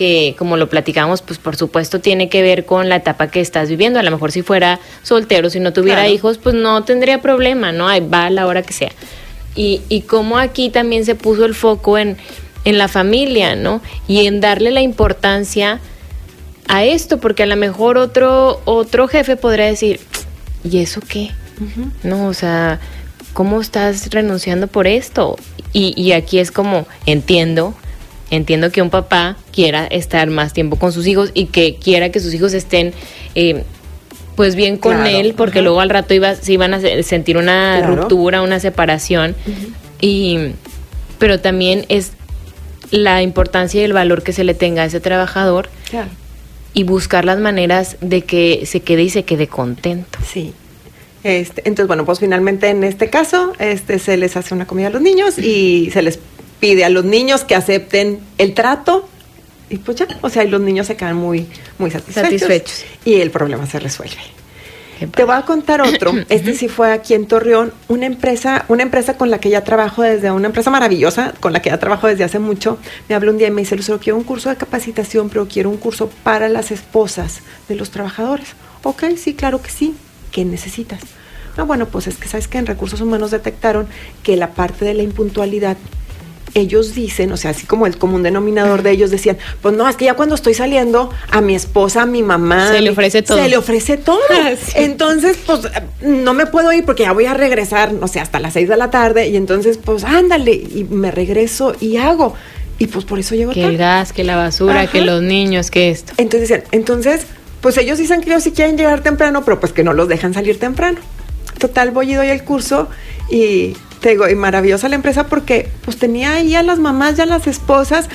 que 0.00 0.34
como 0.38 0.56
lo 0.56 0.70
platicamos, 0.70 1.20
pues 1.20 1.38
por 1.38 1.56
supuesto 1.56 2.00
tiene 2.00 2.30
que 2.30 2.40
ver 2.40 2.64
con 2.64 2.88
la 2.88 2.96
etapa 2.96 3.30
que 3.30 3.42
estás 3.42 3.68
viviendo. 3.68 3.98
A 3.98 4.02
lo 4.02 4.10
mejor 4.10 4.32
si 4.32 4.40
fuera 4.40 4.80
soltero, 5.02 5.50
si 5.50 5.60
no 5.60 5.74
tuviera 5.74 6.08
hijos, 6.08 6.38
pues 6.38 6.54
no 6.54 6.84
tendría 6.84 7.20
problema, 7.20 7.70
¿no? 7.70 7.84
Va 8.08 8.24
a 8.24 8.30
la 8.30 8.46
hora 8.46 8.62
que 8.62 8.72
sea. 8.72 8.92
Y, 9.54 9.82
y 9.90 10.00
como 10.00 10.38
aquí 10.38 10.70
también 10.70 11.04
se 11.04 11.16
puso 11.16 11.44
el 11.44 11.54
foco 11.54 11.98
en, 11.98 12.16
en 12.64 12.78
la 12.78 12.88
familia, 12.88 13.56
¿no? 13.56 13.82
Y 14.08 14.24
en 14.24 14.40
darle 14.40 14.70
la 14.70 14.80
importancia 14.80 15.80
a 16.66 16.82
esto, 16.82 17.18
porque 17.18 17.42
a 17.42 17.46
lo 17.46 17.56
mejor 17.56 17.98
otro, 17.98 18.62
otro 18.64 19.06
jefe 19.06 19.36
podría 19.36 19.66
decir, 19.66 20.00
¿y 20.64 20.78
eso 20.78 21.02
qué? 21.06 21.30
No, 22.04 22.28
o 22.28 22.32
sea, 22.32 22.80
¿cómo 23.34 23.60
estás 23.60 24.08
renunciando 24.08 24.66
por 24.66 24.86
esto? 24.86 25.36
Y, 25.74 25.92
y 25.94 26.12
aquí 26.12 26.38
es 26.38 26.50
como, 26.50 26.86
entiendo, 27.04 27.74
entiendo 28.30 28.70
que 28.70 28.82
un 28.82 28.90
papá 28.90 29.36
quiera 29.52 29.86
estar 29.86 30.28
más 30.30 30.52
tiempo 30.52 30.76
con 30.76 30.92
sus 30.92 31.06
hijos 31.06 31.30
y 31.34 31.46
que 31.46 31.76
quiera 31.76 32.10
que 32.10 32.20
sus 32.20 32.34
hijos 32.34 32.54
estén... 32.54 32.92
Eh, 33.34 33.64
pues 34.36 34.54
bien 34.54 34.78
con 34.78 35.06
él, 35.06 35.34
porque 35.36 35.60
luego 35.60 35.82
al 35.82 35.90
rato 35.90 36.14
iba, 36.14 36.34
se 36.34 36.54
iban 36.54 36.72
a 36.72 36.80
sentir 37.02 37.36
una 37.36 37.86
ruptura, 37.86 38.40
una 38.40 38.58
separación. 38.58 39.36
Y, 40.00 40.52
pero 41.18 41.40
también 41.40 41.84
es 41.90 42.12
la 42.90 43.20
importancia 43.22 43.82
y 43.82 43.84
el 43.84 43.92
valor 43.92 44.22
que 44.22 44.32
se 44.32 44.44
le 44.44 44.54
tenga 44.54 44.82
a 44.82 44.86
ese 44.86 44.98
trabajador 44.98 45.68
y 46.72 46.84
buscar 46.84 47.24
las 47.24 47.38
maneras 47.38 47.96
de 48.00 48.22
que 48.22 48.64
se 48.66 48.80
quede 48.80 49.02
y 49.02 49.10
se 49.10 49.24
quede 49.24 49.46
contento. 49.46 50.18
Sí. 50.26 50.54
Este, 51.22 51.60
entonces, 51.66 51.86
bueno, 51.86 52.06
pues 52.06 52.18
finalmente 52.18 52.68
en 52.68 52.82
este 52.82 53.10
caso, 53.10 53.52
este 53.58 53.98
se 53.98 54.16
les 54.16 54.36
hace 54.36 54.54
una 54.54 54.66
comida 54.66 54.86
a 54.86 54.90
los 54.90 55.02
niños 55.02 55.38
y 55.38 55.90
se 55.92 56.00
les 56.00 56.18
pide 56.60 56.84
a 56.84 56.90
los 56.90 57.04
niños 57.04 57.44
que 57.44 57.54
acepten 57.54 58.20
el 58.38 58.54
trato 58.54 59.08
y 59.70 59.78
pues 59.78 59.96
ya, 59.98 60.06
o 60.20 60.28
sea, 60.28 60.44
y 60.44 60.48
los 60.48 60.60
niños 60.60 60.88
se 60.88 60.96
quedan 60.96 61.16
muy, 61.16 61.46
muy 61.78 61.90
satisfechos, 61.92 62.84
y 63.04 63.14
el 63.14 63.30
problema 63.30 63.66
se 63.66 63.78
resuelve. 63.78 64.16
Te 65.14 65.24
voy 65.24 65.34
a 65.34 65.42
contar 65.42 65.80
otro. 65.80 66.12
Este 66.28 66.54
sí 66.54 66.68
fue 66.68 66.92
aquí 66.92 67.14
en 67.14 67.26
Torreón, 67.26 67.72
una 67.88 68.04
empresa, 68.04 68.64
una 68.68 68.82
empresa 68.82 69.16
con 69.16 69.30
la 69.30 69.38
que 69.38 69.48
ya 69.48 69.64
trabajo 69.64 70.02
desde, 70.02 70.30
una 70.30 70.48
empresa 70.48 70.70
maravillosa, 70.70 71.32
con 71.40 71.52
la 71.52 71.62
que 71.62 71.70
ya 71.70 71.78
trabajo 71.78 72.08
desde 72.08 72.24
hace 72.24 72.38
mucho. 72.38 72.78
Me 73.08 73.14
habló 73.14 73.30
un 73.30 73.38
día 73.38 73.48
y 73.48 73.50
me 73.52 73.62
dice, 73.62 73.76
Lucero, 73.76 73.98
quiero 74.00 74.18
un 74.18 74.24
curso 74.24 74.50
de 74.50 74.56
capacitación, 74.56 75.30
pero 75.30 75.48
quiero 75.48 75.70
un 75.70 75.78
curso 75.78 76.10
para 76.22 76.48
las 76.48 76.70
esposas 76.70 77.40
de 77.68 77.76
los 77.76 77.90
trabajadores. 77.90 78.48
Ok, 78.82 79.04
sí, 79.16 79.34
claro 79.34 79.62
que 79.62 79.70
sí. 79.70 79.94
¿Qué 80.32 80.44
necesitas? 80.44 81.00
No, 81.56 81.66
bueno, 81.66 81.86
pues 81.86 82.06
es 82.06 82.16
que 82.16 82.28
sabes 82.28 82.48
que 82.48 82.58
en 82.58 82.66
recursos 82.66 83.00
humanos 83.00 83.30
detectaron 83.30 83.86
que 84.22 84.36
la 84.36 84.50
parte 84.50 84.84
de 84.84 84.94
la 84.94 85.02
impuntualidad 85.02 85.76
ellos 86.54 86.94
dicen, 86.94 87.32
o 87.32 87.36
sea, 87.36 87.52
así 87.52 87.66
como 87.66 87.86
el 87.86 87.96
común 87.96 88.22
denominador 88.22 88.82
de 88.82 88.90
ellos 88.92 89.10
decían, 89.10 89.38
pues 89.62 89.74
no, 89.74 89.88
es 89.88 89.96
que 89.96 90.06
ya 90.06 90.14
cuando 90.14 90.34
estoy 90.34 90.54
saliendo 90.54 91.10
a 91.30 91.40
mi 91.40 91.54
esposa, 91.54 92.02
a 92.02 92.06
mi 92.06 92.22
mamá, 92.22 92.68
se 92.72 92.80
le 92.80 92.90
ofrece 92.90 93.22
todo. 93.22 93.38
Se 93.38 93.48
le 93.48 93.56
ofrece 93.56 93.96
todo. 93.96 94.20
Ah, 94.32 94.52
entonces, 94.74 95.38
pues 95.44 95.60
no 96.02 96.34
me 96.34 96.46
puedo 96.46 96.72
ir 96.72 96.84
porque 96.84 97.02
ya 97.02 97.12
voy 97.12 97.26
a 97.26 97.34
regresar, 97.34 97.92
no 97.92 98.06
sé, 98.06 98.20
hasta 98.20 98.38
las 98.38 98.52
seis 98.52 98.68
de 98.68 98.76
la 98.76 98.90
tarde 98.90 99.28
y 99.28 99.36
entonces, 99.36 99.78
pues 99.78 100.04
ándale 100.04 100.52
y 100.52 100.86
me 100.88 101.10
regreso 101.10 101.74
y 101.80 101.96
hago. 101.96 102.34
Y 102.78 102.86
pues 102.86 103.04
por 103.04 103.18
eso 103.18 103.34
llego 103.34 103.52
que 103.52 103.64
el 103.64 103.76
gas, 103.76 104.12
que 104.12 104.24
la 104.24 104.36
basura, 104.36 104.86
que 104.86 105.02
los 105.02 105.22
niños, 105.22 105.70
que 105.70 105.90
esto. 105.90 106.14
Entonces 106.16 106.48
decían, 106.48 106.66
entonces, 106.72 107.26
pues 107.60 107.76
ellos 107.76 107.98
dicen 107.98 108.22
que 108.22 108.30
ellos 108.30 108.42
sí 108.42 108.52
quieren 108.52 108.78
llegar 108.78 109.02
temprano, 109.02 109.44
pero 109.44 109.60
pues 109.60 109.72
que 109.72 109.84
no 109.84 109.92
los 109.92 110.08
dejan 110.08 110.32
salir 110.32 110.58
temprano. 110.58 110.98
Total, 111.58 111.90
voy 111.90 112.12
y 112.12 112.14
doy 112.14 112.28
el 112.28 112.42
curso 112.42 112.88
y 113.28 113.76
te 114.00 114.10
digo, 114.10 114.28
y 114.28 114.34
maravillosa 114.34 114.88
la 114.88 114.96
empresa 114.96 115.26
porque 115.26 115.68
pues 115.84 115.98
tenía 115.98 116.32
ahí 116.32 116.54
a 116.54 116.62
las 116.62 116.78
mamás 116.78 117.18
y 117.18 117.22
a 117.22 117.26
las 117.26 117.46
esposas 117.46 118.08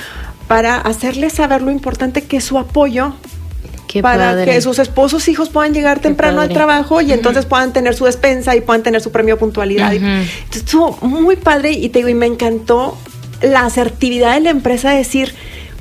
para 0.48 0.76
hacerles 0.76 1.34
saber 1.34 1.62
lo 1.62 1.70
importante 1.70 2.22
que 2.22 2.38
es 2.38 2.44
su 2.44 2.58
apoyo 2.58 3.14
para 4.02 4.44
que 4.44 4.60
sus 4.60 4.78
esposos 4.78 5.28
hijos 5.28 5.48
puedan 5.48 5.72
llegar 5.72 6.00
temprano 6.00 6.40
al 6.40 6.48
trabajo 6.48 7.00
y 7.00 7.12
entonces 7.12 7.46
puedan 7.46 7.72
tener 7.72 7.94
su 7.94 8.04
despensa 8.04 8.56
y 8.56 8.60
puedan 8.60 8.82
tener 8.82 9.00
su 9.00 9.10
premio 9.10 9.38
puntualidad. 9.38 9.92
Entonces 9.94 10.34
estuvo 10.52 10.98
muy 11.02 11.36
padre 11.36 11.72
y 11.72 11.88
te 11.88 12.00
digo, 12.00 12.08
y 12.08 12.14
me 12.14 12.26
encantó 12.26 12.96
la 13.42 13.64
asertividad 13.64 14.34
de 14.34 14.40
la 14.40 14.50
empresa 14.50 14.90
de 14.90 14.98
decir, 14.98 15.34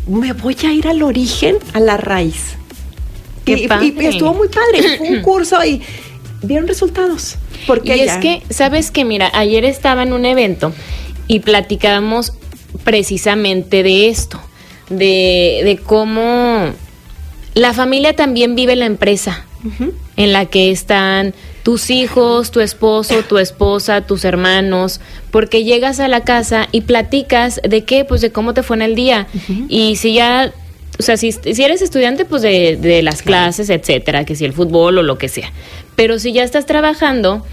me 0.07 0.33
voy 0.33 0.57
a 0.65 0.71
ir 0.71 0.87
al 0.87 1.01
origen, 1.03 1.57
a 1.73 1.79
la 1.79 1.97
raíz. 1.97 2.55
Y, 3.45 3.53
y, 3.53 4.05
estuvo 4.05 4.33
muy 4.33 4.47
padre. 4.47 4.97
Fue 4.97 5.09
un 5.09 5.21
curso 5.21 5.63
y 5.63 5.81
vieron 6.41 6.67
resultados. 6.67 7.35
Porque 7.67 7.97
y 7.97 8.01
es 8.01 8.17
que, 8.17 8.43
¿sabes 8.49 8.91
que 8.91 9.05
Mira, 9.05 9.31
ayer 9.33 9.65
estaba 9.65 10.03
en 10.03 10.13
un 10.13 10.25
evento 10.25 10.73
y 11.27 11.39
platicábamos 11.39 12.33
precisamente 12.83 13.83
de 13.83 14.09
esto, 14.09 14.39
de, 14.89 15.61
de 15.63 15.79
cómo 15.83 16.73
la 17.53 17.73
familia 17.73 18.15
también 18.15 18.55
vive 18.55 18.75
la 18.75 18.85
empresa 18.85 19.45
en 20.15 20.31
la 20.31 20.45
que 20.45 20.69
están 20.69 21.33
tus 21.63 21.89
hijos, 21.89 22.51
tu 22.51 22.59
esposo, 22.59 23.23
tu 23.23 23.39
esposa, 23.39 24.01
tus 24.01 24.23
hermanos, 24.23 25.01
porque 25.31 25.63
llegas 25.63 25.99
a 25.99 26.07
la 26.07 26.21
casa 26.21 26.67
y 26.71 26.81
platicas 26.81 27.59
de 27.67 27.83
qué, 27.83 28.05
pues 28.05 28.21
de 28.21 28.31
cómo 28.31 28.53
te 28.53 28.61
fue 28.61 28.75
en 28.75 28.83
el 28.83 28.93
día. 28.93 29.27
Y 29.67 29.95
si 29.95 30.13
ya 30.13 30.53
o 30.97 31.03
sea, 31.03 31.17
si, 31.17 31.31
si 31.31 31.63
eres 31.63 31.81
estudiante, 31.81 32.25
pues 32.25 32.41
de, 32.41 32.77
de 32.77 33.01
las 33.01 33.21
clases, 33.21 33.69
etcétera, 33.69 34.23
que 34.23 34.35
si 34.35 34.45
el 34.45 34.53
fútbol 34.53 34.97
o 34.97 35.03
lo 35.03 35.17
que 35.17 35.27
sea. 35.27 35.51
Pero 35.95 36.19
si 36.19 36.33
ya 36.33 36.43
estás 36.43 36.65
trabajando, 36.65 37.45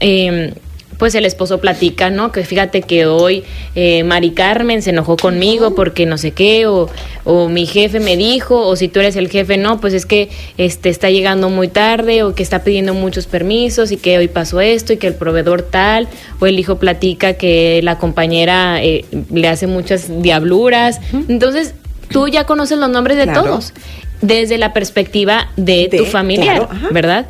eh, 0.00 0.52
pues 0.98 1.14
el 1.14 1.24
esposo 1.24 1.58
platica, 1.60 2.10
¿no? 2.10 2.32
Que 2.32 2.44
fíjate 2.44 2.82
que 2.82 3.06
hoy 3.06 3.44
eh, 3.76 4.02
Mari 4.02 4.32
Carmen 4.32 4.82
se 4.82 4.90
enojó 4.90 5.16
conmigo 5.16 5.74
porque 5.74 6.06
no 6.06 6.18
sé 6.18 6.32
qué, 6.32 6.66
o, 6.66 6.90
o, 7.24 7.48
mi 7.48 7.66
jefe 7.66 8.00
me 8.00 8.16
dijo, 8.16 8.66
o 8.66 8.74
si 8.74 8.88
tú 8.88 8.98
eres 8.98 9.14
el 9.14 9.28
jefe, 9.30 9.56
no, 9.56 9.80
pues 9.80 9.94
es 9.94 10.06
que 10.06 10.28
este 10.58 10.88
está 10.88 11.08
llegando 11.08 11.50
muy 11.50 11.68
tarde, 11.68 12.24
o 12.24 12.34
que 12.34 12.42
está 12.42 12.64
pidiendo 12.64 12.94
muchos 12.94 13.26
permisos, 13.26 13.92
y 13.92 13.96
que 13.96 14.18
hoy 14.18 14.26
pasó 14.26 14.60
esto, 14.60 14.92
y 14.92 14.96
que 14.96 15.06
el 15.06 15.14
proveedor 15.14 15.62
tal, 15.62 16.08
o 16.40 16.46
el 16.46 16.58
hijo 16.58 16.78
platica 16.78 17.34
que 17.34 17.80
la 17.84 17.98
compañera 17.98 18.82
eh, 18.82 19.04
le 19.32 19.48
hace 19.48 19.68
muchas 19.68 20.20
diabluras. 20.20 21.00
Entonces, 21.28 21.74
tú 22.10 22.26
ya 22.26 22.44
conoces 22.44 22.76
los 22.76 22.90
nombres 22.90 23.16
de 23.16 23.28
todos, 23.28 23.72
desde 24.20 24.58
la 24.58 24.72
perspectiva 24.72 25.48
de, 25.56 25.88
tu 25.96 26.04
familiar, 26.06 26.68
¿verdad? 26.90 27.26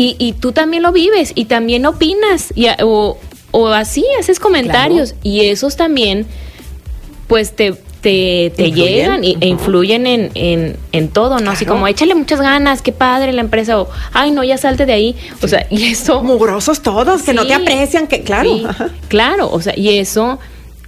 Y, 0.00 0.16
y, 0.18 0.32
tú 0.32 0.52
también 0.52 0.82
lo 0.82 0.92
vives 0.92 1.32
y 1.34 1.44
también 1.44 1.84
opinas 1.84 2.54
y, 2.54 2.68
o, 2.82 3.18
o 3.50 3.68
así 3.68 4.02
haces 4.18 4.40
comentarios 4.40 5.14
y 5.22 5.44
esos 5.44 5.76
también 5.76 6.26
pues 7.26 7.54
te, 7.54 7.74
te, 8.00 8.50
te 8.56 8.72
llegan 8.72 9.24
y, 9.24 9.36
e 9.42 9.46
influyen 9.46 10.06
en, 10.06 10.30
en, 10.32 10.78
en 10.92 11.08
todo, 11.10 11.38
¿no? 11.40 11.50
Así 11.50 11.66
como 11.66 11.86
échale 11.86 12.14
muchas 12.14 12.40
ganas, 12.40 12.80
qué 12.80 12.92
padre 12.92 13.34
la 13.34 13.42
empresa, 13.42 13.78
o 13.78 13.90
ay, 14.14 14.30
no, 14.30 14.42
ya 14.42 14.56
salte 14.56 14.86
de 14.86 14.94
ahí. 14.94 15.16
O 15.42 15.48
sea, 15.48 15.66
y 15.68 15.84
eso. 15.84 16.22
Mugrosos 16.22 16.80
todos, 16.80 17.20
que 17.20 17.34
no 17.34 17.46
te 17.46 17.52
aprecian, 17.52 18.06
que 18.06 18.22
claro. 18.22 18.50
claro, 19.08 19.50
o 19.52 19.60
sea, 19.60 19.78
y 19.78 19.98
eso, 19.98 20.38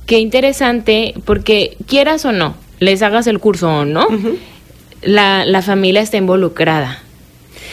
qué 0.07 0.21
interesante, 0.21 1.13
porque 1.27 1.77
quieras 1.87 2.25
o 2.25 2.33
no, 2.33 2.55
les 2.81 3.03
hagas 3.03 3.27
el 3.27 3.41
curso 3.41 3.69
o 3.69 3.85
no, 3.85 4.07
la, 5.03 5.45
la 5.45 5.61
familia 5.61 6.01
está 6.01 6.17
involucrada 6.17 7.03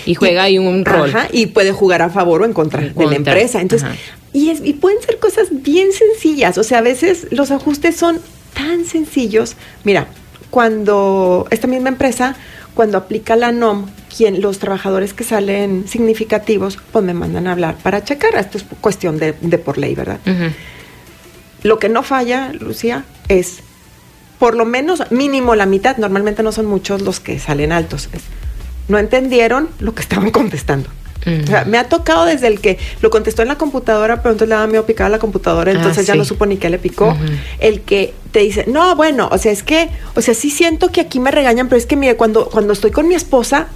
y 0.09 0.15
juega 0.15 0.41
ahí 0.41 0.57
un 0.57 0.85
rol. 0.85 1.13
y 1.31 1.45
puede 1.45 1.71
jugar 1.71 2.01
a 2.01 2.09
favor 2.09 2.41
o 2.41 2.45
en 2.45 2.53
contra, 2.53 2.81
de 2.81 3.05
la 3.05 3.15
empresa. 3.15 3.61
Entonces, 3.61 3.87
y, 4.33 4.49
es, 4.49 4.59
y 4.63 4.73
pueden 4.73 4.99
ser 5.03 5.19
cosas 5.19 5.49
bien 5.51 5.93
sencillas. 5.93 6.57
O 6.57 6.63
sea, 6.63 6.79
a 6.79 6.81
veces 6.81 7.27
los 7.29 7.51
ajustes 7.51 7.95
son 7.95 8.19
tan 8.55 8.85
sencillos. 8.85 9.55
Mira, 9.83 10.07
cuando 10.49 11.45
esta 11.51 11.67
misma 11.67 11.89
empresa, 11.89 12.35
cuando 12.73 12.97
aplica 12.97 13.35
la 13.35 13.51
NOM, 13.51 13.85
quien, 14.15 14.41
los 14.41 14.57
trabajadores 14.57 15.13
que 15.13 15.23
salen 15.23 15.87
significativos, 15.87 16.79
pues 16.91 17.05
me 17.05 17.13
mandan 17.13 17.45
a 17.45 17.51
hablar 17.51 17.75
para 17.75 18.03
checar. 18.03 18.33
Esto 18.33 18.57
es 18.57 18.65
cuestión 18.81 19.19
de, 19.19 19.33
de 19.39 19.59
por 19.59 19.77
ley, 19.77 19.93
¿verdad? 19.93 20.19
Lo 21.61 21.77
que 21.77 21.87
no 21.87 22.01
falla, 22.01 22.51
Lucía, 22.59 23.05
es 23.27 23.59
por 24.39 24.55
lo 24.55 24.65
menos 24.65 25.03
mínimo 25.11 25.53
la 25.53 25.67
mitad, 25.67 25.97
normalmente 25.97 26.41
no 26.41 26.51
son 26.51 26.65
muchos 26.65 27.03
los 27.03 27.19
que 27.19 27.37
salen 27.37 27.71
altos, 27.71 28.09
no 28.89 28.97
entendieron 28.97 29.69
lo 29.79 29.95
que 29.95 30.01
estaban 30.01 30.31
contestando. 30.39 30.89
O 31.25 31.47
sea, 31.47 31.65
me 31.65 31.77
ha 31.77 31.89
tocado 31.89 32.25
desde 32.25 32.47
el 32.47 32.61
que 32.61 32.79
lo 33.01 33.09
contestó 33.09 33.41
en 33.41 33.49
la 33.49 33.57
computadora, 33.57 34.21
pero 34.21 34.31
entonces 34.31 34.49
le 34.49 34.55
daba 34.55 34.67
miedo 34.67 34.85
picar 34.85 35.07
a 35.07 35.09
la 35.09 35.19
computadora, 35.19 35.71
entonces 35.71 36.07
ya 36.07 36.15
no 36.15 36.23
supo 36.23 36.45
ni 36.45 36.57
qué 36.57 36.69
le 36.69 36.79
picó. 36.79 37.15
El 37.59 37.81
que 37.81 38.13
te 38.31 38.39
dice, 38.39 38.65
no, 38.67 38.95
bueno, 38.95 39.27
o 39.31 39.37
sea, 39.37 39.51
es 39.51 39.61
que, 39.61 39.89
o 40.15 40.21
sea, 40.21 40.33
sí 40.33 40.49
siento 40.49 40.91
que 40.91 41.01
aquí 41.01 41.19
me 41.19 41.29
regañan, 41.29 41.67
pero 41.67 41.77
es 41.77 41.85
que 41.85 41.97
mire, 41.97 42.15
cuando, 42.15 42.49
cuando 42.49 42.71
estoy 42.73 42.91
con 42.91 43.07
mi 43.07 43.15
esposa, 43.15 43.67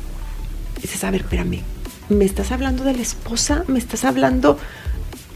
dices, 0.82 1.04
a 1.04 1.12
ver, 1.12 1.22
espérame, 1.22 1.62
¿me 2.10 2.26
estás 2.26 2.52
hablando 2.52 2.86
de 2.86 2.94
la 2.94 3.02
esposa? 3.02 3.66
¿Me 3.68 3.78
estás 3.78 4.06
hablando 4.06 4.58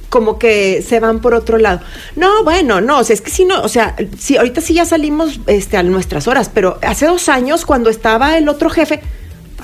como 0.09 0.39
que 0.39 0.81
se 0.87 0.99
van 0.99 1.19
por 1.19 1.33
otro 1.33 1.57
lado. 1.57 1.81
No, 2.15 2.43
bueno, 2.45 2.79
no, 2.79 2.99
o 2.99 3.03
sea, 3.03 3.13
es 3.13 3.21
que 3.21 3.29
si 3.29 3.43
no, 3.43 3.61
o 3.61 3.67
sea, 3.67 3.95
sí, 4.17 4.37
ahorita 4.37 4.61
sí 4.61 4.73
ya 4.73 4.85
salimos 4.85 5.41
este, 5.47 5.77
a 5.77 5.83
nuestras 5.83 6.27
horas, 6.27 6.49
pero 6.53 6.79
hace 6.81 7.07
dos 7.07 7.27
años 7.29 7.65
cuando 7.65 7.89
estaba 7.89 8.37
el 8.37 8.47
otro 8.47 8.69
jefe, 8.69 9.01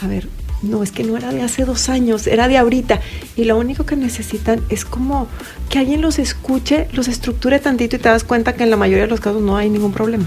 a 0.04 0.08
ver, 0.08 0.28
no, 0.64 0.82
es 0.82 0.92
que 0.92 1.04
no 1.04 1.18
era 1.18 1.32
de 1.32 1.42
hace 1.42 1.66
dos 1.66 1.90
años, 1.90 2.26
era 2.26 2.48
de 2.48 2.58
ahorita. 2.58 3.02
Y 3.36 3.44
lo 3.44 3.58
único 3.58 3.86
que 3.86 3.96
necesitan 3.96 4.62
es 4.70 4.86
como 4.86 5.28
que 5.70 5.80
alguien 5.80 6.02
los 6.02 6.20
escuche, 6.20 6.88
los 6.94 7.08
estructure 7.08 7.60
tantito 7.60 7.98
y 7.98 8.00
te 8.00 8.10
das 8.10 8.24
cuenta 8.24 8.54
que 8.54 8.64
en 8.64 8.70
la 8.70 8.78
mayoría 8.78 9.04
de 9.04 9.10
los 9.10 9.20
casos 9.20 9.42
no 9.42 9.58
hay 9.58 9.70
ningún 9.70 9.92
problema. 9.92 10.26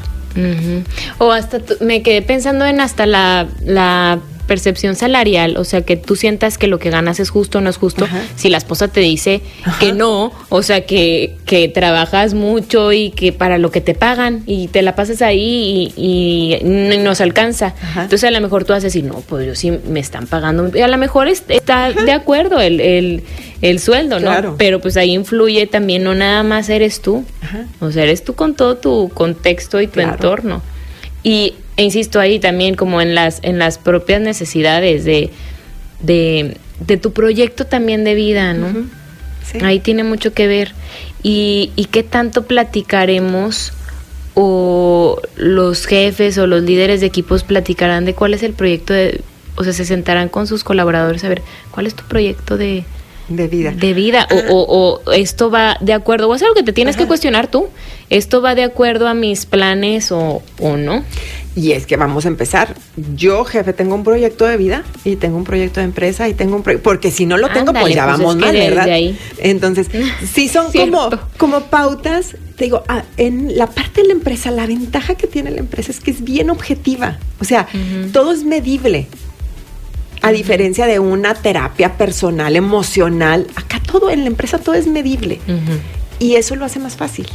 O 1.16 1.32
hasta 1.32 1.60
me 1.80 2.02
quedé 2.02 2.20
pensando 2.20 2.66
en 2.66 2.80
hasta 2.80 3.06
la, 3.06 3.48
la 3.64 4.20
percepción 4.46 4.96
salarial, 4.96 5.56
o 5.56 5.64
sea, 5.64 5.82
que 5.82 5.96
tú 5.96 6.16
sientas 6.16 6.58
que 6.58 6.66
lo 6.66 6.78
que 6.78 6.90
ganas 6.90 7.20
es 7.20 7.30
justo 7.30 7.58
o 7.58 7.60
no 7.60 7.70
es 7.70 7.76
justo, 7.76 8.06
si 8.36 8.48
la 8.48 8.58
esposa 8.58 8.88
te 8.88 9.00
dice 9.00 9.40
que 9.80 9.92
no, 9.92 10.32
o 10.48 10.62
sea, 10.62 10.86
que, 10.86 11.36
que, 11.44 11.68
trabajas 11.68 12.34
mucho 12.34 12.92
y 12.92 13.10
que 13.10 13.32
para 13.32 13.58
lo 13.58 13.70
que 13.70 13.80
te 13.80 13.94
pagan 13.94 14.42
y 14.46 14.68
te 14.68 14.82
la 14.82 14.94
pasas 14.94 15.20
ahí 15.20 15.92
y, 15.96 16.58
y 16.62 16.98
no 16.98 17.14
se 17.14 17.22
alcanza. 17.22 17.74
Entonces 17.96 18.24
a 18.24 18.30
lo 18.30 18.40
mejor 18.40 18.64
tú 18.64 18.72
vas 18.72 18.84
a 18.84 18.86
decir, 18.86 19.04
no, 19.04 19.20
pues 19.20 19.46
yo 19.46 19.54
sí 19.54 19.72
me 19.88 20.00
están 20.00 20.26
pagando. 20.26 20.70
Y 20.76 20.80
a 20.80 20.88
lo 20.88 20.96
mejor 20.96 21.28
está 21.28 21.92
de 21.92 22.12
acuerdo 22.12 22.60
el, 22.60 22.80
el, 22.80 23.24
el 23.62 23.80
sueldo, 23.80 24.20
¿no? 24.20 24.56
Pero 24.56 24.80
pues 24.80 24.96
ahí 24.96 25.12
influye 25.12 25.66
también, 25.66 26.04
no 26.04 26.14
nada 26.14 26.42
más 26.42 26.68
eres 26.68 27.00
tú, 27.00 27.24
o 27.80 27.90
sea, 27.90 28.04
eres 28.04 28.24
tú 28.24 28.34
con 28.34 28.54
todo 28.54 28.76
tu 28.76 29.10
contexto 29.12 29.80
y 29.80 29.86
tu 29.88 30.00
entorno. 30.00 30.62
Y 31.22 31.54
e 31.76 31.82
insisto 31.82 32.20
ahí 32.20 32.38
también 32.38 32.74
como 32.74 33.00
en 33.00 33.14
las, 33.14 33.40
en 33.42 33.58
las 33.58 33.78
propias 33.78 34.20
necesidades 34.20 35.04
de, 35.04 35.30
de, 36.00 36.96
tu 36.96 37.12
proyecto 37.12 37.66
también 37.66 38.04
de 38.04 38.14
vida, 38.14 38.54
¿no? 38.54 38.86
Ahí 39.62 39.80
tiene 39.80 40.02
mucho 40.02 40.32
que 40.32 40.46
ver. 40.46 40.72
Y, 41.22 41.72
y 41.76 41.86
qué 41.86 42.02
tanto 42.02 42.46
platicaremos 42.46 43.72
o 44.34 45.20
los 45.36 45.86
jefes 45.86 46.36
o 46.38 46.46
los 46.46 46.62
líderes 46.62 47.00
de 47.00 47.06
equipos 47.06 47.42
platicarán 47.42 48.04
de 48.04 48.14
cuál 48.14 48.34
es 48.34 48.42
el 48.42 48.52
proyecto 48.52 48.92
de, 48.92 49.22
o 49.56 49.64
sea, 49.64 49.72
se 49.72 49.84
sentarán 49.84 50.28
con 50.28 50.46
sus 50.46 50.62
colaboradores 50.62 51.24
a 51.24 51.28
ver 51.28 51.42
cuál 51.70 51.86
es 51.86 51.94
tu 51.94 52.04
proyecto 52.04 52.56
de, 52.56 52.84
de 53.28 53.48
vida. 53.48 53.72
De 53.72 53.94
vida. 53.94 54.28
O, 54.50 55.00
o, 55.06 55.12
esto 55.12 55.50
va 55.50 55.78
de 55.80 55.92
acuerdo, 55.92 56.28
o 56.28 56.34
es 56.34 56.42
algo 56.42 56.54
que 56.54 56.62
te 56.62 56.72
tienes 56.72 56.96
que 56.96 57.06
cuestionar 57.06 57.48
tú. 57.48 57.68
¿Esto 58.08 58.40
va 58.40 58.54
de 58.54 58.62
acuerdo 58.62 59.08
a 59.08 59.14
mis 59.14 59.46
planes 59.46 60.12
o, 60.12 60.42
o 60.60 60.76
no? 60.76 61.02
Y 61.56 61.72
es 61.72 61.86
que 61.86 61.96
vamos 61.96 62.26
a 62.26 62.28
empezar. 62.28 62.74
Yo, 63.16 63.44
jefe, 63.46 63.72
tengo 63.72 63.94
un 63.94 64.04
proyecto 64.04 64.44
de 64.44 64.58
vida 64.58 64.84
y 65.04 65.16
tengo 65.16 65.38
un 65.38 65.44
proyecto 65.44 65.80
de 65.80 65.84
empresa 65.84 66.28
y 66.28 66.34
tengo 66.34 66.54
un 66.54 66.62
proyecto. 66.62 66.84
Porque 66.84 67.10
si 67.10 67.24
no 67.24 67.38
lo 67.38 67.48
tengo, 67.48 67.72
pues 67.72 67.94
ya 67.94 68.04
pues 68.04 68.18
vamos 68.18 68.36
mal, 68.36 68.52
¿verdad? 68.52 68.86
Entonces, 69.38 69.88
sí 70.32 70.48
son 70.48 70.70
como, 70.70 71.08
como 71.38 71.62
pautas. 71.62 72.36
Te 72.56 72.64
digo, 72.64 72.84
ah, 72.88 73.04
en 73.16 73.56
la 73.56 73.68
parte 73.68 74.02
de 74.02 74.08
la 74.08 74.12
empresa, 74.12 74.50
la 74.50 74.66
ventaja 74.66 75.14
que 75.14 75.26
tiene 75.26 75.50
la 75.50 75.60
empresa 75.60 75.90
es 75.90 76.00
que 76.00 76.10
es 76.10 76.22
bien 76.22 76.50
objetiva. 76.50 77.18
O 77.40 77.44
sea, 77.44 77.66
todo 78.12 78.32
es 78.32 78.44
medible. 78.44 79.06
A 80.20 80.32
diferencia 80.32 80.86
de 80.86 80.98
una 80.98 81.34
terapia 81.34 81.96
personal, 81.96 82.54
emocional, 82.54 83.46
acá 83.54 83.80
todo 83.80 84.10
en 84.10 84.20
la 84.20 84.26
empresa 84.26 84.58
todo 84.58 84.74
es 84.74 84.86
medible. 84.86 85.40
Y 86.18 86.34
eso 86.34 86.54
lo 86.54 86.66
hace 86.66 86.80
más 86.80 86.96
fácil 86.96 87.26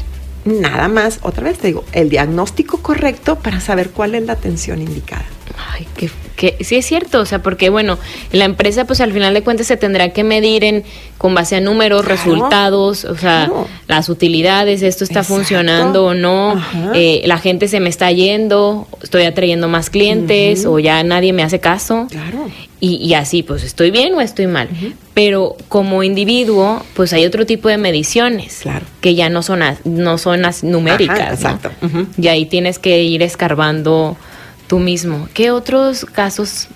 nada 0.45 0.87
más, 0.87 1.19
otra 1.21 1.43
vez 1.43 1.59
te 1.59 1.67
digo, 1.67 1.83
el 1.91 2.09
diagnóstico 2.09 2.77
correcto 2.77 3.37
para 3.37 3.59
saber 3.59 3.91
cuál 3.91 4.15
es 4.15 4.25
la 4.25 4.33
atención 4.33 4.81
indicada. 4.81 5.25
Ay, 5.73 5.85
que, 5.95 6.09
que, 6.35 6.63
sí 6.63 6.75
es 6.75 6.85
cierto, 6.85 7.19
o 7.19 7.25
sea, 7.25 7.43
porque 7.43 7.69
bueno, 7.69 7.99
la 8.31 8.45
empresa 8.45 8.85
pues 8.85 9.01
al 9.01 9.11
final 9.11 9.33
de 9.33 9.43
cuentas 9.43 9.67
se 9.67 9.77
tendrá 9.77 10.09
que 10.09 10.23
medir 10.23 10.63
en 10.63 10.83
con 11.17 11.35
base 11.35 11.57
a 11.57 11.61
números, 11.61 12.05
resultados, 12.05 13.05
o 13.05 13.15
sea, 13.15 13.49
las 13.87 14.09
utilidades, 14.09 14.81
esto 14.81 15.03
está 15.03 15.23
funcionando 15.23 16.05
o 16.05 16.13
no, 16.13 16.59
eh, 16.95 17.21
la 17.25 17.37
gente 17.37 17.67
se 17.67 17.79
me 17.79 17.89
está 17.89 18.11
yendo, 18.11 18.87
estoy 19.03 19.23
atrayendo 19.23 19.67
más 19.67 19.89
clientes 19.89 20.65
o 20.65 20.79
ya 20.79 21.03
nadie 21.03 21.33
me 21.33 21.43
hace 21.43 21.59
caso. 21.59 22.07
Claro. 22.09 22.47
Y, 22.83 23.13
así, 23.13 23.43
pues 23.43 23.63
estoy 23.63 23.91
bien 23.91 24.15
o 24.15 24.21
estoy 24.21 24.47
mal. 24.47 24.67
Pero 25.13 25.55
como 25.67 26.01
individuo, 26.01 26.83
pues 26.95 27.13
hay 27.13 27.27
otro 27.27 27.45
tipo 27.45 27.69
de 27.69 27.77
mediciones 27.77 28.61
claro. 28.63 28.87
que 29.01 29.13
ya 29.13 29.29
no 29.29 29.43
son, 29.43 29.61
no 29.83 30.17
son 30.17 30.41
numéricas. 30.63 31.31
exacto. 31.31 31.69
Y 32.17 32.27
ahí 32.27 32.47
tienes 32.47 32.79
que 32.79 33.03
ir 33.03 33.21
escarbando 33.21 34.17
tú 34.65 34.79
mismo. 34.79 35.29
¿Qué 35.35 35.51
otros 35.51 36.05
casos 36.05 36.69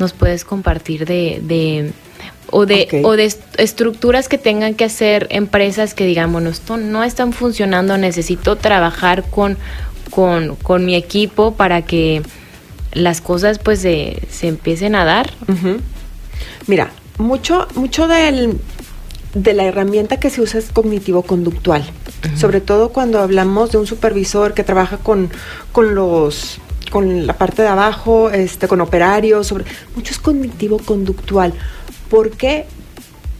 nos 0.00 0.12
puedes 0.12 0.44
compartir 0.44 1.06
de, 1.06 1.40
de 1.42 1.92
o 2.50 2.66
de, 2.66 3.02
o 3.04 3.12
de 3.12 3.32
estructuras 3.58 4.28
que 4.28 4.38
tengan 4.38 4.74
que 4.74 4.84
hacer 4.84 5.26
empresas 5.30 5.94
que 5.94 6.06
digan, 6.06 6.32
bueno, 6.32 6.50
esto 6.50 6.76
no 6.76 7.04
están 7.04 7.32
funcionando, 7.32 7.96
necesito 7.98 8.56
trabajar 8.56 9.24
con, 9.30 9.58
con, 10.10 10.56
con 10.56 10.84
mi 10.84 10.94
equipo 10.94 11.54
para 11.54 11.82
que 11.82 12.22
las 12.96 13.20
cosas 13.20 13.58
pues 13.58 13.80
se, 13.80 14.22
se 14.30 14.48
empiecen 14.48 14.94
a 14.94 15.04
dar. 15.04 15.30
Mira, 16.66 16.90
mucho, 17.18 17.68
mucho 17.74 18.08
del, 18.08 18.58
de 19.34 19.52
la 19.52 19.64
herramienta 19.64 20.18
que 20.18 20.30
se 20.30 20.40
usa 20.40 20.58
es 20.58 20.72
cognitivo-conductual, 20.72 21.84
sobre 22.36 22.60
todo 22.60 22.88
cuando 22.90 23.20
hablamos 23.20 23.70
de 23.70 23.78
un 23.78 23.86
supervisor 23.86 24.54
que 24.54 24.64
trabaja 24.64 24.96
con, 24.98 25.30
con 25.72 25.94
los 25.94 26.58
con 26.90 27.26
la 27.26 27.36
parte 27.36 27.62
de 27.62 27.68
abajo, 27.68 28.30
este, 28.30 28.68
con 28.68 28.80
operarios, 28.80 29.48
sobre, 29.48 29.64
mucho 29.96 30.12
es 30.12 30.20
cognitivo-conductual. 30.20 31.52
¿Por 32.08 32.30
qué? 32.30 32.66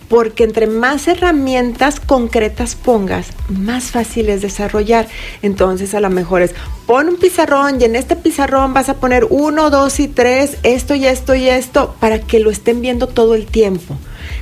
Porque 0.08 0.44
entre 0.44 0.66
más 0.66 1.08
herramientas 1.08 2.00
concretas 2.00 2.74
pongas, 2.74 3.28
más 3.48 3.90
fácil 3.90 4.28
es 4.28 4.42
desarrollar. 4.42 5.08
Entonces 5.42 5.94
a 5.94 6.00
lo 6.00 6.10
mejor 6.10 6.42
es, 6.42 6.54
pon 6.86 7.08
un 7.08 7.16
pizarrón 7.16 7.80
y 7.80 7.84
en 7.84 7.96
este 7.96 8.16
pizarrón 8.16 8.72
vas 8.72 8.88
a 8.88 8.94
poner 8.94 9.26
uno, 9.30 9.70
dos 9.70 9.98
y 10.00 10.08
tres, 10.08 10.58
esto 10.62 10.94
y 10.94 11.06
esto 11.06 11.34
y 11.34 11.48
esto, 11.48 11.96
para 12.00 12.20
que 12.20 12.40
lo 12.40 12.50
estén 12.50 12.80
viendo 12.80 13.08
todo 13.08 13.34
el 13.34 13.46
tiempo. 13.46 13.96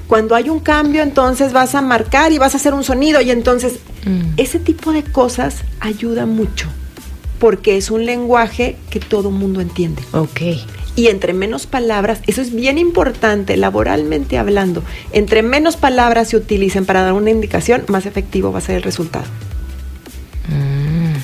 Cuando 0.07 0.35
hay 0.35 0.51
un 0.51 0.61
cambio, 0.61 1.03
entonces 1.03 1.53
vas 1.53 1.75
a 1.75 1.83
marcar 1.83 2.33
y 2.33 2.39
vas 2.39 2.55
a 2.55 2.59
hacer 2.59 2.75
un 2.75 2.85
sonido 2.85 3.21
y 3.21 3.31
entonces 3.31 3.79
mm. 4.05 4.35
ese 4.37 4.59
tipo 4.59 4.93
de 4.93 5.03
cosas 5.03 5.63
ayuda 5.81 6.27
mucho, 6.27 6.69
porque 7.39 7.77
es 7.77 7.91
un 7.91 8.05
lenguaje 8.05 8.77
que 8.91 9.01
todo 9.01 9.31
mundo 9.31 9.61
entiende. 9.61 10.03
Ok 10.13 10.41
y 10.97 11.09
entre 11.09 11.33
menos 11.33 11.67
palabras, 11.67 12.21
eso 12.27 12.41
es 12.41 12.55
bien 12.55 12.79
importante 12.79 13.57
laboralmente 13.57 14.39
hablando, 14.39 14.83
entre 15.13 15.43
menos 15.43 15.77
palabras 15.77 16.29
se 16.29 16.37
utilicen 16.37 16.87
para 16.87 17.03
dar 17.03 17.13
una 17.13 17.31
indicación, 17.31 17.85
más 17.89 18.07
efectivo 18.07 18.53
va 18.53 18.59
a 18.59 18.63
ser 18.63 18.77
el 18.77 18.83
resultado. 18.83 19.27
Mm. 20.49 21.17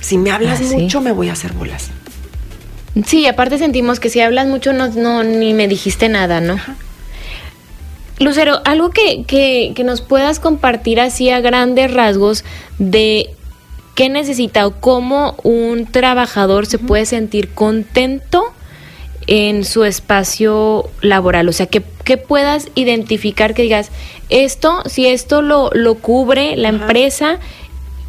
Si 0.00 0.18
me 0.18 0.30
hablas 0.30 0.60
ah, 0.60 0.76
mucho, 0.76 1.00
me 1.00 1.12
voy 1.12 1.28
a 1.28 1.32
hacer 1.32 1.52
bolas. 1.52 1.90
Sí, 3.06 3.26
aparte 3.26 3.58
sentimos 3.58 4.00
que 4.00 4.10
si 4.10 4.20
hablas 4.20 4.46
mucho, 4.46 4.72
no, 4.72 4.88
no 4.88 5.22
ni 5.22 5.54
me 5.54 5.68
dijiste 5.68 6.08
nada, 6.08 6.40
¿no? 6.40 6.58
Lucero, 8.18 8.60
algo 8.64 8.90
que, 8.90 9.24
que, 9.24 9.72
que 9.76 9.84
nos 9.84 10.00
puedas 10.00 10.40
compartir 10.40 10.98
así 10.98 11.30
a 11.30 11.40
grandes 11.40 11.94
rasgos 11.94 12.44
de 12.78 13.30
¿Qué 13.98 14.08
necesita 14.08 14.64
o 14.64 14.80
cómo 14.80 15.34
un 15.42 15.84
trabajador 15.86 16.66
se 16.66 16.78
puede 16.78 17.04
sentir 17.04 17.48
contento 17.48 18.44
en 19.26 19.64
su 19.64 19.82
espacio 19.82 20.88
laboral? 21.00 21.48
O 21.48 21.52
sea, 21.52 21.66
que, 21.66 21.80
puedas 22.16 22.68
identificar, 22.76 23.54
que 23.54 23.62
digas, 23.62 23.90
esto, 24.28 24.84
si 24.86 25.08
esto 25.08 25.42
lo, 25.42 25.70
lo 25.74 25.96
cubre 25.96 26.56
la 26.56 26.68
empresa, 26.68 27.40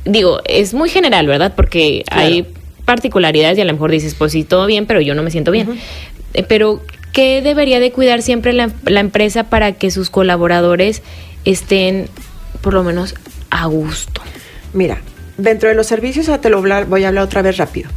digo, 0.06 0.42
es 0.46 0.76
muy 0.76 0.90
general, 0.90 1.26
¿verdad? 1.26 1.54
Porque 1.56 2.04
hay 2.12 2.46
particularidades 2.86 3.58
y 3.58 3.62
a 3.62 3.66
lo 3.66 3.74
mejor 3.74 3.90
dices, 3.90 4.14
pues 4.14 4.34
sí, 4.34 4.44
todo 4.44 4.68
bien, 4.68 4.86
pero 4.86 5.02
yo 5.02 5.16
no 5.16 5.24
me 5.24 5.32
siento 5.32 5.50
bien. 5.50 5.80
Eh, 6.36 6.44
pero, 6.44 6.84
¿qué 7.14 7.42
debería 7.42 7.80
de 7.80 7.92
cuidar 7.92 8.22
siempre 8.22 8.54
la, 8.54 8.70
la 8.86 9.00
empresa 9.00 9.46
para 9.46 9.72
que 9.72 9.90
sus 9.90 10.12
colaboradores 10.12 11.02
estén 11.46 12.10
por 12.62 12.76
lo 12.76 12.84
menos 12.84 13.16
a 13.50 13.66
gusto? 13.66 14.22
Mira, 14.72 15.02
dentro 15.40 15.70
de 15.70 15.76
los 15.76 15.88
servicios, 15.88 16.30
te 16.42 16.50
lo 16.50 16.62
voy 16.62 17.04
a 17.04 17.08
hablar 17.08 17.24
otra 17.24 17.42
vez 17.42 17.58
rápido. 17.58 17.90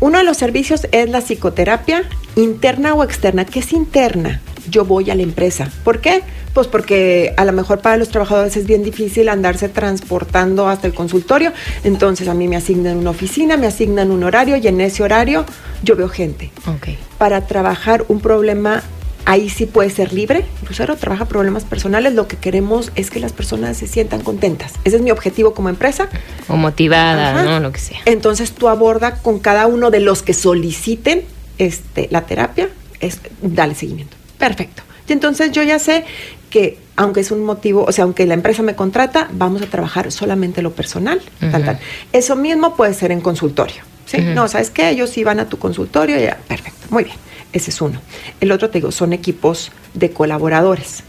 Uno 0.00 0.18
de 0.18 0.24
los 0.24 0.36
servicios 0.36 0.86
es 0.92 1.10
la 1.10 1.20
psicoterapia 1.20 2.04
interna 2.36 2.94
o 2.94 3.02
externa. 3.02 3.44
¿Qué 3.44 3.58
es 3.58 3.72
interna? 3.72 4.40
Yo 4.70 4.84
voy 4.84 5.10
a 5.10 5.14
la 5.14 5.22
empresa. 5.22 5.70
¿Por 5.82 6.00
qué? 6.00 6.22
Pues 6.54 6.66
porque 6.66 7.34
a 7.36 7.44
lo 7.44 7.52
mejor 7.52 7.80
para 7.80 7.96
los 7.96 8.08
trabajadores 8.08 8.56
es 8.56 8.66
bien 8.66 8.84
difícil 8.84 9.28
andarse 9.28 9.68
transportando 9.68 10.68
hasta 10.68 10.86
el 10.86 10.94
consultorio. 10.94 11.52
Entonces 11.84 12.28
a 12.28 12.34
mí 12.34 12.46
me 12.46 12.56
asignan 12.56 12.96
una 12.96 13.10
oficina, 13.10 13.56
me 13.56 13.66
asignan 13.66 14.10
un 14.10 14.22
horario 14.22 14.56
y 14.56 14.66
en 14.68 14.80
ese 14.80 15.02
horario 15.02 15.44
yo 15.82 15.96
veo 15.96 16.08
gente. 16.08 16.50
Okay. 16.78 16.96
Para 17.18 17.46
trabajar 17.46 18.04
un 18.08 18.20
problema 18.20 18.82
ahí 19.28 19.50
sí 19.50 19.66
puede 19.66 19.90
ser 19.90 20.14
libre. 20.14 20.46
Lucero 20.66 20.96
trabaja 20.96 21.26
problemas 21.26 21.64
personales. 21.64 22.14
Lo 22.14 22.26
que 22.26 22.38
queremos 22.38 22.90
es 22.94 23.10
que 23.10 23.20
las 23.20 23.32
personas 23.32 23.76
se 23.76 23.86
sientan 23.86 24.22
contentas. 24.22 24.72
Ese 24.84 24.96
es 24.96 25.02
mi 25.02 25.10
objetivo 25.10 25.52
como 25.52 25.68
empresa. 25.68 26.08
O 26.48 26.56
motivada, 26.56 27.44
¿no? 27.44 27.60
Lo 27.60 27.70
que 27.70 27.78
sea. 27.78 27.98
Entonces 28.06 28.52
tú 28.52 28.68
aborda 28.68 29.16
con 29.16 29.38
cada 29.38 29.66
uno 29.66 29.90
de 29.90 30.00
los 30.00 30.22
que 30.22 30.32
soliciten 30.32 31.24
este, 31.58 32.08
la 32.10 32.22
terapia, 32.22 32.70
es, 33.00 33.20
dale 33.42 33.74
seguimiento. 33.74 34.16
Perfecto. 34.38 34.82
Y 35.06 35.12
entonces 35.12 35.52
yo 35.52 35.62
ya 35.62 35.78
sé 35.78 36.04
que 36.48 36.78
aunque 36.96 37.20
es 37.20 37.30
un 37.30 37.44
motivo, 37.44 37.84
o 37.84 37.92
sea, 37.92 38.04
aunque 38.04 38.24
la 38.24 38.32
empresa 38.32 38.62
me 38.62 38.74
contrata, 38.74 39.28
vamos 39.32 39.60
a 39.60 39.66
trabajar 39.66 40.10
solamente 40.10 40.62
lo 40.62 40.72
personal, 40.72 41.20
tal, 41.38 41.64
tal. 41.64 41.78
Eso 42.12 42.34
mismo 42.34 42.76
puede 42.76 42.94
ser 42.94 43.12
en 43.12 43.20
consultorio, 43.20 43.82
¿sí? 44.06 44.18
No, 44.20 44.48
¿sabes 44.48 44.70
qué? 44.70 44.88
Ellos 44.88 45.10
sí 45.10 45.22
van 45.22 45.38
a 45.38 45.48
tu 45.48 45.58
consultorio, 45.58 46.18
ya, 46.18 46.38
perfecto, 46.48 46.86
muy 46.90 47.04
bien. 47.04 47.16
Ese 47.52 47.70
es 47.70 47.80
uno. 47.80 48.00
El 48.40 48.52
otro, 48.52 48.70
te 48.70 48.78
digo, 48.78 48.92
son 48.92 49.12
equipos 49.12 49.72
de 49.94 50.10
colaboradores. 50.10 51.02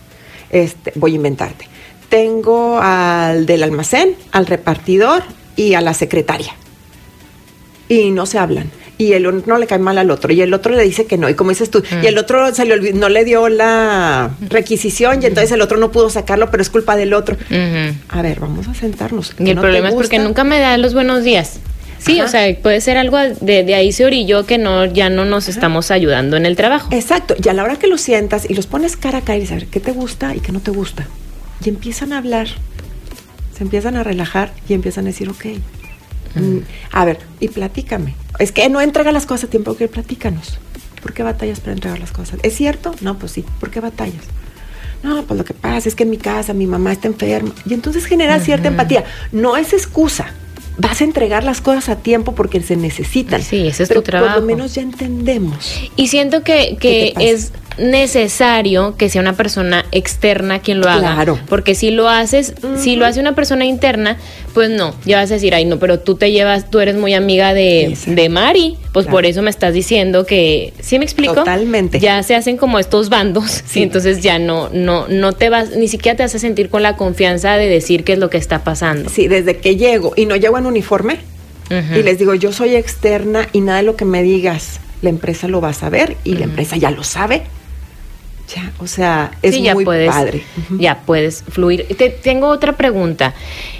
Este, 0.49 0.93
voy 0.95 1.13
a 1.13 1.15
inventarte. 1.15 1.67
Tengo 2.09 2.79
al 2.81 3.45
del 3.45 3.63
almacén, 3.63 4.15
al 4.31 4.45
repartidor 4.45 5.23
y 5.55 5.73
a 5.73 5.81
la 5.81 5.93
secretaria. 5.93 6.55
Y 7.87 8.11
no 8.11 8.25
se 8.25 8.39
hablan 8.39 8.71
y 8.99 9.13
el 9.13 9.25
uno 9.25 9.41
no 9.45 9.57
le 9.57 9.65
cae 9.65 9.79
mal 9.79 9.97
al 9.97 10.11
otro 10.11 10.31
y 10.33 10.41
el 10.41 10.53
otro 10.53 10.75
le 10.75 10.83
dice 10.83 11.05
que 11.05 11.17
no 11.17 11.29
y 11.29 11.33
como 11.33 11.51
dices 11.51 11.71
tú 11.71 11.81
y 12.03 12.05
el 12.05 12.15
mm. 12.15 12.19
otro 12.19 12.53
se 12.53 12.65
le 12.65 12.73
olvidó, 12.73 12.99
no 12.99 13.07
le 13.07 13.23
dio 13.23 13.47
la 13.47 14.31
requisición 14.41 15.23
y 15.23 15.25
entonces 15.25 15.53
el 15.53 15.61
otro 15.61 15.77
no 15.77 15.89
pudo 15.89 16.09
sacarlo 16.09 16.51
pero 16.51 16.61
es 16.61 16.69
culpa 16.69 16.97
del 16.97 17.13
otro 17.13 17.37
a 18.09 18.21
ver 18.21 18.41
vamos 18.41 18.67
a 18.67 18.73
sentarnos 18.73 19.33
y 19.39 19.49
el 19.49 19.57
problema 19.57 19.87
es 19.87 19.95
porque 19.95 20.19
nunca 20.19 20.43
me 20.43 20.59
da 20.59 20.77
los 20.77 20.93
buenos 20.93 21.23
días 21.23 21.61
Sí, 21.99 22.21
o 22.21 22.27
sea, 22.27 22.55
puede 22.61 22.81
ser 22.81 22.97
algo 22.97 23.17
de, 23.17 23.75
ahí 23.75 23.91
se 23.91 24.05
orilló 24.05 24.45
que 24.45 24.57
no, 24.57 24.85
ya 24.85 25.09
no 25.09 25.25
nos 25.25 25.47
estamos 25.47 25.91
ayudando 25.91 26.37
en 26.37 26.45
el 26.45 26.55
trabajo. 26.55 26.89
Exacto, 26.91 27.35
y 27.43 27.47
a 27.49 27.53
la 27.53 27.63
hora 27.63 27.75
que 27.75 27.87
los 27.87 28.01
sientas 28.01 28.49
y 28.49 28.53
los 28.53 28.67
pones 28.67 28.97
cara 28.97 29.19
a 29.19 29.21
cara 29.21 29.37
y 29.37 29.45
saber 29.45 29.67
qué 29.67 29.79
te 29.79 29.91
gusta 29.91 30.35
y 30.35 30.39
qué 30.39 30.51
no 30.51 30.61
te 30.61 30.71
gusta, 30.71 31.05
y 31.63 31.69
empiezan 31.69 32.13
a 32.13 32.17
hablar, 32.17 32.47
se 33.55 33.63
empiezan 33.63 33.95
a 33.97 34.03
relajar 34.03 34.53
y 34.67 34.73
empiezan 34.73 35.05
a 35.05 35.07
decir, 35.07 35.29
ok, 35.29 35.45
mm, 36.35 36.57
a 36.91 37.05
ver, 37.05 37.19
y 37.39 37.49
platícame, 37.49 38.15
es 38.39 38.51
que 38.51 38.67
no 38.69 38.79
entrega 38.81 39.11
las 39.11 39.25
cosas 39.25 39.45
a 39.45 39.51
tiempo, 39.51 39.75
que 39.75 39.87
platícanos. 39.87 40.59
¿Por 41.01 41.13
qué 41.13 41.23
batallas 41.23 41.59
para 41.59 41.73
entregar 41.73 41.99
las 41.99 42.11
cosas? 42.11 42.39
¿Es 42.43 42.55
cierto? 42.55 42.93
No, 43.01 43.17
pues 43.17 43.31
sí. 43.31 43.45
¿Por 43.59 43.71
qué 43.71 43.79
batallas? 43.79 44.23
No, 45.03 45.23
pues 45.23 45.37
lo 45.37 45.45
que 45.45 45.53
pasa 45.53 45.87
es 45.87 45.95
que 45.95 46.03
en 46.03 46.09
mi 46.09 46.17
casa 46.17 46.53
mi 46.53 46.67
mamá 46.67 46.91
está 46.91 47.07
enferma. 47.07 47.53
Y 47.65 47.73
entonces 47.73 48.05
genera 48.05 48.39
cierta 48.39 48.67
empatía. 48.67 49.05
No 49.31 49.55
es 49.55 49.71
excusa. 49.71 50.33
Vas 50.79 51.01
a 51.01 51.03
entregar 51.03 51.43
las 51.43 51.61
cosas 51.61 51.89
a 51.89 51.97
tiempo 51.97 52.33
porque 52.33 52.61
se 52.61 52.75
necesitan. 52.75 53.43
Sí, 53.43 53.67
ese 53.67 53.83
es 53.83 53.89
tu 53.89 54.01
trabajo. 54.01 54.35
Por 54.35 54.41
lo 54.43 54.47
menos 54.47 54.75
ya 54.75 54.81
entendemos. 54.81 55.79
Y 55.95 56.07
siento 56.07 56.41
que, 56.43 56.77
que 56.79 57.13
es 57.17 57.51
necesario 57.79 58.95
que 58.97 59.09
sea 59.09 59.21
una 59.21 59.33
persona 59.33 59.85
externa 59.91 60.59
quien 60.59 60.79
lo 60.79 60.89
haga. 60.89 61.13
Claro. 61.13 61.39
Porque 61.47 61.75
si 61.75 61.91
lo 61.91 62.09
haces, 62.09 62.53
si 62.77 62.95
lo 62.95 63.05
hace 63.05 63.19
una 63.19 63.33
persona 63.33 63.65
interna, 63.65 64.17
pues 64.53 64.69
no, 64.69 64.93
ya 65.05 65.17
vas 65.17 65.31
a 65.31 65.35
decir, 65.35 65.55
ay, 65.55 65.65
no, 65.65 65.79
pero 65.79 65.99
tú 65.99 66.15
te 66.15 66.31
llevas, 66.31 66.69
tú 66.69 66.79
eres 66.79 66.95
muy 66.95 67.13
amiga 67.13 67.53
de, 67.53 67.97
de 68.05 68.29
Mari, 68.29 68.77
pues 68.91 69.07
por 69.07 69.25
eso 69.25 69.41
me 69.41 69.49
estás 69.49 69.73
diciendo 69.73 70.25
que, 70.25 70.73
¿sí 70.81 70.99
me 70.99 71.05
explico? 71.05 71.35
Totalmente. 71.35 71.99
Ya 71.99 72.21
se 72.23 72.35
hacen 72.35 72.57
como 72.57 72.79
estos 72.79 73.09
bandos, 73.09 73.63
sí. 73.65 73.81
entonces 73.81 74.21
ya 74.21 74.39
no, 74.39 74.69
no, 74.69 75.07
no 75.07 75.33
te 75.33 75.49
vas, 75.49 75.75
ni 75.75 75.87
siquiera 75.87 76.17
te 76.17 76.23
vas 76.23 76.35
a 76.35 76.39
sentir 76.39 76.69
con 76.69 76.83
la 76.83 76.95
confianza 76.95 77.55
de 77.55 77.67
decir 77.67 78.03
qué 78.03 78.13
es 78.13 78.19
lo 78.19 78.29
que 78.29 78.37
está 78.37 78.63
pasando. 78.63 79.09
Sí, 79.09 79.27
desde 79.27 79.57
que 79.57 79.75
llego 79.75 80.13
y 80.15 80.25
no 80.25 80.35
llego 80.35 80.57
en 80.57 80.65
uniforme 80.65 81.17
y 81.69 82.01
les 82.01 82.17
digo, 82.17 82.33
yo 82.33 82.51
soy 82.51 82.75
externa 82.75 83.47
y 83.53 83.61
nada 83.61 83.77
de 83.77 83.83
lo 83.83 83.95
que 83.95 84.03
me 84.03 84.23
digas, 84.23 84.79
la 85.03 85.09
empresa 85.09 85.47
lo 85.47 85.61
va 85.61 85.69
a 85.69 85.73
saber 85.73 86.17
y 86.23 86.33
la 86.33 86.45
empresa 86.45 86.77
ya 86.77 86.89
lo 86.89 87.03
sabe 87.03 87.43
ya, 88.55 88.71
o 88.79 88.87
sea, 88.87 89.31
es 89.41 89.59
muy 89.73 89.85
padre. 89.85 90.43
Ya 90.77 91.01
puedes 91.05 91.43
fluir. 91.49 91.85
Te, 91.97 92.09
tengo 92.09 92.47
otra 92.47 92.73
pregunta. 92.73 93.33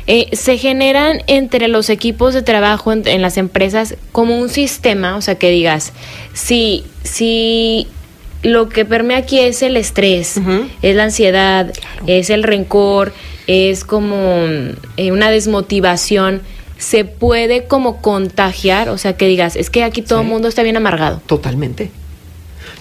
Eh, 0.07 0.27
¿Se 0.33 0.57
generan 0.57 1.23
entre 1.27 1.67
los 1.67 1.89
equipos 1.89 2.33
de 2.33 2.41
trabajo 2.41 2.91
en, 2.91 3.21
las 3.21 3.37
empresas 3.37 3.95
como 4.11 4.37
un 4.37 4.49
sistema? 4.49 5.15
O 5.15 5.21
sea, 5.21 5.35
que 5.35 5.49
digas, 5.49 5.93
si, 6.33 6.83
si 7.03 7.87
lo 8.43 8.69
que 8.69 8.85
permea 8.85 9.17
aquí 9.17 9.39
es 9.39 9.61
el 9.63 9.75
estrés, 9.75 10.39
es 10.81 10.95
la 10.95 11.03
ansiedad, 11.03 11.73
es 12.05 12.29
el 12.29 12.43
rencor, 12.43 13.13
es 13.47 13.83
como 13.83 14.45
eh, 14.97 15.11
una 15.11 15.31
desmotivación, 15.31 16.41
¿se 16.77 17.05
puede 17.05 17.65
como 17.65 18.01
contagiar? 18.01 18.89
O 18.89 18.97
sea, 18.97 19.13
que 19.13 19.27
digas, 19.27 19.55
es 19.55 19.69
que 19.69 19.83
aquí 19.83 20.01
todo 20.01 20.21
el 20.21 20.27
mundo 20.27 20.47
está 20.47 20.61
bien 20.63 20.77
amargado. 20.77 21.21
Totalmente. 21.25 21.91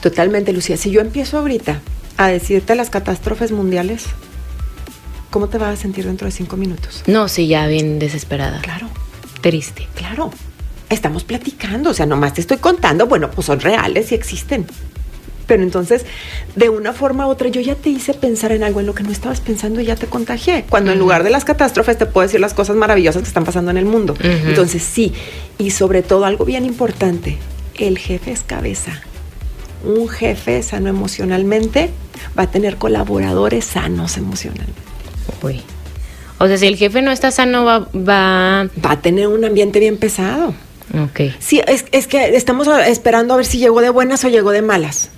Totalmente, 0.01 0.53
Lucía. 0.53 0.76
Si 0.76 0.90
yo 0.90 1.01
empiezo 1.01 1.38
ahorita 1.38 1.80
a 2.16 2.28
decirte 2.28 2.74
las 2.74 2.90
catástrofes 2.90 3.53
mundiales, 3.53 4.05
¿cómo 5.30 5.49
te 5.49 5.59
vas 5.59 5.78
a 5.78 5.80
sentir 5.80 6.07
dentro 6.07 6.26
de 6.26 6.32
cinco 6.32 6.57
minutos? 6.57 7.03
No, 7.07 7.28
sí, 7.28 7.49
ya 7.49 7.66
bien 7.66 7.99
desesperada. 7.99 8.61
Claro. 8.61 8.88
Triste. 9.40 9.88
Claro. 9.94 10.30
Estamos 10.88 11.24
platicando, 11.24 11.90
o 11.90 11.94
sea, 11.94 12.07
nomás 12.07 12.34
te 12.34 12.40
estoy 12.40 12.57
contando, 12.59 13.07
bueno, 13.07 13.30
pues 13.30 13.46
son 13.46 13.61
reales 13.61 14.11
y 14.12 14.14
existen. 14.14 14.66
Pero 15.46 15.62
entonces, 15.62 16.05
de 16.57 16.68
una 16.68 16.92
forma 16.92 17.26
u 17.26 17.30
otra, 17.30 17.49
yo 17.49 17.61
ya 17.61 17.74
te 17.74 17.88
hice 17.88 18.14
pensar 18.14 18.53
en 18.53 18.62
algo 18.62 18.80
en 18.80 18.86
lo 18.86 18.94
que 18.94 19.03
no 19.03 19.11
estabas 19.11 19.40
pensando 19.40 19.80
y 19.80 19.86
ya 19.86 19.96
te 19.96 20.07
contagié. 20.07 20.64
Cuando 20.68 20.92
en 20.92 20.99
lugar 20.99 21.24
de 21.24 21.30
las 21.30 21.44
catástrofes 21.44 21.99
te 21.99 22.07
puedo 22.07 22.26
decir 22.26 22.40
las 22.40 22.53
cosas 22.53 22.76
maravillosas 22.76 23.22
que 23.22 23.28
están 23.28 23.44
pasando 23.44 23.70
en 23.70 23.78
el 23.78 23.86
mundo. 23.86 24.14
Entonces, 24.20 24.82
sí. 24.82 25.12
Y 25.57 25.70
sobre 25.70 26.03
todo, 26.03 26.24
algo 26.24 26.44
bien 26.44 26.64
importante, 26.64 27.38
el 27.78 27.99
jefe 27.99 28.32
es 28.32 28.42
cabeza 28.42 29.03
un 29.85 30.09
jefe 30.09 30.62
sano 30.62 30.89
emocionalmente 30.89 31.91
va 32.39 32.45
a 32.45 32.51
tener 32.51 32.76
colaboradores 32.76 33.64
sanos 33.64 34.16
emocionalmente. 34.16 34.81
Uy. 35.43 35.62
O 36.39 36.47
sea, 36.47 36.57
si 36.57 36.66
el 36.66 36.76
jefe 36.76 37.03
no 37.03 37.11
está 37.11 37.31
sano, 37.31 37.64
va, 37.64 37.89
va... 37.95 38.68
Va 38.85 38.93
a 38.93 39.01
tener 39.01 39.26
un 39.26 39.45
ambiente 39.45 39.81
bien 39.81 39.97
pesado. 39.97 40.55
Ok. 40.95 41.33
Sí, 41.39 41.61
es, 41.66 41.85
es 41.93 42.07
que 42.07 42.37
estamos 42.37 42.68
esperando 42.87 43.35
a 43.35 43.37
ver 43.37 43.47
si 43.47 43.59
llegó 43.59 43.81
de 43.81 43.91
buenas 43.91 44.24
o 44.24 44.29
llegó 44.29 44.53
de 44.53 44.62
malas. 44.62 45.11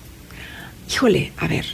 Híjole, 0.91 1.33
a 1.37 1.47
ver. 1.47 1.67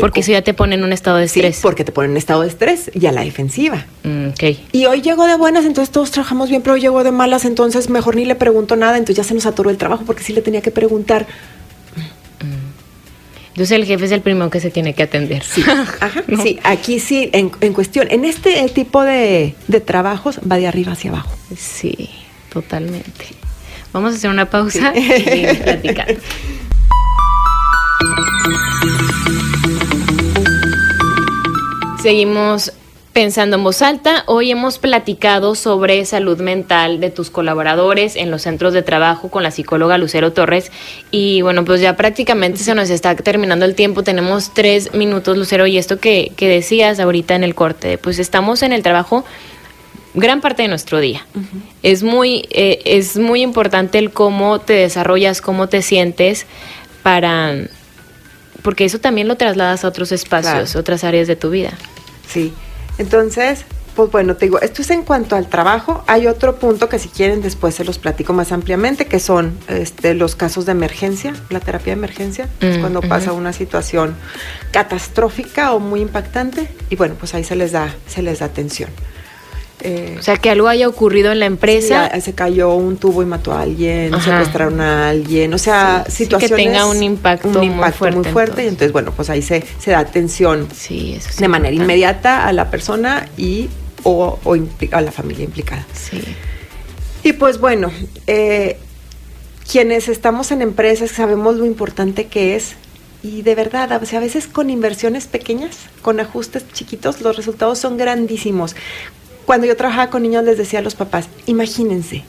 Porque 0.00 0.22
si 0.22 0.32
ya 0.32 0.42
te 0.42 0.54
pone 0.54 0.74
en 0.74 0.84
un 0.84 0.92
estado 0.92 1.18
de 1.18 1.24
estrés. 1.24 1.56
Sí, 1.56 1.62
porque 1.62 1.84
te 1.84 1.92
pone 1.92 2.06
en 2.06 2.12
un 2.12 2.16
estado 2.16 2.42
de 2.42 2.48
estrés 2.48 2.90
y 2.94 3.06
a 3.06 3.12
la 3.12 3.22
defensiva. 3.22 3.86
Mm, 4.02 4.28
okay. 4.30 4.66
Y 4.72 4.86
hoy 4.86 5.02
llegó 5.02 5.26
de 5.26 5.36
buenas, 5.36 5.64
entonces 5.64 5.92
todos 5.92 6.10
trabajamos 6.10 6.48
bien, 6.48 6.62
pero 6.62 6.74
hoy 6.74 6.80
llegó 6.80 7.04
de 7.04 7.12
malas, 7.12 7.44
entonces 7.44 7.90
mejor 7.90 8.16
ni 8.16 8.24
le 8.24 8.34
pregunto 8.34 8.76
nada, 8.76 8.96
entonces 8.96 9.16
ya 9.16 9.24
se 9.24 9.34
nos 9.34 9.46
atoró 9.46 9.70
el 9.70 9.76
trabajo 9.76 10.04
porque 10.04 10.22
sí 10.24 10.32
le 10.32 10.42
tenía 10.42 10.62
que 10.62 10.70
preguntar 10.70 11.26
entonces 13.54 13.78
el 13.78 13.84
jefe 13.84 14.06
es 14.06 14.10
el 14.10 14.20
primero 14.20 14.50
que 14.50 14.58
se 14.58 14.72
tiene 14.72 14.94
que 14.94 15.04
atender. 15.04 15.44
Sí, 15.44 15.62
Ajá, 16.00 16.24
sí 16.42 16.58
aquí 16.64 16.98
sí, 16.98 17.30
en, 17.32 17.50
cuestión, 17.72 18.08
en 18.10 18.24
este 18.24 18.68
tipo 18.70 19.02
de, 19.02 19.54
trabajos 19.84 20.40
va 20.40 20.56
de 20.56 20.66
arriba 20.66 20.90
hacia 20.90 21.10
abajo. 21.10 21.30
Sí, 21.56 22.10
totalmente. 22.52 23.26
Vamos 23.92 24.12
a 24.12 24.16
hacer 24.16 24.28
una 24.28 24.50
pausa 24.50 24.92
y 24.96 25.54
platicar. 25.54 26.16
Seguimos 32.02 32.72
Pensando 33.14 33.54
en 33.54 33.62
voz 33.62 33.80
alta, 33.80 34.24
hoy 34.26 34.50
hemos 34.50 34.78
platicado 34.78 35.54
sobre 35.54 36.04
salud 36.04 36.40
mental 36.40 36.98
de 36.98 37.10
tus 37.10 37.30
colaboradores 37.30 38.16
en 38.16 38.32
los 38.32 38.42
centros 38.42 38.72
de 38.72 38.82
trabajo 38.82 39.30
con 39.30 39.44
la 39.44 39.52
psicóloga 39.52 39.98
Lucero 39.98 40.32
Torres 40.32 40.72
y 41.12 41.40
bueno, 41.40 41.64
pues 41.64 41.80
ya 41.80 41.94
prácticamente 41.96 42.58
se 42.58 42.74
nos 42.74 42.90
está 42.90 43.14
terminando 43.14 43.66
el 43.66 43.76
tiempo, 43.76 44.02
tenemos 44.02 44.52
tres 44.52 44.94
minutos 44.94 45.38
Lucero 45.38 45.68
y 45.68 45.78
esto 45.78 46.00
que, 46.00 46.32
decías 46.36 46.98
ahorita 46.98 47.36
en 47.36 47.44
el 47.44 47.54
corte, 47.54 47.98
pues 47.98 48.18
estamos 48.18 48.64
en 48.64 48.72
el 48.72 48.82
trabajo 48.82 49.24
gran 50.14 50.40
parte 50.40 50.62
de 50.62 50.68
nuestro 50.68 50.98
día. 50.98 51.24
Es 51.84 52.02
muy, 52.02 52.48
eh, 52.50 52.82
es 52.84 53.16
muy 53.16 53.42
importante 53.42 53.98
el 53.98 54.10
cómo 54.10 54.58
te 54.58 54.72
desarrollas, 54.72 55.40
cómo 55.40 55.68
te 55.68 55.82
sientes 55.82 56.46
para 57.04 57.54
porque 58.62 58.84
eso 58.84 58.98
también 58.98 59.28
lo 59.28 59.36
trasladas 59.36 59.84
a 59.84 59.88
otros 59.88 60.10
espacios, 60.10 60.74
otras 60.74 61.04
áreas 61.04 61.28
de 61.28 61.36
tu 61.36 61.50
vida. 61.50 61.74
Sí. 62.26 62.52
Entonces, 62.98 63.64
pues 63.94 64.10
bueno, 64.10 64.36
te 64.36 64.46
digo, 64.46 64.60
esto 64.60 64.82
es 64.82 64.90
en 64.90 65.02
cuanto 65.02 65.36
al 65.36 65.48
trabajo. 65.48 66.02
Hay 66.06 66.26
otro 66.26 66.56
punto 66.56 66.88
que 66.88 66.98
si 66.98 67.08
quieren 67.08 67.42
después 67.42 67.74
se 67.74 67.84
los 67.84 67.98
platico 67.98 68.32
más 68.32 68.52
ampliamente, 68.52 69.06
que 69.06 69.20
son 69.20 69.56
este, 69.68 70.14
los 70.14 70.34
casos 70.34 70.66
de 70.66 70.72
emergencia, 70.72 71.32
la 71.50 71.60
terapia 71.60 71.94
de 71.94 71.98
emergencia, 71.98 72.48
es 72.60 72.78
mm, 72.78 72.80
cuando 72.80 73.00
pasa 73.02 73.32
una 73.32 73.52
situación 73.52 74.16
catastrófica 74.72 75.72
o 75.72 75.80
muy 75.80 76.00
impactante 76.00 76.68
y 76.90 76.96
bueno, 76.96 77.14
pues 77.18 77.34
ahí 77.34 77.44
se 77.44 77.56
les 77.56 77.72
da, 77.72 77.94
se 78.06 78.22
les 78.22 78.40
da 78.40 78.46
atención. 78.46 78.90
Eh, 79.80 80.16
o 80.18 80.22
sea, 80.22 80.36
que 80.36 80.50
algo 80.50 80.68
haya 80.68 80.88
ocurrido 80.88 81.32
en 81.32 81.40
la 81.40 81.46
empresa. 81.46 82.10
se 82.20 82.32
cayó 82.32 82.74
un 82.74 82.96
tubo 82.96 83.22
y 83.22 83.26
mató 83.26 83.52
a 83.52 83.62
alguien, 83.62 84.12
secuestraron 84.20 84.80
a 84.80 85.10
alguien, 85.10 85.52
o 85.52 85.58
sea, 85.58 86.04
situaciones. 86.08 86.50
Que 86.50 86.56
tenga 86.56 86.86
un 86.86 87.02
impacto, 87.02 87.62
muy 87.62 87.92
fuerte. 87.92 88.16
Muy 88.16 88.24
fuerte 88.30 88.64
y 88.64 88.68
entonces, 88.68 88.92
bueno, 88.92 89.12
pues 89.14 89.30
ahí 89.30 89.42
se, 89.42 89.64
se 89.78 89.90
da 89.90 89.98
atención 89.98 90.68
de 90.88 91.48
manera 91.48 91.74
inmediata 91.74 92.46
a 92.46 92.52
la 92.52 92.70
persona 92.70 93.28
y 93.36 93.68
o, 94.04 94.38
a 94.92 95.00
la 95.00 95.12
familia 95.12 95.44
implicada. 95.44 95.86
Sí. 95.92 96.22
Y 97.22 97.32
pues 97.32 97.58
bueno, 97.58 97.90
eh, 98.26 98.78
quienes 99.70 100.08
estamos 100.08 100.52
en 100.52 100.62
empresas 100.62 101.10
sabemos 101.10 101.56
lo 101.56 101.64
importante 101.64 102.26
que 102.26 102.54
es 102.54 102.76
y 103.22 103.40
de 103.40 103.54
verdad, 103.54 103.90
a 103.90 103.98
veces 103.98 104.46
con 104.46 104.68
inversiones 104.68 105.26
pequeñas, 105.26 105.78
con 106.02 106.20
ajustes 106.20 106.64
chiquitos, 106.74 107.22
los 107.22 107.36
resultados 107.36 107.78
son 107.78 107.96
grandísimos 107.96 108.76
cuando 109.46 109.66
yo 109.66 109.76
trabajaba 109.76 110.10
con 110.10 110.22
niños 110.22 110.44
les 110.44 110.58
decía 110.58 110.78
a 110.78 110.82
los 110.82 110.94
papás, 110.94 111.28
imagínense, 111.46 112.24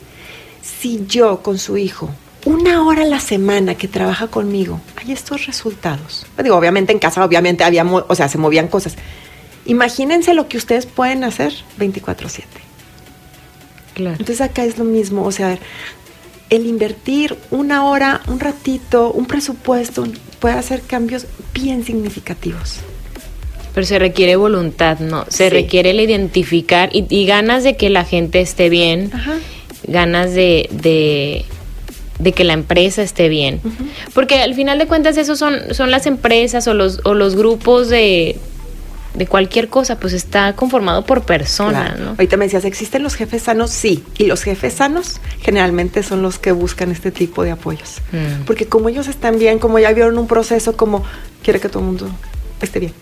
si 0.62 1.04
yo 1.06 1.42
con 1.42 1.58
su 1.58 1.76
hijo, 1.76 2.10
una 2.44 2.84
hora 2.84 3.02
a 3.02 3.06
la 3.06 3.20
semana 3.20 3.74
que 3.74 3.88
trabaja 3.88 4.28
conmigo, 4.28 4.80
hay 4.96 5.12
estos 5.12 5.46
resultados. 5.46 6.26
Digo, 6.42 6.56
obviamente 6.56 6.92
en 6.92 6.98
casa, 6.98 7.24
obviamente 7.24 7.64
había, 7.64 7.84
o 7.84 8.14
sea, 8.14 8.28
se 8.28 8.38
movían 8.38 8.68
cosas. 8.68 8.94
Imagínense 9.64 10.32
lo 10.32 10.48
que 10.48 10.56
ustedes 10.56 10.86
pueden 10.86 11.24
hacer 11.24 11.52
24/7. 11.78 12.44
Claro. 13.94 14.16
Entonces 14.18 14.40
acá 14.40 14.64
es 14.64 14.78
lo 14.78 14.84
mismo, 14.84 15.24
o 15.24 15.32
sea, 15.32 15.58
el 16.50 16.66
invertir 16.66 17.36
una 17.50 17.84
hora, 17.84 18.20
un 18.28 18.38
ratito, 18.38 19.10
un 19.10 19.26
presupuesto, 19.26 20.04
puede 20.38 20.54
hacer 20.54 20.82
cambios 20.82 21.26
bien 21.52 21.84
significativos. 21.84 22.80
Pero 23.76 23.86
se 23.86 23.98
requiere 23.98 24.36
voluntad, 24.36 25.00
¿no? 25.00 25.26
Se 25.28 25.44
Sí. 25.44 25.50
requiere 25.50 25.90
el 25.90 26.00
identificar 26.00 26.88
y, 26.94 27.04
y 27.10 27.26
ganas 27.26 27.62
de 27.62 27.76
que 27.76 27.90
la 27.90 28.04
gente 28.06 28.40
esté 28.40 28.70
bien, 28.70 29.10
Ajá. 29.12 29.34
ganas 29.86 30.32
de, 30.32 30.66
de, 30.72 31.44
de 32.18 32.32
que 32.32 32.44
la 32.44 32.54
empresa 32.54 33.02
esté 33.02 33.28
bien. 33.28 33.60
Porque 34.14 34.40
al 34.40 34.54
final 34.54 34.78
de 34.78 34.86
cuentas 34.86 35.18
esos 35.18 35.38
son, 35.38 35.74
son 35.74 35.90
las 35.90 36.06
empresas 36.06 36.66
o 36.68 36.72
los, 36.72 37.00
o 37.04 37.12
los 37.12 37.36
grupos 37.36 37.90
de, 37.90 38.38
de 39.12 39.26
cualquier 39.26 39.68
cosa, 39.68 40.00
pues 40.00 40.14
está 40.14 40.54
conformado 40.56 41.04
por 41.04 41.24
personas, 41.26 41.90
Claro. 41.90 42.02
¿no? 42.04 42.10
Ahorita 42.12 42.38
me 42.38 42.46
decías, 42.46 42.64
¿existen 42.64 43.02
los 43.02 43.14
jefes 43.14 43.42
sanos? 43.42 43.70
Sí. 43.72 44.02
Y 44.16 44.24
los 44.24 44.42
jefes 44.42 44.72
sanos 44.72 45.20
generalmente 45.42 46.02
son 46.02 46.22
los 46.22 46.38
que 46.38 46.52
buscan 46.52 46.90
este 46.92 47.10
tipo 47.10 47.42
de 47.42 47.50
apoyos. 47.50 47.96
Mm. 48.10 48.44
Porque 48.46 48.64
como 48.64 48.88
ellos 48.88 49.06
están 49.06 49.38
bien, 49.38 49.58
como 49.58 49.78
ya 49.78 49.92
vieron 49.92 50.16
un 50.16 50.26
proceso, 50.26 50.78
como 50.78 51.04
quiere 51.42 51.60
que 51.60 51.68
todo 51.68 51.80
el 51.80 51.86
mundo 51.88 52.08
esté 52.62 52.80
bien. 52.80 52.92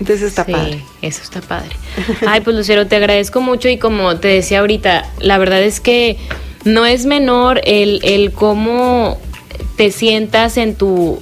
Entonces 0.00 0.28
está 0.28 0.44
sí, 0.44 0.52
padre. 0.52 0.82
eso 1.00 1.22
está 1.22 1.40
padre. 1.40 1.70
Ay, 2.26 2.40
pues 2.40 2.56
Lucero, 2.56 2.86
te 2.86 2.96
agradezco 2.96 3.40
mucho 3.40 3.68
y 3.68 3.78
como 3.78 4.16
te 4.16 4.28
decía 4.28 4.60
ahorita, 4.60 5.08
la 5.20 5.38
verdad 5.38 5.62
es 5.62 5.80
que 5.80 6.16
no 6.64 6.86
es 6.86 7.06
menor 7.06 7.60
el, 7.64 8.00
el 8.02 8.32
cómo 8.32 9.18
te 9.76 9.90
sientas 9.90 10.56
en 10.56 10.74
tu 10.74 11.20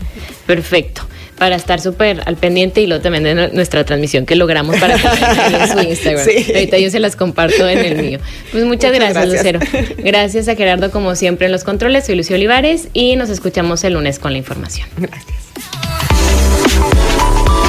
Perfecto. 0.47 1.03
Para 1.39 1.55
estar 1.57 1.83
súper 1.83 2.23
al 2.25 2.37
pendiente 2.37 2.81
y 2.81 2.87
luego 2.87 3.03
también 3.03 3.25
de 3.25 3.35
nu- 3.35 3.49
nuestra 3.53 3.85
transmisión 3.85 4.25
que 4.25 4.37
logramos 4.37 4.77
para 4.79 4.95
que 4.97 5.07
en 5.07 5.69
su 5.71 5.79
Instagram. 5.91 6.25
Sí. 6.25 6.47
Ahorita 6.55 6.79
yo 6.79 6.89
se 6.91 6.99
las 6.99 7.15
comparto 7.15 7.69
en 7.69 7.79
el 7.81 8.03
mío. 8.03 8.21
Pues 8.53 8.65
muchas, 8.65 8.91
Muchas 8.93 9.13
gracias, 9.13 9.45
gracias. 9.45 9.71
Lucero. 9.71 9.95
Gracias 10.03 10.49
a 10.49 10.55
Gerardo 10.57 10.91
como 10.91 11.15
siempre 11.15 11.45
en 11.47 11.53
los 11.53 11.63
controles. 11.63 12.07
Soy 12.07 12.15
Lucio 12.15 12.37
Olivares 12.37 12.89
y 12.95 13.17
nos 13.17 13.29
escuchamos 13.29 13.85
el 13.85 13.93
lunes 13.93 14.19
con 14.19 14.33
la 14.33 14.39
información. 14.39 14.89
Gracias. 14.97 15.37